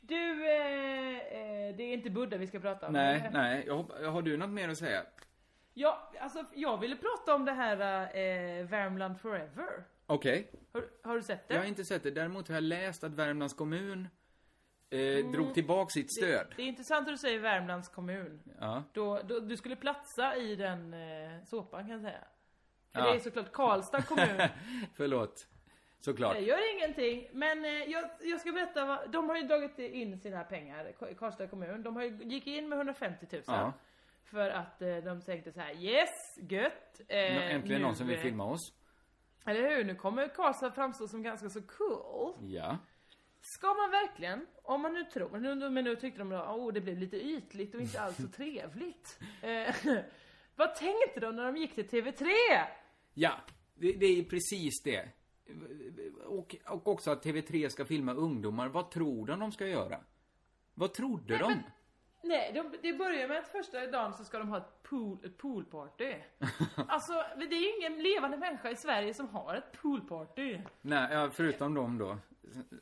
Du, 0.00 0.48
eh, 0.48 1.18
eh, 1.18 1.76
det 1.76 1.82
är 1.82 1.92
inte 1.92 2.10
Buddha 2.10 2.36
vi 2.36 2.46
ska 2.46 2.60
prata 2.60 2.86
om. 2.86 2.92
Nej, 2.92 3.30
nej. 3.32 3.64
Jag 3.66 3.82
har 4.10 4.22
du 4.22 4.36
något 4.36 4.50
mer 4.50 4.68
att 4.68 4.78
säga? 4.78 5.02
Ja, 5.74 6.12
alltså 6.20 6.44
jag 6.54 6.80
ville 6.80 6.96
prata 6.96 7.34
om 7.34 7.44
det 7.44 7.52
här 7.52 8.02
eh, 8.16 8.66
Värmland 8.66 9.20
Forever. 9.20 9.84
Okej. 10.06 10.50
Har, 10.72 10.84
har 11.02 11.16
du 11.16 11.22
sett 11.22 11.48
det? 11.48 11.54
Jag 11.54 11.60
har 11.60 11.66
inte 11.68 11.84
sett 11.84 12.02
det. 12.02 12.10
Däremot 12.10 12.48
har 12.48 12.54
jag 12.54 12.64
läst 12.64 13.04
att 13.04 13.12
Värmlands 13.14 13.54
kommun 13.54 14.08
eh, 14.92 14.98
Mm. 15.18 15.32
drog 15.32 15.54
tillbaka 15.54 15.90
sitt 15.90 16.12
stöd. 16.12 16.46
Det, 16.48 16.54
det 16.56 16.62
är 16.62 16.66
intressant 16.66 17.08
att 17.08 17.14
du 17.14 17.18
säger 17.18 17.38
Värmlands 17.38 17.88
kommun. 17.88 18.42
Ja. 18.60 18.82
Då, 18.92 19.20
då, 19.24 19.40
du 19.40 19.56
skulle 19.56 19.76
platsa 19.76 20.36
i 20.36 20.56
den 20.56 20.94
eh, 20.94 21.42
såpan 21.44 21.80
kan 21.80 21.90
jag 21.90 22.00
säga. 22.00 22.24
För 22.92 23.00
Ja. 23.00 23.06
det 23.10 23.14
är 23.16 23.18
såklart 23.20 23.52
Karlstad 23.52 24.02
kommun. 24.02 24.40
Förlåt. 24.96 25.46
Såklart. 26.00 26.34
Det 26.34 26.40
gör 26.40 26.74
ingenting. 26.76 27.28
Men 27.32 27.64
eh, 27.64 27.70
jag, 27.70 28.10
jag 28.20 28.40
ska 28.40 28.52
berätta 28.52 28.84
vad, 28.86 29.10
de 29.10 29.28
har 29.28 29.36
ju 29.36 29.42
dragit 29.42 29.78
in 29.78 30.20
sina 30.20 30.44
pengar, 30.44 30.92
Karlstad 31.18 31.46
kommun. 31.46 31.82
De 31.82 31.96
har 31.96 32.02
ju, 32.02 32.18
gick 32.22 32.46
in 32.46 32.68
med 32.68 32.76
150 32.76 33.26
000. 33.32 33.42
Ja. 33.46 33.72
För 34.24 34.50
att 34.50 34.82
eh, 34.82 34.96
de 34.96 35.20
tänkte 35.22 35.52
så 35.52 35.60
här: 35.60 35.74
yes, 35.74 36.38
gött. 36.50 37.00
Eh, 37.08 37.54
Äntligen 37.54 37.80
nu, 37.80 37.86
någon 37.86 37.96
som 37.96 38.06
vill 38.06 38.16
eh, 38.16 38.22
filma 38.22 38.44
oss. 38.44 38.72
Eller 39.46 39.68
hur? 39.76 39.84
Nu 39.84 39.94
kommer 39.94 40.28
Karlstad 40.28 40.70
framstå 40.72 41.08
som 41.08 41.22
ganska 41.22 41.48
så 41.48 41.62
cool. 41.62 42.34
Ja. 42.40 42.78
Ska 43.42 43.66
man 43.66 43.90
verkligen, 43.90 44.46
om 44.62 44.82
man 44.82 44.94
nu 44.94 45.04
tror, 45.04 45.28
men 45.30 45.42
nu, 45.42 45.70
men 45.70 45.84
nu 45.84 45.96
tyckte 45.96 46.18
de 46.18 46.32
att 46.32 46.56
oh, 46.56 46.72
det 46.72 46.80
blev 46.80 46.98
lite 46.98 47.16
ytligt 47.16 47.74
och 47.74 47.80
inte 47.80 48.00
alls 48.00 48.16
så 48.16 48.28
trevligt. 48.36 49.18
Eh, 49.42 49.74
vad 50.56 50.74
tänkte 50.74 51.20
de 51.20 51.36
när 51.36 51.44
de 51.44 51.56
gick 51.56 51.74
till 51.74 51.88
TV3? 51.88 52.26
Ja. 53.14 53.32
Det, 53.74 53.92
det 53.92 54.06
är 54.06 54.24
precis 54.24 54.82
det. 54.82 55.08
Och, 56.24 56.56
och 56.66 56.88
också 56.88 57.10
att 57.10 57.24
TV3 57.24 57.68
ska 57.68 57.84
filma 57.84 58.14
ungdomar. 58.14 58.68
Vad 58.68 58.90
tror 58.90 59.26
de 59.26 59.40
de 59.40 59.52
ska 59.52 59.66
göra? 59.66 60.00
Vad 60.74 60.94
trodde 60.94 61.38
de? 61.38 61.62
Nej, 62.22 62.52
de, 62.54 62.76
det 62.82 62.92
börjar 62.92 63.28
med 63.28 63.38
att 63.38 63.48
första 63.48 63.86
dagen 63.86 64.14
så 64.14 64.24
ska 64.24 64.38
de 64.38 64.48
ha 64.48 64.58
ett, 64.58 64.82
pool, 64.82 65.18
ett 65.24 65.38
poolparty. 65.38 66.14
alltså, 66.88 67.12
det 67.36 67.56
är 67.56 67.60
ju 67.60 67.76
ingen 67.78 68.02
levande 68.02 68.36
människa 68.36 68.70
i 68.70 68.76
Sverige 68.76 69.14
som 69.14 69.28
har 69.28 69.54
ett 69.54 69.72
poolparty. 69.82 70.58
Nej, 70.82 71.30
förutom 71.30 71.74
dem 71.74 71.98
då. 71.98 72.18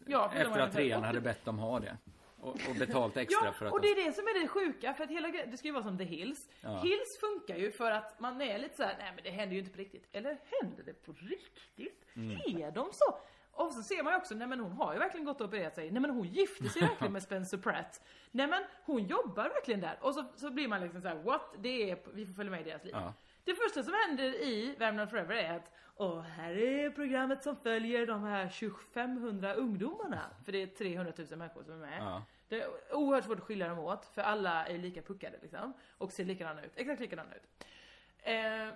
Ja, 0.07 0.33
Efter 0.35 0.61
att 0.61 0.73
trean 0.73 1.03
hade 1.03 1.21
bett 1.21 1.45
dem 1.45 1.59
ha 1.59 1.81
det. 1.81 1.97
Och, 2.41 2.49
och 2.49 2.77
betalt 2.79 3.17
extra 3.17 3.47
Ja, 3.47 3.53
för 3.53 3.67
att 3.67 3.73
och 3.73 3.81
de... 3.81 3.87
det 3.87 4.01
är 4.01 4.07
det 4.07 4.13
som 4.13 4.25
är 4.25 4.41
det 4.43 4.49
sjuka, 4.49 4.95
för 4.95 5.05
att 5.05 5.11
hela 5.11 5.29
det 5.29 5.57
ska 5.57 5.69
ju 5.69 5.73
vara 5.73 5.85
som 5.85 5.99
The 5.99 6.05
Hills. 6.05 6.49
Ja. 6.61 6.81
Hills 6.83 7.19
funkar 7.21 7.57
ju 7.57 7.71
för 7.71 7.91
att 7.91 8.21
man 8.21 8.41
är 8.41 8.59
lite 8.59 8.77
så 8.77 8.83
här: 8.83 8.97
nej 8.99 9.13
men 9.15 9.25
det 9.25 9.31
händer 9.31 9.55
ju 9.55 9.59
inte 9.59 9.73
på 9.73 9.79
riktigt. 9.79 10.09
Eller 10.13 10.39
händer 10.61 10.85
det 10.85 10.93
på 10.93 11.13
riktigt? 11.13 12.07
Mm. 12.15 12.63
Är 12.63 12.71
de 12.71 12.89
så? 12.93 13.19
Och 13.53 13.73
så 13.73 13.83
ser 13.83 14.03
man 14.03 14.13
ju 14.13 14.17
också, 14.17 14.35
nej 14.35 14.49
men 14.49 14.61
hon 14.61 14.73
har 14.73 14.93
ju 14.93 14.99
verkligen 14.99 15.27
gått 15.27 15.41
och 15.41 15.47
opererat 15.47 15.75
sig. 15.75 15.91
Nej 15.91 16.03
men 16.03 16.11
hon 16.11 16.29
gifte 16.29 16.69
sig 16.69 16.83
verkligen 16.83 17.13
med 17.13 17.23
Spencer 17.23 17.59
Pratt. 17.59 18.05
Nej 18.31 18.47
men 18.47 18.63
hon 18.85 19.07
jobbar 19.07 19.49
verkligen 19.49 19.81
där. 19.81 19.99
Och 20.01 20.15
så, 20.15 20.25
så 20.37 20.51
blir 20.51 20.69
man 20.69 20.81
liksom 20.81 21.03
så 21.03 21.09
här: 21.09 21.17
what? 21.17 21.55
Det 21.59 21.91
är, 21.91 21.99
vi 22.13 22.27
får 22.27 22.33
följa 22.33 22.51
med 22.51 22.61
i 22.61 22.65
deras 22.65 22.85
liv. 22.85 22.95
Ja. 22.95 23.15
Det 23.45 23.55
första 23.55 23.83
som 23.83 23.95
händer 24.07 24.43
i 24.43 24.75
Värmland 24.79 25.11
Forever 25.11 25.35
är 25.35 25.57
att 25.57 25.73
Åh, 26.03 26.21
här 26.21 26.53
är 26.59 26.91
programmet 26.91 27.43
som 27.43 27.57
följer 27.57 28.07
de 28.07 28.23
här 28.23 28.49
2500 28.49 29.55
ungdomarna. 29.55 30.31
För 30.45 30.53
det 30.53 30.63
är 30.63 30.67
300 30.67 31.13
000 31.31 31.39
människor 31.39 31.63
som 31.63 31.73
är 31.73 31.79
med. 31.79 31.99
Ja. 32.03 32.23
Det 32.49 32.61
är 32.61 32.69
oerhört 32.95 33.25
svårt 33.25 33.39
att 33.39 33.45
skilja 33.45 33.69
dem 33.69 33.79
åt, 33.79 34.05
för 34.07 34.23
alla 34.23 34.67
är 34.67 34.79
lika 34.79 35.03
puckade 35.03 35.39
liksom. 35.43 35.73
Och 35.99 36.13
ser 36.13 36.25
likadana 36.25 36.63
ut, 36.63 36.73
exakt 36.77 37.01
likadana 37.01 37.35
ut. 37.35 37.67
Eh, 38.23 38.75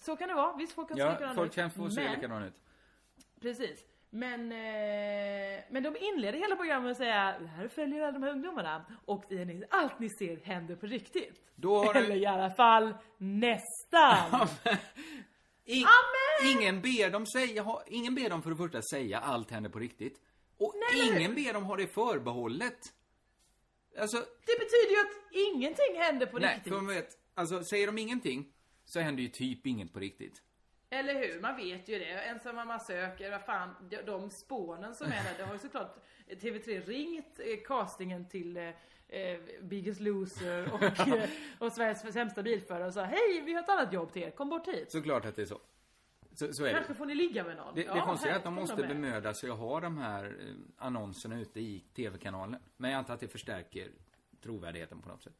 så 0.00 0.16
kan 0.16 0.28
det 0.28 0.34
vara, 0.34 0.56
visst 0.56 0.72
folk 0.72 0.88
kan 0.88 0.96
se 0.96 1.02
Ja, 1.02 1.10
likadana 1.10 1.34
folk 1.34 1.48
ut. 1.50 1.54
kan 1.54 1.70
få 1.70 1.90
se 1.90 2.14
likadana 2.16 2.46
ut. 2.46 2.62
Precis. 3.40 3.84
Men, 4.10 4.52
eh, 4.52 5.60
men 5.70 5.82
de 5.82 5.96
inleder 5.96 6.38
hela 6.38 6.56
programmet 6.56 6.82
med 6.82 6.90
att 6.92 6.96
säga 6.98 7.34
här 7.56 7.68
följer 7.68 8.02
alla 8.02 8.12
de 8.12 8.22
här 8.22 8.30
ungdomarna 8.30 8.84
och 9.04 9.24
ni, 9.30 9.64
allt 9.70 9.98
ni 9.98 10.08
ser 10.08 10.36
händer 10.36 10.76
på 10.76 10.86
riktigt. 10.86 11.40
Eller 11.94 12.16
i 12.16 12.26
alla 12.26 12.50
fall 12.50 12.94
nästan. 13.18 14.48
In, 15.68 15.86
ingen 16.44 16.80
ber 16.82 17.10
dem 17.10 17.26
säga, 17.26 17.62
ha, 17.62 17.82
ingen 17.86 18.14
ber 18.14 18.30
dem 18.30 18.42
för 18.42 18.50
det 18.50 18.56
första 18.56 18.82
säga 18.82 19.18
allt 19.18 19.50
händer 19.50 19.70
på 19.70 19.78
riktigt. 19.78 20.20
Och 20.58 20.74
Nej, 20.92 21.08
ingen 21.08 21.34
ber 21.34 21.52
dem 21.52 21.64
ha 21.64 21.76
det 21.76 21.86
förbehållet. 21.86 22.78
Alltså, 23.98 24.16
Det 24.16 24.58
betyder 24.58 24.90
ju 24.90 25.00
att 25.00 25.32
ingenting 25.54 26.00
händer 26.00 26.26
på 26.26 26.38
nej, 26.38 26.54
riktigt. 26.54 26.72
för 26.72 26.80
man 26.80 26.94
vet, 26.94 27.08
alltså 27.34 27.64
säger 27.64 27.86
de 27.86 27.98
ingenting 27.98 28.52
så 28.84 29.00
händer 29.00 29.22
ju 29.22 29.28
typ 29.28 29.66
inget 29.66 29.92
på 29.92 29.98
riktigt. 30.00 30.42
Eller 30.90 31.14
hur? 31.14 31.40
Man 31.40 31.56
vet 31.56 31.88
ju 31.88 31.98
det. 31.98 32.04
Ensam 32.10 32.56
mamma 32.56 32.78
söker, 32.80 33.30
vad 33.30 33.44
fan, 33.44 33.74
de, 33.90 33.96
de 33.96 34.30
spånen 34.30 34.94
som 34.94 35.06
är 35.06 35.24
där, 35.24 35.34
det 35.38 35.44
har 35.44 35.52
ju 35.52 35.58
såklart 35.58 35.96
TV3 36.28 36.86
ringt 36.86 37.38
eh, 37.38 37.56
castingen 37.66 38.28
till 38.28 38.56
eh, 38.56 38.70
eh, 39.08 39.38
Biggest 39.62 40.00
Loser 40.00 40.74
och, 40.74 40.82
eh, 41.08 41.28
och 41.58 41.72
Sveriges 41.72 42.12
sämsta 42.12 42.42
bilförare 42.42 42.86
och 42.86 42.94
sa 42.94 43.02
hej, 43.02 43.40
vi 43.44 43.52
har 43.54 43.62
ett 43.62 43.68
annat 43.68 43.92
jobb 43.92 44.12
till 44.12 44.22
er, 44.22 44.30
kom 44.30 44.48
bort 44.48 44.68
hit. 44.68 44.90
Såklart 44.92 45.24
att 45.24 45.36
det 45.36 45.42
är 45.42 45.46
så. 45.46 45.60
Så, 46.32 46.52
så 46.52 46.64
är 46.64 46.72
Kanske 46.72 46.92
det. 46.92 46.96
får 46.96 47.06
ni 47.06 47.14
ligga 47.14 47.44
med 47.44 47.56
någon. 47.56 47.74
Det, 47.74 47.80
det 47.82 47.86
Ja, 47.96 48.04
konstiga 48.04 48.32
är 48.32 48.36
att 48.36 48.44
de 48.44 48.54
måste 48.54 48.76
med. 48.76 48.88
bemöda 48.88 49.34
sig 49.34 49.50
att 49.50 49.58
ha 49.58 49.80
de 49.80 49.98
här 49.98 50.24
eh, 50.24 50.54
annonserna 50.76 51.40
ute 51.40 51.60
i 51.60 51.84
TV-kanalen. 51.94 52.60
Men 52.76 52.90
jag 52.90 52.98
antar 52.98 53.14
att 53.14 53.20
det 53.20 53.28
förstärker 53.28 53.90
trovärdigheten 54.42 55.00
på 55.02 55.08
något 55.08 55.22
sätt. 55.22 55.32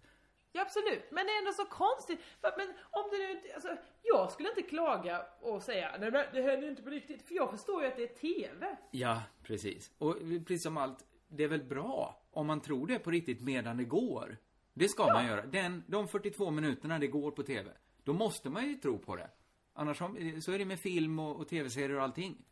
Ja 0.52 0.62
absolut, 0.62 1.10
men 1.10 1.26
det 1.26 1.32
är 1.32 1.38
ändå 1.38 1.52
så 1.52 1.64
konstigt. 1.64 2.20
Men 2.42 2.68
om 2.90 3.04
det 3.10 3.18
nu 3.18 3.30
inte, 3.30 3.54
alltså, 3.54 3.76
jag 4.02 4.32
skulle 4.32 4.48
inte 4.48 4.62
klaga 4.62 5.26
och 5.40 5.62
säga 5.62 5.96
nej 6.00 6.10
men 6.10 6.26
det 6.32 6.42
händer 6.42 6.62
ju 6.62 6.68
inte 6.70 6.82
på 6.82 6.90
riktigt. 6.90 7.22
För 7.22 7.34
jag 7.34 7.50
förstår 7.50 7.82
ju 7.82 7.88
att 7.88 7.96
det 7.96 8.02
är 8.02 8.14
TV. 8.14 8.76
Ja, 8.90 9.22
precis. 9.42 9.90
Och 9.98 10.16
precis 10.46 10.62
som 10.62 10.76
allt, 10.76 11.04
det 11.28 11.44
är 11.44 11.48
väl 11.48 11.62
bra 11.64 12.22
om 12.38 12.46
man 12.46 12.60
tror 12.60 12.86
det 12.86 12.98
på 12.98 13.10
riktigt 13.10 13.40
medan 13.40 13.76
det 13.76 13.84
går. 13.84 14.36
Det 14.74 14.88
ska 14.88 15.06
man 15.06 15.26
göra. 15.26 15.46
Den, 15.46 15.84
de 15.86 16.08
42 16.08 16.50
minuterna 16.50 16.98
det 16.98 17.06
går 17.06 17.30
på 17.30 17.42
TV, 17.42 17.70
då 18.04 18.12
måste 18.12 18.50
man 18.50 18.68
ju 18.68 18.74
tro 18.74 18.98
på 18.98 19.16
det. 19.16 19.30
Annars 19.72 19.98
så 20.44 20.52
är 20.52 20.58
det 20.58 20.64
med 20.64 20.80
film 20.80 21.18
och, 21.18 21.36
och 21.36 21.48
TV-serier 21.48 21.96
och 21.96 22.02
allting. 22.02 22.44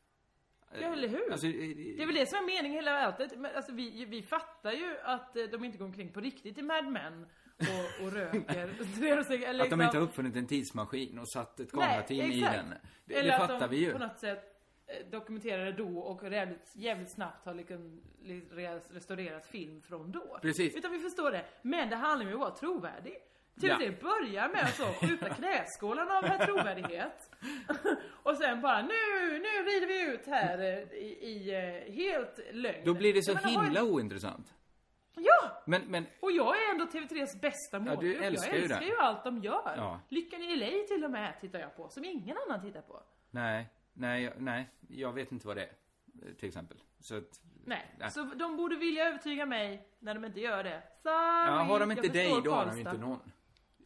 Ja 0.80 0.92
eller 0.92 1.08
hur? 1.08 1.32
Alltså, 1.32 1.46
eh, 1.46 1.52
det 1.52 2.02
är 2.02 2.06
väl 2.06 2.14
det 2.14 2.26
som 2.28 2.38
är 2.38 2.46
meningen 2.46 2.72
hela 2.72 2.98
alltet. 2.98 3.38
Men 3.38 3.56
alltså 3.56 3.72
vi, 3.72 4.04
vi 4.04 4.22
fattar 4.22 4.72
ju 4.72 4.96
att 5.04 5.36
eh, 5.36 5.44
de 5.44 5.64
inte 5.64 5.78
går 5.78 5.84
omkring 5.84 6.12
på 6.12 6.20
riktigt 6.20 6.58
i 6.58 6.62
Mad 6.62 6.86
Men 6.86 7.22
och, 7.58 8.06
och 8.06 8.12
röker. 8.12 8.40
eller 9.04 9.18
att 9.18 9.28
de 9.28 9.52
liksom- 9.52 9.80
inte 9.80 9.96
har 9.96 10.04
uppfunnit 10.04 10.36
en 10.36 10.46
tidsmaskin 10.46 11.18
och 11.18 11.28
satt 11.28 11.60
ett 11.60 11.72
kamerateam 11.72 12.30
i 12.30 12.40
den. 12.40 12.74
Det, 13.04 13.14
Eller 13.14 13.28
det 13.28 13.36
att 13.36 13.40
fattar 13.40 13.68
de 13.68 13.76
vi 13.76 13.84
ju. 13.84 13.92
på 13.92 13.98
något 13.98 14.18
sätt 14.18 14.55
dokumenterade 15.10 15.72
då 15.72 15.98
och 15.98 16.22
jävligt, 16.32 16.72
jävligt 16.76 17.10
snabbt 17.10 17.46
har 17.46 17.54
liksom 17.54 18.02
li- 18.22 18.48
re- 18.52 18.80
restaurerat 18.90 19.46
film 19.46 19.82
från 19.82 20.12
då. 20.12 20.38
Precis. 20.42 20.76
Utan 20.76 20.92
vi 20.92 20.98
förstår 20.98 21.30
det. 21.30 21.44
Men 21.62 21.90
det 21.90 21.96
handlar 21.96 22.26
ju 22.26 22.34
om 22.34 22.42
att 22.42 22.48
vara 22.48 22.56
trovärdig. 22.58 23.14
Typ 23.60 23.70
Ja. 23.70 23.76
det 23.80 24.00
börjar 24.02 24.48
med 24.48 24.62
att 24.62 24.74
så 24.74 24.84
skjuta 25.06 25.28
knäskålarna 25.34 26.14
av 26.18 26.24
här 26.24 26.46
trovärdighet. 26.46 27.30
och 28.22 28.36
sen 28.36 28.60
bara 28.60 28.82
nu, 28.82 28.88
nu 29.32 29.70
rider 29.70 29.86
vi 29.86 30.14
ut 30.14 30.26
här 30.26 30.58
eh, 30.58 30.78
i, 30.98 31.18
i 31.22 31.54
eh, 31.54 31.92
helt 31.94 32.40
lögn. 32.52 32.84
Då 32.84 32.94
blir 32.94 33.14
det 33.14 33.22
så 33.22 33.34
menar, 33.34 33.48
har- 33.50 33.64
himla 33.64 33.82
ointressant. 33.82 34.54
Ja! 35.14 35.62
Men, 35.66 35.82
men, 35.82 36.06
Och 36.20 36.32
jag 36.32 36.56
är 36.56 36.70
ändå 36.70 36.84
TV3s 36.84 37.40
bästa 37.40 37.78
målgrupp. 37.78 38.00
du 38.00 38.24
älskar 38.24 38.48
jag 38.48 38.56
ju 38.58 38.62
älskar 38.64 38.80
det. 38.80 38.86
ju 38.86 38.96
allt 38.96 39.24
de 39.24 39.38
gör. 39.38 39.74
Ja. 39.76 40.00
Lyckan 40.08 40.40
i 40.42 40.56
LA 40.56 40.86
till 40.88 41.04
och 41.04 41.10
med 41.10 41.40
tittar 41.40 41.58
jag 41.58 41.76
på, 41.76 41.88
som 41.88 42.04
ingen 42.04 42.36
annan 42.48 42.62
tittar 42.62 42.80
på. 42.80 43.02
nej, 43.30 43.68
nej, 43.96 44.22
jag- 44.22 44.40
nej, 44.42 44.68
jag 44.88 45.12
vet 45.12 45.32
inte 45.32 45.46
vad 45.46 45.56
det 45.56 45.62
är. 45.62 45.72
Till 46.34 46.48
exempel. 46.48 46.78
Så 47.00 47.16
att, 47.16 47.40
Nej, 47.64 47.94
Nej. 47.98 48.10
så 48.10 48.24
de 48.24 48.56
borde 48.56 48.76
vilja 48.76 49.08
övertyga 49.08 49.46
mig 49.46 49.88
när 49.98 50.14
de 50.14 50.24
inte 50.24 50.40
gör 50.40 50.64
det. 50.64 50.82
Sorry, 51.02 51.14
ja, 51.46 51.62
har 51.68 51.80
de 51.80 51.90
inte 51.90 52.08
dig, 52.08 52.40
då 52.44 52.50
har 52.50 52.66
de 52.66 52.78
inte 52.78 52.92
någon. 52.98 53.32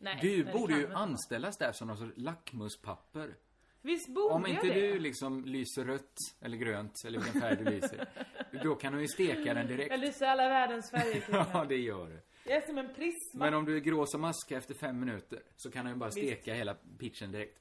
Nej, 0.01 0.19
du 0.23 0.45
nej, 0.45 0.53
borde 0.53 0.75
ju 0.75 0.81
inte. 0.83 0.97
anställas 0.97 1.59
där 1.59 1.73
som 1.73 1.89
någon 1.89 1.97
sorts 1.97 2.13
lackmuspapper. 2.17 3.35
Visst 3.83 4.15
borde 4.15 4.35
Om 4.35 4.47
inte 4.47 4.67
jag 4.67 4.77
det? 4.77 4.93
du 4.93 4.99
liksom 4.99 5.45
lyser 5.45 5.85
rött 5.85 6.15
eller 6.41 6.57
grönt 6.57 6.93
eller 7.07 7.19
vilken 7.19 7.41
färg 7.41 7.57
du 7.57 7.65
lyser. 7.65 8.09
då 8.63 8.75
kan 8.75 8.93
du 8.93 9.01
ju 9.01 9.09
steka 9.09 9.55
den 9.55 9.67
direkt. 9.67 9.91
Jag 9.91 10.01
lyser 10.01 10.27
alla 10.27 10.49
världens 10.49 10.91
färger 10.91 11.25
Ja, 11.53 11.65
det 11.69 11.77
gör 11.77 12.07
du. 12.09 12.21
Jag 12.45 12.57
är 12.63 12.67
som 12.67 12.79
en 12.79 12.95
prisma. 12.95 13.45
Men 13.45 13.55
om 13.55 13.65
du 13.65 13.77
är 13.77 13.81
grå 13.81 14.07
som 14.07 14.25
aska 14.25 14.57
efter 14.57 14.75
fem 14.75 15.01
minuter 15.01 15.43
så 15.57 15.71
kan 15.71 15.85
du 15.85 15.91
ju 15.91 15.97
bara 15.97 16.11
Visst. 16.11 16.19
steka 16.19 16.55
hela 16.55 16.75
pitchen 16.99 17.33
direkt. 17.33 17.59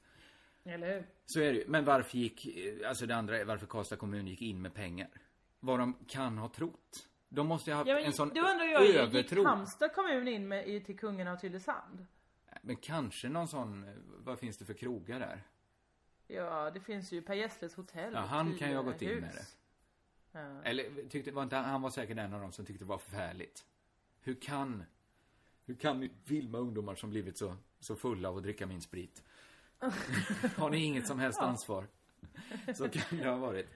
Eller 0.64 0.94
hur? 0.94 1.06
Så 1.26 1.40
är 1.40 1.52
det 1.52 1.58
ju. 1.58 1.64
Men 1.68 1.84
varför 1.84 2.18
gick, 2.18 2.48
alltså 2.86 3.06
det 3.06 3.16
andra 3.16 3.38
är 3.38 3.44
varför 3.44 3.66
Karlstad 3.66 3.96
kommun 3.96 4.26
gick 4.26 4.42
in 4.42 4.62
med 4.62 4.74
pengar. 4.74 5.08
Vad 5.60 5.78
de 5.78 5.94
kan 6.08 6.38
ha 6.38 6.48
trott. 6.48 7.08
De 7.28 7.46
måste 7.46 7.70
ju 7.70 7.74
ha 7.74 7.78
haft 7.78 7.88
Ja, 7.88 7.94
men 7.94 8.04
en 8.04 8.12
sån 8.12 8.28
då 8.28 8.40
undrar 8.40 8.64
jag, 8.64 8.86
gick 8.86 8.96
övertro. 8.96 9.44
Halmstad 9.44 9.94
kommun 9.94 10.28
in 10.28 10.48
med, 10.48 10.68
i, 10.68 10.80
till 10.80 10.98
kungen 10.98 11.28
av 11.28 11.36
Tylösand? 11.36 12.06
Men 12.62 12.76
kanske 12.76 13.28
någon 13.28 13.48
sån, 13.48 13.86
vad 14.24 14.38
finns 14.38 14.58
det 14.58 14.64
för 14.64 14.74
krogar 14.74 15.20
där? 15.20 15.42
Ja, 16.26 16.70
det 16.70 16.80
finns 16.80 17.12
ju 17.12 17.22
Per 17.22 17.34
Gessles 17.34 17.74
hotell. 17.74 18.12
Ja, 18.12 18.20
han 18.20 18.58
kan 18.58 18.70
ju 18.70 18.76
ha 18.76 18.82
gått 18.82 19.02
in 19.02 19.08
med 19.08 19.30
Tylöhus. 19.30 19.56
Ja. 20.32 20.62
Eller 20.64 21.08
tyckte, 21.08 21.32
var 21.32 21.42
inte, 21.42 21.56
han 21.56 21.82
var 21.82 21.90
säkert 21.90 22.18
en 22.18 22.34
av 22.34 22.40
dem 22.40 22.52
som 22.52 22.64
tyckte 22.64 22.84
det 22.84 22.88
var 22.88 22.98
förfärligt. 22.98 23.64
Hur 24.20 24.34
kan 24.34 24.84
Hur 25.64 25.74
kan 25.74 26.00
ni 26.00 26.10
filma 26.24 26.58
ungdomar 26.58 26.94
som 26.94 27.10
blivit 27.10 27.38
så, 27.38 27.56
så 27.80 27.96
fulla 27.96 28.28
av 28.28 28.36
att 28.36 28.42
dricka 28.42 28.66
min 28.66 28.80
sprit? 28.80 29.22
Har 30.56 30.70
ni 30.70 30.84
inget 30.84 31.06
som 31.06 31.18
helst 31.18 31.40
ansvar? 31.40 31.86
Så 32.74 32.88
kan 32.88 33.18
det 33.18 33.28
ha 33.28 33.36
varit. 33.36 33.66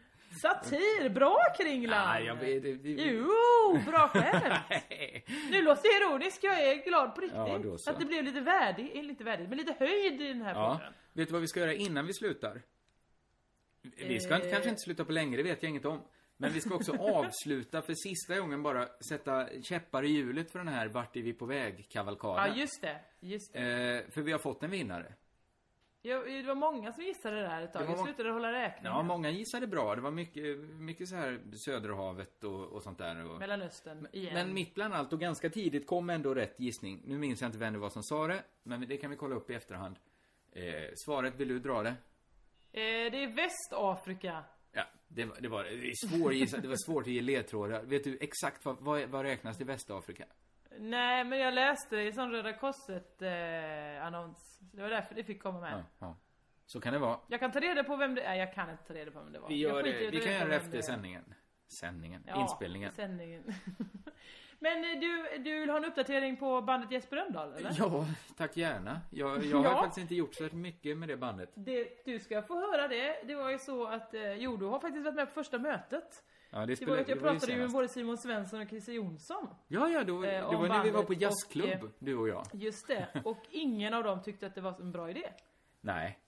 Satir! 0.43 1.09
Bra 1.09 1.37
Kringland! 1.59 2.09
Nej, 2.09 2.25
jag 2.25 2.37
vet, 2.37 2.63
det, 2.63 2.75
det, 2.75 2.91
Jo, 2.91 3.79
bra 3.87 4.09
skämt! 4.09 4.55
Nu 5.51 5.63
låter 5.63 5.89
jag 5.89 5.97
ironisk, 6.11 6.39
jag 6.45 6.63
är 6.63 6.85
glad 6.85 7.15
på 7.15 7.21
riktigt. 7.21 7.37
Ja. 7.87 7.93
Att 7.93 7.99
det 8.01 8.07
blev 8.07 8.25
lite 8.25 8.41
värdig, 8.41 8.91
eh, 8.95 8.99
inte 9.05 9.25
värdigt, 9.25 9.49
men 9.49 9.59
lite 9.59 9.77
höjd 9.79 10.21
i 10.21 10.29
den 10.29 10.43
här 10.43 10.55
Ja. 10.55 10.73
podden. 10.75 10.93
Vet 11.13 11.29
du 11.29 11.33
vad 11.33 11.41
vi 11.41 11.49
ska 11.49 11.61
göra 11.61 11.75
innan 11.75 12.07
vi 12.07 12.15
slutar? 12.15 12.63
Vi 13.97 14.21
ska 14.21 14.35
inte, 14.35 14.47
Eh. 14.47 14.53
kanske 14.53 14.71
inte 14.71 14.81
sluta 14.83 15.05
på 15.05 15.13
länge, 15.13 15.37
det 15.37 15.43
vet 15.43 15.63
jag 15.63 15.71
inget 15.71 15.85
om. 15.85 16.01
Men 16.37 16.53
vi 16.53 16.61
ska 16.61 16.75
också 16.75 16.93
avsluta 16.99 17.83
för 17.83 17.95
sista 17.95 18.39
gången 18.41 18.63
bara 18.63 18.89
sätta 19.09 19.49
käppar 19.63 20.03
i 20.05 20.09
hjulet 20.09 20.51
för 20.53 20.59
den 20.59 20.69
här 20.69 20.89
Vart 20.89 21.17
är 21.17 21.23
vi 21.23 21.33
på 21.33 21.47
väg-kavalkaden. 21.47 22.49
Ja, 22.51 22.57
just 22.57 22.81
det. 22.83 23.01
Just 23.21 23.53
det. 23.53 23.61
Eh, 23.61 24.11
för 24.11 24.23
vi 24.23 24.33
har 24.33 24.39
fått 24.39 24.63
en 24.63 24.71
vinnare. 24.71 25.13
Ja, 26.07 26.19
det 26.19 26.43
var 26.43 26.55
många 26.55 26.93
som 26.93 27.05
gissade 27.05 27.41
det 27.41 27.49
här 27.49 27.63
ett 27.63 27.73
tag. 27.73 27.83
Det 27.83 27.87
var 27.87 27.97
Jag 27.97 28.05
slutade 28.05 28.31
hålla 28.31 28.53
räkning. 28.53 28.85
Ja, 28.85 29.03
många 29.03 29.31
gissade 29.31 29.67
bra. 29.67 29.95
Det 29.95 30.01
var 30.01 30.11
mycket, 30.11 30.59
mycket 30.59 31.09
så 31.09 31.17
här 31.17 31.41
Söderhavet 31.65 32.45
och, 32.45 32.65
och 32.65 32.83
sånt 32.83 32.99
där. 32.99 33.31
Och... 33.31 33.39
Mellanöstern, 33.39 34.09
igen. 34.13 34.35
Men 34.35 34.55
mitt 34.55 34.75
bland 34.75 34.95
allt 34.95 35.13
och 35.13 35.21
ganska 35.21 35.51
tidigt 35.51 35.87
kom 35.87 36.11
ändå 36.11 36.35
rätt 36.35 36.61
gissning. 36.61 37.03
Nu 37.05 37.19
minns 37.19 37.41
jag 37.41 37.49
inte 37.49 37.59
vem 37.59 37.73
det 37.73 37.79
var 37.79 37.89
som 37.89 38.03
sa 38.03 38.27
det, 38.27 38.43
men 38.63 38.89
det 38.89 38.97
kan 38.97 39.11
vi 39.11 39.17
kolla 39.17 39.37
upp 39.37 39.51
i 39.51 39.55
efterhand. 39.55 39.97
Eh, 40.53 40.63
svaret, 40.95 41.35
vill 41.37 41.49
du 41.49 41.59
dra 41.59 41.83
det? 41.83 41.95
Eh, 42.73 43.11
det 43.13 43.25
är 43.25 43.37
Västafrika. 43.37 44.45
Ja, 44.73 44.85
det 45.09 45.25
var, 45.25 45.37
det 45.41 45.49
var, 45.49 45.65
det 45.65 45.97
svår, 45.97 46.61
det 46.63 46.69
var 46.69 46.93
svårt 46.93 47.03
att 47.03 47.13
ge 47.13 47.23
ledtrådar. 47.23 47.83
Vet 47.83 48.05
du 48.05 48.19
exakt 48.21 48.65
vad, 48.65 48.77
vad, 48.81 49.09
vad 49.09 49.23
räknas 49.23 49.57
till 49.57 49.67
Västafrika? 49.67 50.25
Nej, 50.79 51.25
men 51.25 51.39
jag 51.39 51.55
läste 51.55 51.97
i 51.97 52.13
sån 52.13 52.31
Röda 52.33 52.53
Korset 52.53 53.23
eh, 53.23 54.07
annons. 54.07 54.54
Så 54.71 54.77
det 54.77 54.83
var 54.83 54.91
därför 54.91 55.15
det 55.15 55.25
fick 55.25 55.43
komma 55.43 55.61
med. 55.61 55.73
Ja, 55.73 55.83
ja. 55.99 56.17
Så 56.67 56.81
kan 56.81 56.93
det 56.93 56.99
vara. 56.99 57.19
Jag 57.29 57.41
kan 57.41 57.53
ta 57.53 57.61
reda 57.61 57.85
på 57.85 57.97
vem 57.97 58.15
det 58.15 58.23
är. 58.23 58.35
Jag 58.35 58.55
kan 58.55 58.71
inte 58.71 58.85
ta 58.85 58.95
reda 58.95 59.11
på 59.11 59.19
vem 59.21 59.33
det 59.33 59.39
var. 59.39 59.49
Vi 59.49 59.57
gör 59.57 59.83
det. 59.83 60.11
Vi 60.11 60.21
kan 60.21 60.33
göra 60.33 60.49
det 60.49 60.57
efter 60.57 60.81
sändningen. 60.81 61.35
Sändningen. 61.69 62.25
Ja, 62.27 62.41
Inspelningen. 62.43 62.93
Sändningen. 62.93 63.43
Men 64.59 64.85
eh, 64.85 65.01
du, 65.01 65.39
du 65.39 65.61
vill 65.61 65.71
ha 65.71 65.77
en 65.77 65.85
uppdatering 65.85 66.37
på 66.37 66.63
bandet 66.63 66.91
Jesper 66.91 67.17
Rönndahl 67.17 67.53
eller? 67.55 67.71
Ja, 67.79 68.07
tack 68.37 68.57
gärna. 68.57 69.01
Jag, 69.11 69.45
jag 69.45 69.57
har 69.59 69.65
Ja. 69.65 69.77
faktiskt 69.83 69.99
inte 69.99 70.15
gjort 70.15 70.35
så 70.35 70.49
mycket 70.53 70.97
med 70.99 71.09
det 71.09 71.17
bandet. 71.17 71.51
Det, 71.55 72.05
du 72.05 72.19
ska 72.21 72.43
få 72.43 72.55
höra 72.73 72.89
det. 72.89 73.17
Det 73.25 73.35
var 73.35 73.51
ju 73.51 73.59
så 73.59 73.87
att, 73.87 74.15
eh, 74.15 74.33
jo 74.33 74.57
du 74.57 74.67
har 74.67 74.81
faktiskt 74.81 75.05
varit 75.05 75.15
med 75.15 75.27
på 75.29 75.33
första 75.35 75.59
mötet. 75.59 76.25
Ja, 76.57 76.61
det 76.61 76.67
Det 76.67 76.77
spelar, 76.77 76.93
var 76.93 76.99
jag 76.99 77.07
det 77.07 77.17
pratade 77.17 77.53
ju 77.53 77.59
med 77.59 77.71
både 77.71 77.89
Simon 77.89 78.19
Svensson 78.19 78.61
och 78.61 78.69
Christer 78.69 78.93
Jonsson. 78.93 79.49
Ja, 79.69 79.89
ja, 79.89 80.05
då, 80.05 80.25
eh, 80.25 80.51
det 80.51 80.57
var 80.57 80.69
när 80.69 80.85
vi 80.85 80.91
var 80.91 81.03
på 81.03 81.15
jazzklubb, 81.15 81.91
du 81.99 82.17
och 82.17 82.29
jag. 82.29 82.47
Just 82.53 82.89
det. 82.89 83.09
Och 83.25 83.39
ingen 83.51 83.95
av 83.95 84.05
dem 84.05 84.23
tyckte 84.23 84.47
att 84.47 84.55
det 84.55 84.61
var 84.61 84.81
en 84.81 84.93
bra 84.93 85.11
idé. 85.11 85.31
Nej. 85.81 86.19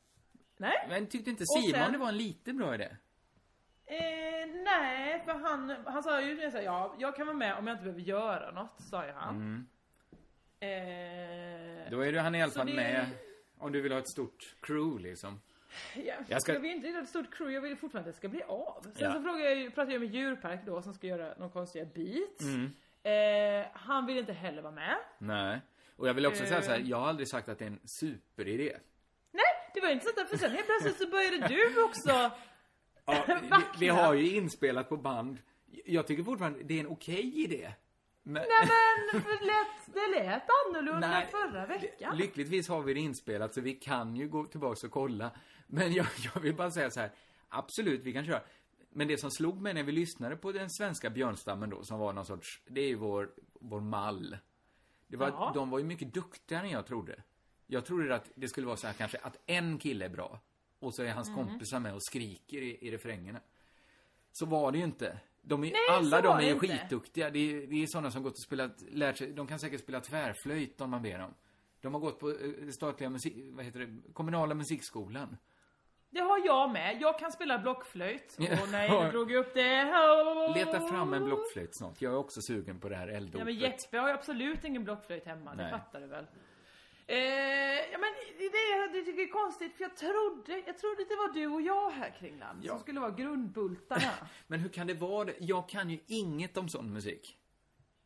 Nej. 0.56 0.86
Men 0.88 1.06
tyckte 1.06 1.30
inte 1.30 1.44
Simon 1.46 1.70
sen- 1.84 1.92
det 1.92 1.98
var 1.98 2.08
en 2.08 2.16
lite 2.16 2.52
bra 2.52 2.74
idé? 2.74 2.96
Eh, 3.86 3.96
nej, 4.64 5.22
för 5.24 5.32
han, 5.32 5.76
han 5.86 6.02
sa 6.02 6.20
ju 6.20 6.34
det 6.36 6.50
så 6.50 6.56
här, 6.56 6.64
ja, 6.64 6.94
jag 6.98 7.16
kan 7.16 7.26
vara 7.26 7.36
med 7.36 7.54
om 7.58 7.66
jag 7.66 7.74
inte 7.74 7.84
behöver 7.84 8.02
göra 8.02 8.50
något, 8.50 8.80
sa 8.82 9.06
ju 9.06 9.12
han. 9.12 9.36
Mm. 9.36 9.66
Eh, 10.60 11.90
Då 11.90 12.00
är 12.00 12.12
du 12.12 12.18
han 12.20 12.34
i 12.34 12.42
alla 12.42 12.52
fall 12.52 12.66
det- 12.66 12.74
med 12.74 13.06
om 13.58 13.72
du 13.72 13.80
vill 13.80 13.92
ha 13.92 13.98
ett 13.98 14.08
stort 14.10 14.54
crew 14.60 15.08
liksom. 15.08 15.40
Ja, 15.94 16.02
Jag 16.04 16.14
jag, 16.28 16.42
ska- 16.42 16.58
vill 16.58 16.70
inte 16.70 16.88
göra 16.88 17.02
ett 17.02 17.08
stort 17.08 17.34
crew, 17.34 17.54
jag 17.54 17.60
vill 17.60 17.76
fortfarande 17.76 18.10
att 18.10 18.14
det 18.16 18.18
ska 18.18 18.28
bli 18.28 18.42
av. 18.42 18.82
Sen 18.82 18.92
Ja. 18.98 19.12
så 19.12 19.22
frågade 19.22 19.54
jag, 19.54 19.74
pratade 19.74 19.92
jag 19.92 20.00
med 20.02 20.14
Djurpark 20.14 20.60
då 20.66 20.82
som 20.82 20.94
ska 20.94 21.06
göra 21.06 21.34
någon 21.38 21.50
konstiga 21.50 21.84
beats. 21.84 22.42
Mm. 22.42 22.70
Eh, 23.02 23.66
han 23.72 24.06
vill 24.06 24.18
inte 24.18 24.32
heller 24.32 24.62
vara 24.62 24.72
med. 24.72 24.96
Nej. 25.18 25.60
Och 25.96 26.08
jag 26.08 26.14
vill 26.14 26.26
också 26.26 26.46
säga 26.46 26.62
så 26.62 26.70
här, 26.70 26.78
Eh. 26.78 26.88
jag 26.88 26.96
har 26.96 27.08
aldrig 27.08 27.28
sagt 27.28 27.48
att 27.48 27.58
det 27.58 27.64
är 27.64 27.70
en 27.70 27.80
superidé. 27.84 28.76
Nej, 29.32 29.70
det 29.74 29.80
var 29.80 29.88
intressant 29.88 30.28
för 30.28 30.36
sen 30.36 30.50
helt 30.50 30.66
plötsligt 30.66 30.96
så 30.98 31.06
började 31.10 31.48
du 31.48 31.82
också 31.84 32.30
Ja, 33.04 33.24
vi, 33.42 33.48
vi 33.80 33.88
har 33.88 34.14
ju 34.14 34.36
inspelat 34.36 34.88
på 34.88 34.96
band. 34.96 35.38
Jag 35.84 36.06
tycker 36.06 36.22
fortfarande 36.22 36.58
det 36.62 36.74
är 36.74 36.80
en 36.80 36.86
okej 36.86 37.32
idé. 37.44 37.70
Men, 38.22 38.34
Nej 38.48 38.68
men, 39.12 39.22
det 39.22 39.44
lät, 39.46 39.94
det 39.94 40.18
lät 40.24 40.42
annorlunda 40.66 41.08
Nej, 41.08 41.26
förra 41.30 41.66
veckan. 41.66 42.16
lyckligtvis 42.16 42.68
har 42.68 42.82
vi 42.82 42.94
det 42.94 43.00
inspelat 43.00 43.54
så 43.54 43.60
vi 43.60 43.72
kan 43.74 44.16
ju 44.16 44.28
gå 44.28 44.44
tillbaks 44.44 44.84
och 44.84 44.90
kolla. 44.90 45.30
Men 45.66 45.92
jag, 45.92 46.06
jag 46.34 46.40
vill 46.40 46.54
bara 46.54 46.70
säga 46.70 46.90
så 46.90 47.00
här, 47.00 47.10
absolut 47.48 48.00
vi 48.04 48.12
kan 48.12 48.24
köra. 48.26 48.42
Men 48.90 49.08
det 49.08 49.18
som 49.20 49.30
slog 49.30 49.60
mig 49.60 49.74
när 49.74 49.82
vi 49.82 49.92
lyssnade 49.92 50.36
på 50.36 50.52
den 50.52 50.70
svenska 50.70 51.10
björnstammen 51.10 51.70
då, 51.70 51.82
som 51.84 51.98
var 51.98 52.12
någon 52.12 52.26
sorts, 52.26 52.62
det 52.66 52.80
är 52.80 52.88
ju 52.88 52.94
vår, 52.94 53.30
vår 53.52 53.80
mall. 53.80 54.36
Det 55.06 55.16
var, 55.16 55.28
Ja. 55.28 55.52
De 55.54 55.70
var 55.70 55.78
ju 55.78 55.84
mycket 55.84 56.14
duktigare 56.14 56.62
än 56.66 56.70
jag 56.70 56.86
trodde. 56.86 57.22
Jag 57.66 57.84
trodde 57.86 58.14
att 58.14 58.30
det 58.34 58.48
skulle 58.48 58.66
vara 58.66 58.76
så 58.76 58.86
här 58.86 58.94
kanske 58.94 59.18
att 59.18 59.36
en 59.46 59.78
kille 59.78 60.04
är 60.04 60.08
bra. 60.08 60.40
Och 60.78 60.94
så 60.94 61.02
är 61.02 61.12
hans 61.12 61.28
Mm. 61.28 61.46
kompisar 61.46 61.80
med 61.80 61.94
och 61.94 62.02
skriker 62.02 62.62
i, 62.62 62.86
i 62.86 62.90
refrängerna. 62.90 63.40
Så 64.32 64.46
var 64.46 64.72
det 64.72 64.78
ju 64.78 64.84
inte. 64.84 65.20
De 65.42 65.64
är, 65.64 65.72
Nej, 65.72 65.80
alla 65.90 66.20
de 66.20 66.36
är 66.36 66.40
ju 66.42 66.58
skitduktiga. 66.58 67.30
Det 67.30 67.38
är, 67.38 67.66
det 67.66 67.82
är 67.82 67.86
sådana 67.86 68.10
som 68.10 68.22
gått 68.22 68.32
och 68.32 68.42
spelat, 68.46 68.82
lärt 68.90 69.16
sig, 69.18 69.32
de 69.32 69.46
kan 69.46 69.58
säkert 69.58 69.80
spela 69.80 70.00
tvärflöjt 70.00 70.80
om 70.80 70.90
man 70.90 71.02
ber 71.02 71.18
dem. 71.18 71.34
De 71.80 71.94
har 71.94 72.00
gått 72.00 72.18
på 72.20 72.30
eh, 72.30 72.68
statliga 72.70 73.10
musik, 73.10 73.34
vad 73.50 73.64
heter 73.64 73.80
det, 73.80 74.12
kommunala 74.12 74.54
musikskolan. 74.54 75.36
Det 76.10 76.20
har 76.20 76.46
jag 76.46 76.70
med. 76.70 76.98
Jag 77.00 77.18
kan 77.18 77.32
spela 77.32 77.58
blockflöjt. 77.58 78.36
Ja. 78.38 78.62
Och 78.62 78.68
nej, 78.68 78.90
nu 79.04 79.10
drog 79.12 79.30
jag 79.32 79.40
upp 79.40 79.54
det. 79.54 79.84
Leta 80.54 80.80
fram 80.88 81.14
en 81.14 81.24
blockflöjt 81.24 81.74
snart. 81.74 82.00
Jag 82.02 82.12
är 82.12 82.16
också 82.16 82.42
sugen 82.42 82.80
på 82.80 82.88
det 82.88 82.96
här 82.96 83.08
Ja 83.08 83.14
elddopet. 83.16 83.44
men 83.46 83.54
Jeppe 83.54 83.98
har 83.98 84.08
ju 84.08 84.14
absolut 84.14 84.64
ingen 84.64 84.84
blockflöjt 84.84 85.26
hemma, 85.26 85.54
det 85.54 85.62
Nej. 85.62 85.70
fattar 85.70 86.00
du 86.00 86.06
väl? 86.06 86.26
Eh, 87.08 87.18
ja 87.92 87.98
men 87.98 88.10
det 88.38 88.44
är 88.44 88.92
det 88.92 89.02
tycker 89.02 89.20
jag 89.20 89.28
är 89.28 89.32
konstigt 89.32 89.76
för 89.76 89.82
jag 89.84 89.96
trodde, 89.96 90.62
jag 90.66 90.78
trodde 90.78 91.04
det 91.08 91.16
var 91.16 91.32
du 91.34 91.46
och 91.46 91.62
jag 91.62 91.90
här 91.90 92.14
kring 92.18 92.38
land 92.38 92.60
Ja. 92.64 92.70
som 92.72 92.80
skulle 92.80 93.00
vara 93.00 93.10
grundbultarna. 93.10 94.10
Men 94.46 94.60
hur 94.60 94.68
kan 94.68 94.86
det 94.86 94.94
vara 94.94 95.24
det? 95.24 95.34
Jag 95.38 95.68
kan 95.68 95.90
ju 95.90 95.98
inget 96.06 96.56
om 96.56 96.68
sån 96.68 96.92
musik. 96.92 97.36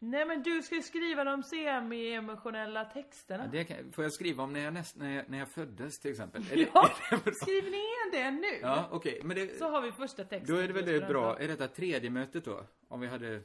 Nej 0.03 0.27
men 0.27 0.43
du 0.43 0.63
ska 0.63 0.75
ju 0.75 0.83
skriva 0.83 1.25
de 1.25 1.43
semi-emotionella 1.43 2.85
texterna. 2.85 3.45
Ja, 3.45 3.51
det 3.53 3.65
kan, 3.65 3.93
får 3.93 4.05
jag 4.05 4.13
skriva 4.13 4.43
om 4.43 4.53
när 4.53 4.61
jag, 4.61 4.73
näst, 4.75 4.97
när 4.97 5.11
jag, 5.17 5.29
när 5.31 5.39
jag 5.39 5.49
föddes 5.49 5.99
till 5.99 6.11
exempel? 6.11 6.43
Är 6.53 6.57
det- 6.57 6.69
Ja, 6.75 6.91
är 7.11 7.19
det 7.25 7.35
skriv 7.35 7.65
ner 7.65 8.13
det 8.13 8.31
nu! 8.31 8.59
Ja, 8.63 8.89
okej. 8.91 9.21
Men 9.25 9.37
det, 9.37 9.59
Så 9.59 9.69
har 9.71 9.81
vi 9.81 9.93
första 9.93 10.25
texten. 10.25 10.55
då 10.57 10.63
är 10.63 10.67
det 10.67 10.73
väl 10.73 10.87
det 10.87 11.01
bra. 11.09 11.39
Är 11.39 11.49
detta 11.49 11.69
tredje 11.69 12.11
mötet 12.11 12.45
då? 12.45 12.65
Om 12.89 13.01
vi 13.01 13.07
hade... 13.07 13.43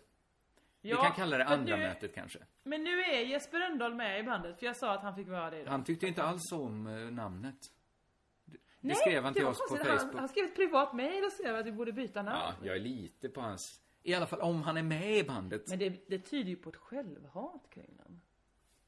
Ja, 0.81 1.01
vi 1.01 1.07
kan 1.07 1.11
kalla 1.11 1.37
det 1.37 1.45
andra 1.45 1.75
nu- 1.75 1.83
mötet 1.83 2.15
kanske. 2.15 2.39
Men 2.63 2.83
nu 2.83 3.01
är 3.03 3.19
Jesper 3.25 3.59
Rönndahl 3.59 3.93
med 3.95 4.19
i 4.19 4.23
bandet 4.23 4.59
för 4.59 4.65
jag 4.65 4.75
sa 4.75 4.93
att 4.93 5.01
han 5.03 5.15
fick 5.15 5.27
vara 5.27 5.49
det 5.49 5.59
idag. 5.59 5.71
Han 5.71 5.83
tyckte 5.83 6.07
inte 6.07 6.23
alls 6.23 6.51
om 6.51 6.87
eh, 6.87 6.93
namnet. 6.93 7.71
Det 8.45 8.57
Nej, 8.81 8.95
skrev 8.95 9.23
han 9.23 9.33
till 9.33 9.43
det 9.43 9.49
oss 9.49 9.57
på 9.57 9.67
konstigt. 9.67 9.87
Facebook. 9.91 10.11
Han, 10.11 10.19
han 10.19 10.29
skrev 10.29 10.45
ett 10.45 10.55
privat 10.55 10.93
mejl 10.93 11.23
och 11.23 11.31
skrev 11.31 11.55
att 11.55 11.65
vi 11.65 11.71
borde 11.71 11.91
byta 11.93 12.21
namn. 12.21 12.37
Ja, 12.39 12.53
jag 12.67 12.75
är 12.75 12.79
lite 12.79 13.29
på 13.29 13.41
hans... 13.41 13.81
I 14.05 14.13
alla 14.13 14.27
fall 14.27 14.41
om 14.41 14.63
han 14.63 14.77
är 14.77 14.83
med 14.83 15.17
i 15.17 15.23
bandet. 15.23 15.69
Men 15.69 15.79
det, 15.79 16.09
det 16.09 16.19
tyder 16.19 16.49
ju 16.49 16.55
på 16.55 16.69
ett 16.69 16.75
självhat 16.75 17.69
kring 17.69 17.97
den. 17.97 18.21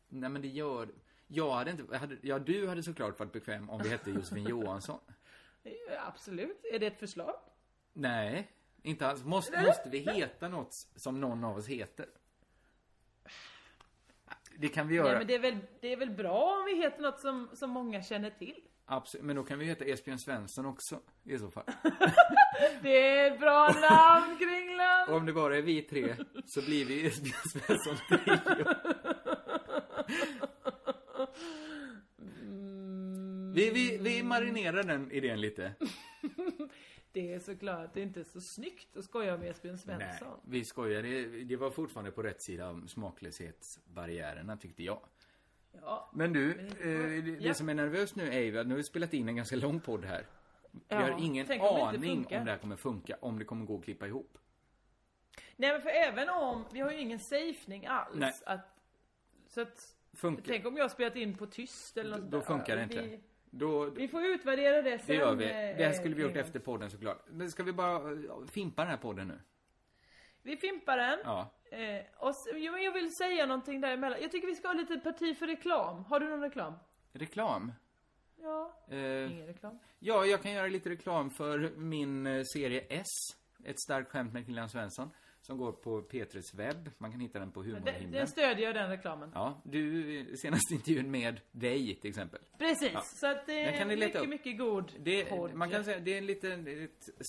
Nej 0.09 0.30
men 0.30 0.41
det 0.41 0.47
gör... 0.47 0.89
Jag 1.28 1.51
hade 1.51 1.72
inte... 1.72 1.97
Hade, 1.97 2.18
ja, 2.22 2.39
du 2.39 2.68
hade 2.68 2.84
såklart 2.84 3.20
varit 3.20 3.32
bekväm 3.32 3.70
om 3.70 3.82
vi 3.84 3.89
hette 3.89 4.11
Josefin 4.11 4.47
Johansson. 4.49 4.99
Absolut. 6.07 6.65
Är 6.74 6.80
det 6.80 6.88
ett 6.88 6.99
förslag? 6.99 7.34
Nej, 7.93 8.51
inte 8.82 9.07
alls. 9.07 9.24
Måste, 9.24 9.61
måste 9.61 9.89
vi 9.89 9.99
heta 9.99 10.47
något 10.47 10.74
som 10.74 11.22
någon 11.22 11.43
av 11.43 11.57
oss 11.57 11.68
heter? 11.68 12.05
Det 14.57 14.68
kan 14.68 14.88
vi 14.88 14.95
göra. 14.95 15.07
Nej, 15.07 15.18
men 15.18 15.28
det 15.28 15.36
är, 15.36 15.39
väl, 15.39 15.57
det 15.80 15.93
är 15.93 15.97
väl 15.97 16.11
bra 16.11 16.57
om 16.59 16.65
vi 16.65 16.76
heter 16.76 17.01
något 17.01 17.20
som, 17.20 17.49
som 17.53 17.70
många 17.70 18.03
känner 18.03 18.30
till. 18.30 18.66
Absolut. 18.90 19.26
Men 19.26 19.36
då 19.36 19.44
kan 19.44 19.60
vi 19.60 19.66
heta 19.66 19.86
Esbjörn 19.86 20.20
Svensson 20.20 20.66
också, 20.66 21.00
i 21.24 21.38
så 21.38 21.52
fall. 21.52 21.64
Det 22.82 23.10
är 23.20 23.32
ett 23.32 23.40
bra 23.40 23.68
namn, 23.90 24.38
Kringland! 24.38 25.10
Om 25.10 25.26
det 25.26 25.34
bara 25.34 25.58
är 25.58 25.62
vi 25.62 25.82
tre, 25.82 26.16
så 26.46 26.62
blir 26.62 26.86
vi 26.86 27.08
Esbjörn 27.08 27.50
Svensson 27.50 27.96
trio. 28.10 28.38
Vi, 33.54 33.70
vi, 33.70 33.98
vi 33.98 34.24
marinerar 34.24 34.84
den 34.84 35.12
idén 35.12 35.42
lite. 35.42 35.74
Det 37.12 37.34
är 37.34 37.40
såklart, 37.40 37.94
det 37.94 38.00
är 38.00 38.04
inte 38.04 38.24
så 38.24 38.42
snyggt 38.42 38.98
att 38.98 39.04
skoja 39.06 39.38
med 39.38 39.50
Esbjörn 39.50 39.78
Nej, 39.86 39.98
Svensson. 39.98 40.40
vi 40.48 40.66
skojar. 40.66 41.04
Det, 41.04 41.44
det 41.44 41.56
var 41.56 41.70
fortfarande 41.70 42.12
på 42.12 42.24
rätt 42.24 42.42
sida 42.42 42.68
av 42.70 42.88
smaklöshetsbarriärerna, 42.88 44.58
tyckte 44.58 44.84
jag. 44.84 45.00
Ja. 45.82 46.11
Men 46.13 46.34
du, 46.34 46.51
eh, 46.59 47.24
det, 47.24 47.38
Ja. 47.39 47.53
som 47.53 47.70
är 47.70 47.74
nervöst 47.74 48.15
nu 48.15 48.28
är 48.34 48.39
ju 48.41 48.59
att 48.59 48.68
nu 48.68 48.74
har 48.74 48.78
vi 48.78 48.84
spelat 48.84 49.13
in 49.13 49.30
en 49.30 49.36
ganska 49.36 49.55
lång 49.55 49.80
podd 49.80 50.05
här. 50.05 50.26
Vi 50.72 50.80
Ja, 50.88 50.97
har 51.01 51.20
ingen 51.20 51.45
tänk 51.47 51.63
om 51.63 51.82
aning 51.82 52.01
funkar. 52.01 52.39
om 52.39 52.45
det 52.45 52.51
här 52.51 52.57
kommer 52.57 52.76
funka, 52.76 53.18
om 53.22 53.39
det 53.39 53.45
kommer 53.45 53.65
gå 53.65 53.78
att 53.78 53.84
klippa 53.84 54.07
ihop. 54.07 54.38
Nej 55.55 55.72
men 55.72 55.82
för 55.82 55.89
även 55.89 56.30
om, 56.30 56.65
vi 56.72 56.80
har 56.80 56.91
ju 56.91 56.99
ingen 56.99 57.20
safening 57.20 57.86
alls. 57.86 58.15
Nej. 58.15 58.34
Att, 58.45 58.80
så 59.47 59.61
att, 59.61 59.95
Funkar. 60.13 60.43
tänk 60.47 60.65
om 60.65 60.78
jag 60.78 60.84
har 60.84 60.89
spelat 60.89 61.15
in 61.15 61.38
på 61.38 61.45
tyst 61.45 61.97
eller 61.97 62.18
något 62.18 62.32
Då 62.32 62.38
där. 62.38 62.45
funkar 62.45 62.76
det 62.78 62.86
Vi- 62.86 63.03
inte. 63.13 63.24
Då, 63.49 63.86
Vi 63.89 64.07
får 64.07 64.24
utvärdera 64.26 64.82
det 64.82 64.97
sen. 64.99 65.07
det 65.07 65.13
gör 65.15 65.36
vi. 65.36 65.45
eh, 65.45 65.51
Det 65.51 65.86
här 65.86 65.93
skulle 65.93 66.15
vi 66.15 66.22
gjort 66.24 66.36
efter 66.36 66.59
podden 66.59 66.89
såklart. 66.91 67.26
Men 67.30 67.51
ska 67.51 67.63
vi 67.63 67.74
bara 67.74 68.11
eh, 68.11 68.45
fimpa 68.51 68.82
den 68.82 68.91
här 68.91 68.97
podden 68.97 69.28
nu? 69.28 69.39
Vi 70.41 70.57
fimpar 70.57 70.97
den. 70.97 71.20
Ja. 71.24 71.53
Eh, 71.72 72.05
och 72.18 72.34
men 72.53 72.84
jag 72.84 72.91
vill 72.91 73.15
säga 73.15 73.45
någonting 73.45 73.82
däremellan. 73.82 74.22
Jag 74.22 74.32
tycker 74.32 74.47
vi 74.47 74.55
ska 74.55 74.68
ha 74.68 74.74
lite 74.76 74.97
parti 74.97 75.38
för 75.38 75.47
reklam. 75.47 76.03
Har 76.03 76.20
du 76.20 76.30
någon 76.30 76.41
reklam? 76.41 76.74
Reklam? 77.13 77.72
Ja. 78.41 78.74
Eh, 78.89 79.32
Ingen 79.32 79.47
reklam. 79.47 79.80
Ja, 79.99 80.26
jag 80.26 80.41
kan 80.41 80.51
göra 80.51 80.68
lite 80.68 80.89
reklam 80.89 81.30
för 81.30 81.72
min 81.78 82.28
eh, 82.28 82.43
serie 82.53 82.86
S. 82.89 83.05
Ett 83.65 83.80
starkt 83.80 84.11
skämt 84.11 84.34
med 84.34 84.45
Krillan 84.45 84.70
Svensson. 84.70 85.09
Som 85.41 85.57
går 85.57 85.72
på 85.72 86.01
Petres 86.01 86.53
webb. 86.53 86.89
Man 86.97 87.11
kan 87.11 87.20
hitta 87.20 87.39
den 87.39 87.51
på 87.51 87.61
Den, 87.61 87.72
Humorhimlen. 87.72 88.11
den 88.11 88.28
stödjer 88.28 88.74
den 88.74 88.89
reklamen. 88.89 89.32
Ja, 89.34 89.61
du, 89.65 90.20
eh, 90.20 90.26
senaste 90.36 90.74
intervjun 90.74 91.11
med 91.11 91.41
dig 91.51 91.95
till 91.95 92.09
exempel. 92.09 92.39
Precis, 92.57 92.91
Ja. 92.93 93.01
så 93.05 93.28
att 93.28 93.45
det 93.47 93.63
Den 93.63 93.91
är 93.91 93.97
mycket, 93.97 94.30
mycket 94.30 94.57
god 94.57 94.91
Det, 94.99 95.26
podd. 95.26 95.53
man 95.53 95.70
kan 95.70 95.84
säga, 95.84 95.99
det 95.99 96.13
är 96.13 96.18
en 96.18 96.26
liten, 96.26 96.68
ett, 96.68 97.09
ja, 97.18 97.24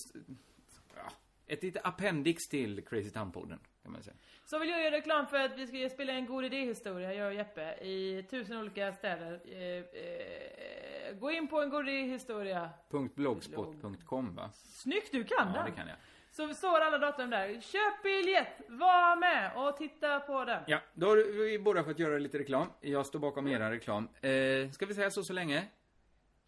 ett 1.49 1.63
litet 1.63 1.85
appendix 1.85 2.47
till 2.49 2.85
Crazy 2.85 3.09
Town-podden, 3.09 3.59
kan 3.83 3.91
man 3.91 4.03
säga. 4.03 4.15
Så 4.45 4.59
vill 4.59 4.69
jag 4.69 4.81
göra 4.83 4.95
reklam 4.95 5.27
för 5.27 5.37
att 5.37 5.57
vi 5.57 5.67
ska 5.67 5.95
spela 5.95 6.13
en 6.13 6.25
god 6.25 6.45
idéhistoria, 6.45 7.13
jag 7.13 7.27
och 7.27 7.33
Jeppe, 7.33 7.73
i 7.85 8.25
tusen 8.29 8.57
olika 8.57 8.93
städer. 8.93 9.41
Eh, 9.45 9.83
eh, 10.01 11.15
gå 11.19 11.31
in 11.31 11.47
på 11.47 11.61
en 11.61 11.69
god 11.69 11.89
idéhistoria. 11.89 12.69
.blogspot.com 13.15 14.35
va? 14.35 14.49
Snyggt, 14.53 15.11
du 15.11 15.23
kan 15.23 15.47
Ja, 15.47 15.53
den! 15.53 15.65
det 15.65 15.71
kan 15.71 15.87
jag. 15.87 15.97
Så 16.31 16.53
står 16.53 16.79
alla 16.79 16.97
datum 16.97 17.29
där. 17.29 17.61
Köp 17.61 18.03
biljett, 18.03 18.61
var 18.67 19.15
med 19.19 19.51
och 19.55 19.77
titta 19.77 20.19
på 20.19 20.45
den. 20.45 20.63
Ja, 20.67 20.79
då 20.93 21.07
har 21.07 21.43
vi 21.47 21.59
båda 21.59 21.83
fått 21.83 21.99
göra 21.99 22.17
lite 22.17 22.39
reklam. 22.39 22.67
Jag 22.81 23.05
står 23.05 23.19
bakom 23.19 23.47
era 23.47 23.71
reklam. 23.71 24.09
Eh, 24.21 24.71
ska 24.71 24.85
vi 24.85 24.93
säga 24.93 25.11
så 25.11 25.23
så 25.23 25.33
länge? 25.33 25.63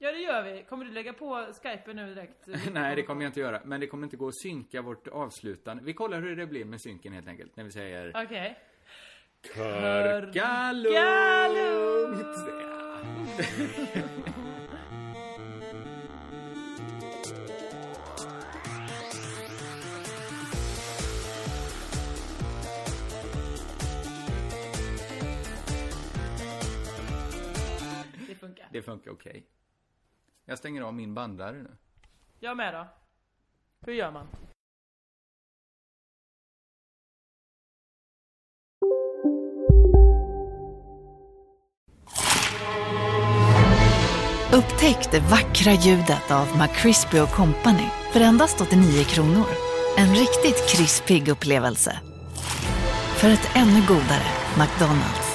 Ja, 0.03 0.11
det 0.11 0.17
gör 0.17 0.43
vi. 0.43 0.63
Kommer 0.69 0.85
du 0.85 0.91
lägga 0.91 1.13
på 1.13 1.45
skypen 1.63 1.95
nu 1.95 2.15
direkt? 2.15 2.47
Nej, 2.73 2.95
det 2.95 3.03
kommer 3.03 3.21
jag 3.21 3.29
inte 3.29 3.39
göra. 3.39 3.61
Men 3.65 3.79
det 3.79 3.87
kommer 3.87 4.03
inte 4.03 4.17
gå 4.17 4.27
att 4.27 4.35
synka 4.35 4.81
vårt 4.81 5.07
avslutande. 5.07 5.83
Vi 5.83 5.93
kollar 5.93 6.21
hur 6.21 6.35
det 6.35 6.45
blir 6.45 6.65
med 6.65 6.81
synken 6.81 7.13
helt 7.13 7.27
enkelt. 7.27 7.55
När 7.55 7.63
vi 7.63 7.71
säger... 7.71 8.23
Okej. 8.25 8.59
Körka 9.55 10.71
lugnt! 10.71 12.37
Det 28.27 28.35
funkar. 28.35 28.67
Det 28.71 28.81
funkar 28.81 29.11
okej. 29.11 29.45
Jag 30.51 30.57
stänger 30.57 30.81
av 30.81 30.93
min 30.93 31.13
bandare 31.13 31.57
nu. 31.57 31.71
Jag 32.39 32.57
med 32.57 32.73
då. 32.73 32.87
Hur 33.85 33.93
gör 33.93 34.11
man? 34.11 34.27
Upptäck 44.53 45.11
det 45.11 45.19
vackra 45.19 45.71
ljudet 45.71 46.31
av 46.31 46.47
McCrispy 46.57 47.17
Company 47.35 47.87
för 48.13 48.19
endast 48.19 48.61
89 48.61 49.03
kronor. 49.03 49.47
En 49.97 50.09
riktigt 50.15 50.69
krispig 50.69 51.27
upplevelse. 51.27 51.99
För 53.17 53.29
ett 53.29 53.55
ännu 53.55 53.87
godare 53.87 54.27
McDonalds. 54.57 55.30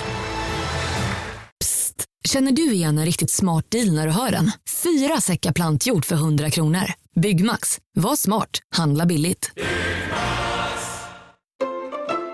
Känner 2.26 2.52
du 2.52 2.72
igen 2.72 2.98
en 2.98 3.04
riktigt 3.04 3.30
smart 3.30 3.70
deal 3.70 3.92
när 3.92 4.06
du 4.06 4.12
hör 4.12 4.30
den? 4.30 4.52
Fyra 4.82 5.20
säckar 5.20 5.52
plantjord 5.52 6.04
för 6.04 6.14
100 6.14 6.50
kronor. 6.50 6.92
Byggmax. 7.14 7.78
Var 7.94 8.16
smart. 8.16 8.58
Handla 8.76 9.06
billigt. 9.06 9.50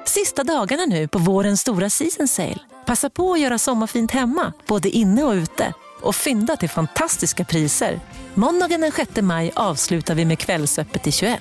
Sista 0.07 0.45
dagarna 0.45 0.84
nu 0.86 1.09
på 1.09 1.18
vårens 1.18 1.61
stora 1.61 1.90
season 1.90 2.28
sale. 2.28 2.59
Passa 2.86 3.11
på 3.11 3.32
att 3.32 3.40
göra 3.40 3.59
sommarfint 3.59 4.11
hemma, 4.11 4.53
både 4.66 4.90
inne 4.90 5.24
och 5.24 5.32
ute. 5.32 5.74
Och 6.03 6.14
fynda 6.14 6.57
till 6.57 6.70
fantastiska 6.70 7.45
priser. 7.45 8.01
Måndagen 8.34 8.80
den 8.80 8.93
6 8.93 9.11
maj 9.20 9.53
avslutar 9.55 10.14
vi 10.14 10.24
med 10.24 10.38
Kvällsöppet 10.38 11.07
i 11.07 11.12
21. 11.12 11.40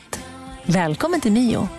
Välkommen 0.65 1.21
till 1.21 1.31
Mio. 1.31 1.69